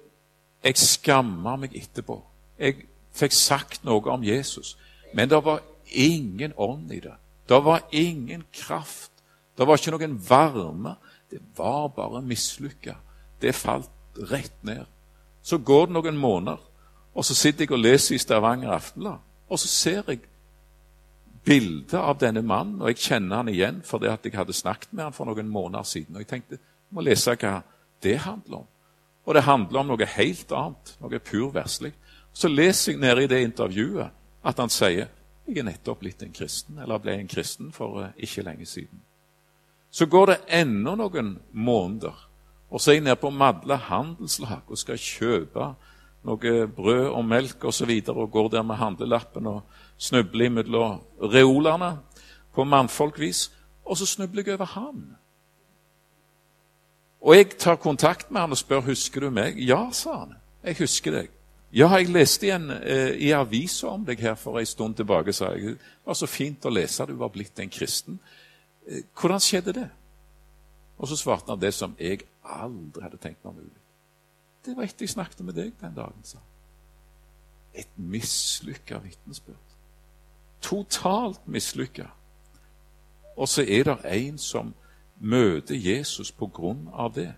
jeg 0.64 0.78
skamma 0.78 1.56
meg 1.56 1.74
etterpå. 1.74 2.20
Jeg 2.58 2.86
fikk 3.16 3.34
sagt 3.34 3.84
noe 3.84 4.04
om 4.12 4.24
Jesus, 4.24 4.76
men 5.14 5.30
det 5.30 5.40
var 5.44 5.64
ingen 5.86 6.52
ånd 6.56 6.92
i 6.92 7.00
det. 7.00 7.14
Det 7.48 7.58
var 7.64 7.82
ingen 7.92 8.44
kraft. 8.52 9.10
Det 9.58 9.66
var 9.66 9.78
ikke 9.78 9.94
noen 9.94 10.16
varme. 10.28 10.96
Det 11.30 11.40
var 11.56 11.88
bare 11.88 12.22
mislykka. 12.22 12.96
Det 13.40 13.54
falt 13.54 13.90
rett 14.30 14.56
ned. 14.62 14.84
Så 15.42 15.58
går 15.58 15.86
det 15.86 15.96
noen 15.96 16.18
måneder, 16.18 16.62
og 17.14 17.24
så 17.24 17.34
sitter 17.34 17.64
jeg 17.64 17.72
og 17.72 17.82
leser 17.82 18.16
i 18.16 18.18
Stavanger 18.18 18.72
Aftenblad, 18.74 19.22
og 19.48 19.58
så 19.58 19.68
ser 19.70 20.10
jeg 20.10 20.24
bildet 21.46 21.94
av 21.94 22.18
denne 22.18 22.42
mannen, 22.42 22.80
og 22.82 22.90
jeg 22.90 23.04
kjenner 23.06 23.40
han 23.40 23.50
igjen 23.52 23.82
fordi 23.86 24.10
jeg 24.10 24.34
hadde 24.34 24.56
snakket 24.56 24.92
med 24.92 25.06
han 25.06 25.14
for 25.14 25.30
noen 25.30 25.48
måneder 25.48 25.86
siden. 25.86 26.16
Og 26.16 26.24
jeg 26.24 26.30
tenkte 26.32 26.58
jeg 26.58 26.94
må 26.94 27.04
lese 27.06 27.34
hva 27.38 27.60
det 28.02 28.16
handler 28.24 28.64
om. 28.64 28.66
Og 29.26 29.34
det 29.34 29.42
handler 29.46 29.80
om 29.80 29.92
noe 29.92 30.08
helt 30.16 30.52
annet, 30.54 30.92
noe 31.02 31.20
pur 31.22 31.52
verslig. 31.54 31.92
Så 32.32 32.50
leser 32.50 32.92
jeg 32.92 33.00
nede 33.02 33.24
i 33.24 33.30
det 33.30 33.42
intervjuet 33.42 34.10
at 34.46 34.62
han 34.62 34.70
sier 34.70 35.08
jeg 35.46 35.60
er 35.60 35.66
nettopp 35.68 36.00
blitt 36.02 36.22
en 36.26 36.34
kristen, 36.34 36.78
eller 36.82 36.98
ble 36.98 37.14
en 37.20 37.28
kristen 37.30 37.70
for 37.74 38.00
uh, 38.02 38.08
ikke 38.18 38.42
lenge 38.42 38.66
siden. 38.66 38.98
Så 39.90 40.08
går 40.10 40.26
det 40.32 40.38
enda 40.58 40.96
noen 40.98 41.36
måneder, 41.52 42.25
og 42.70 42.80
så 42.80 42.90
er 42.90 42.94
jeg 42.94 43.04
nede 43.06 43.16
på 43.16 43.30
Madla 43.30 43.76
handelslag 43.76 44.66
og 44.66 44.78
skal 44.78 44.98
kjøpe 44.98 45.74
noe 46.26 46.54
brød 46.76 47.04
og 47.12 47.24
melk 47.24 47.64
osv. 47.64 47.66
Og, 47.66 47.74
så 47.74 47.86
videre, 47.86 48.16
og 48.16 48.30
går 48.30 48.48
der 48.48 48.62
med 48.62 48.76
handlelappen 48.76 49.46
og 49.46 49.62
snubler 49.98 50.50
mellom 50.50 51.00
reolene 51.22 51.98
på 52.54 52.64
mannfolkvis. 52.64 53.52
Og 53.84 53.96
så 53.96 54.06
snubler 54.06 54.42
jeg 54.46 54.54
over 54.54 54.64
han. 54.64 55.16
Og 57.20 57.36
jeg 57.36 57.56
tar 57.58 57.76
kontakt 57.76 58.30
med 58.30 58.40
han 58.40 58.50
og 58.50 58.58
spør 58.58 58.80
husker 58.90 59.20
du 59.20 59.30
meg. 59.30 59.58
Ja, 59.62 59.88
sa 59.92 60.18
han. 60.18 60.34
Jeg 60.64 60.76
husker 60.78 61.14
deg. 61.20 61.30
Ja, 61.72 61.88
jeg 61.98 62.10
leste 62.10 62.46
igjen 62.46 62.70
eh, 62.70 63.14
i 63.26 63.32
avisa 63.34 63.90
om 63.90 64.04
deg 64.06 64.20
her 64.22 64.34
for 64.38 64.58
en 64.58 64.66
stund 64.66 64.94
tilbake. 64.96 65.32
sa 65.32 65.52
jeg. 65.54 65.76
Det 65.76 66.06
var 66.06 66.14
så 66.14 66.26
fint 66.26 66.64
å 66.64 66.70
lese. 66.70 67.06
Du 67.06 67.14
var 67.14 67.30
blitt 67.34 67.58
en 67.58 67.70
kristen. 67.70 68.20
Eh, 68.86 69.02
hvordan 69.14 69.42
skjedde 69.42 69.72
det? 69.72 69.88
Og 70.98 71.08
så 71.08 71.16
svarte 71.16 71.52
han 71.52 71.60
det 71.60 71.74
som 71.74 71.94
jeg 71.98 72.22
aldri 72.46 73.02
hadde 73.02 73.16
tenkt 73.16 73.44
var 73.44 73.52
mulig. 73.52 73.82
Det 74.66 74.76
var 74.76 74.82
etter 74.82 75.06
jeg 75.06 75.14
snakket 75.14 75.44
med 75.46 75.54
deg 75.54 75.72
den 75.80 75.94
dagen, 75.94 76.24
sa 76.24 76.38
Et 77.74 77.88
mislykka 77.96 78.98
vitnesbyrd. 78.98 79.74
Totalt 80.60 81.48
mislykka. 81.48 82.06
Og 83.36 83.48
så 83.48 83.62
er 83.62 83.84
det 83.84 83.98
en 84.04 84.38
som 84.38 84.74
møter 85.20 85.74
Jesus 85.74 86.32
på 86.32 86.46
grunn 86.46 86.88
av 86.92 87.12
det. 87.14 87.34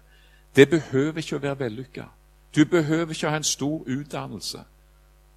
Det 0.56 0.70
behøver 0.70 1.18
ikke 1.18 1.36
å 1.36 1.42
være 1.42 1.58
vellykka. 1.58 2.04
Du 2.54 2.64
behøver 2.64 3.10
ikke 3.10 3.26
å 3.26 3.30
ha 3.30 3.36
en 3.36 3.44
stor 3.44 3.82
utdannelse. 3.86 4.62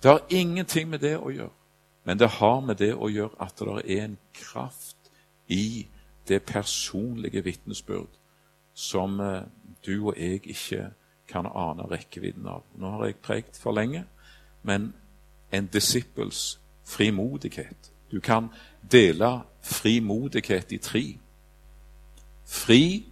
Det 0.04 0.12
har 0.12 0.26
ingenting 0.30 0.90
med 0.90 1.00
det 1.00 1.18
å 1.18 1.30
gjøre. 1.30 1.56
Men 2.04 2.20
det 2.20 2.30
har 2.30 2.62
med 2.62 2.76
det 2.76 2.94
å 2.96 3.10
gjøre 3.10 3.42
at 3.42 3.60
det 3.60 3.98
er 3.98 4.06
en 4.06 4.18
kraft 4.34 5.12
i 5.48 5.88
det 6.28 6.44
personlige 6.44 7.44
vitnesbyrd 7.44 8.21
som 8.74 9.20
eh, 9.20 9.42
du 9.86 10.08
og 10.08 10.18
jeg 10.18 10.42
ikke 10.48 10.90
kan 11.28 11.46
ane 11.46 11.84
rekkevidden 11.92 12.48
av. 12.48 12.64
Nå 12.76 12.90
har 12.98 13.06
jeg 13.06 13.16
prekt 13.24 13.60
for 13.60 13.72
lenge, 13.76 14.06
men 14.64 14.94
en 15.52 15.68
disippels 15.68 16.60
frimodighet 16.86 17.92
Du 18.12 18.20
kan 18.20 18.50
dele 18.92 19.42
frimodighet 19.62 20.72
i 20.72 20.78
tre. 20.78 21.18
Fri, 22.46 23.06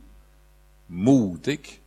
modighet. 0.87 1.79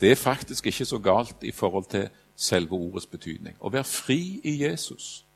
Det 0.00 0.10
er 0.10 0.14
faktisk 0.14 0.66
ikke 0.66 0.84
så 0.84 0.98
galt 0.98 1.36
i 1.42 1.50
forhold 1.50 1.84
til 1.90 2.08
selve 2.36 2.72
ordets 2.72 3.06
betydning. 3.06 3.56
Å 3.60 3.68
være 3.72 3.84
fri 3.84 4.40
i 4.44 4.62
Jesus, 4.62 5.26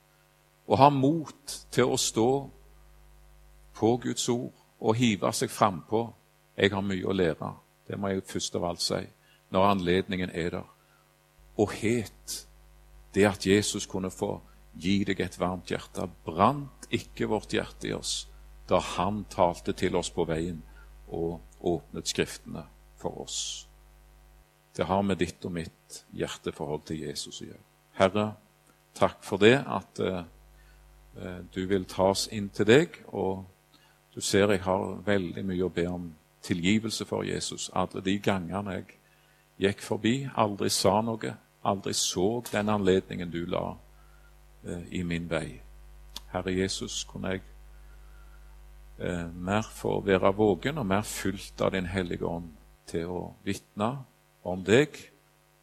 å 0.69 0.77
ha 0.77 0.89
mot 0.91 1.59
til 1.71 1.85
å 1.91 1.97
stå 1.97 2.51
på 3.75 3.97
Guds 4.03 4.29
ord 4.29 4.58
og 4.81 4.97
hive 4.99 5.33
seg 5.33 5.51
frampå. 5.51 6.05
Jeg 6.57 6.73
har 6.75 6.83
mye 6.85 7.07
å 7.07 7.15
lære. 7.15 7.53
Det 7.89 7.99
må 7.99 8.13
jeg 8.13 8.27
først 8.27 8.57
av 8.59 8.67
alt 8.69 8.83
si. 8.83 9.01
Når 9.51 9.71
anledningen 9.71 10.31
er 10.31 10.51
der. 10.59 10.69
Og 11.59 11.73
het 11.81 12.47
det 13.15 13.25
at 13.27 13.47
Jesus 13.47 13.87
kunne 13.87 14.11
få 14.11 14.37
gi 14.79 15.03
deg 15.05 15.21
et 15.21 15.39
varmt 15.41 15.71
hjerte, 15.73 16.07
brant 16.25 16.87
ikke 16.95 17.27
vårt 17.31 17.55
hjerte 17.57 17.89
i 17.89 17.95
oss 17.97 18.29
da 18.69 18.79
han 18.85 19.23
talte 19.33 19.73
til 19.73 19.97
oss 19.97 20.11
på 20.13 20.27
veien 20.29 20.61
og 21.09 21.41
åpnet 21.65 22.09
Skriftene 22.09 22.67
for 23.01 23.23
oss. 23.23 23.69
Det 24.77 24.85
har 24.85 25.03
med 25.03 25.19
ditt 25.19 25.45
og 25.49 25.55
mitt 25.57 26.03
hjerteforhold 26.13 26.85
til 26.91 27.01
Jesus 27.07 27.41
å 27.41 27.47
gjøre. 27.49 27.65
Herre, 27.99 28.27
takk 28.95 29.25
for 29.25 29.41
det 29.41 29.57
at 29.65 30.03
uh, 30.05 30.21
du 31.55 31.65
vil 31.67 31.89
ta 31.89 32.11
oss 32.13 32.29
inn 32.31 32.51
til 32.55 32.69
deg. 32.69 33.01
Og 33.09 33.43
du 34.19 34.23
ser 34.23 34.51
jeg 34.51 34.65
har 34.65 34.97
veldig 35.07 35.45
mye 35.47 35.63
å 35.63 35.71
be 35.71 35.85
om 35.87 36.09
tilgivelse 36.43 37.05
for 37.07 37.23
Jesus 37.23 37.69
alle 37.71 38.01
de 38.03 38.17
gangene 38.19 38.73
jeg 38.75 38.97
gikk 39.63 39.85
forbi, 39.87 40.15
aldri 40.35 40.73
sa 40.75 40.97
noe, 41.07 41.31
aldri 41.63 41.95
så 41.95 42.41
den 42.51 42.73
anledningen 42.75 43.31
du 43.31 43.45
la 43.47 43.63
eh, 44.67 44.83
i 44.91 45.05
min 45.07 45.31
vei. 45.31 45.61
Herre 46.33 46.57
Jesus, 46.57 47.05
kunne 47.07 47.37
jeg 47.37 47.45
eh, 48.99 49.31
mer 49.31 49.71
få 49.71 50.01
være 50.03 50.35
vågen 50.35 50.83
og 50.83 50.91
mer 50.91 51.07
fylt 51.07 51.63
av 51.63 51.77
Din 51.79 51.87
hellige 51.87 52.27
ånd 52.27 52.51
til 52.91 53.07
å 53.07 53.23
vitne 53.47 53.93
om 54.43 54.67
deg 54.67 54.99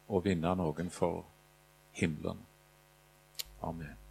og 0.08 0.24
vinne 0.24 0.56
noen 0.56 0.88
for 0.88 1.26
himmelen. 1.92 2.40
Amen. 3.60 4.05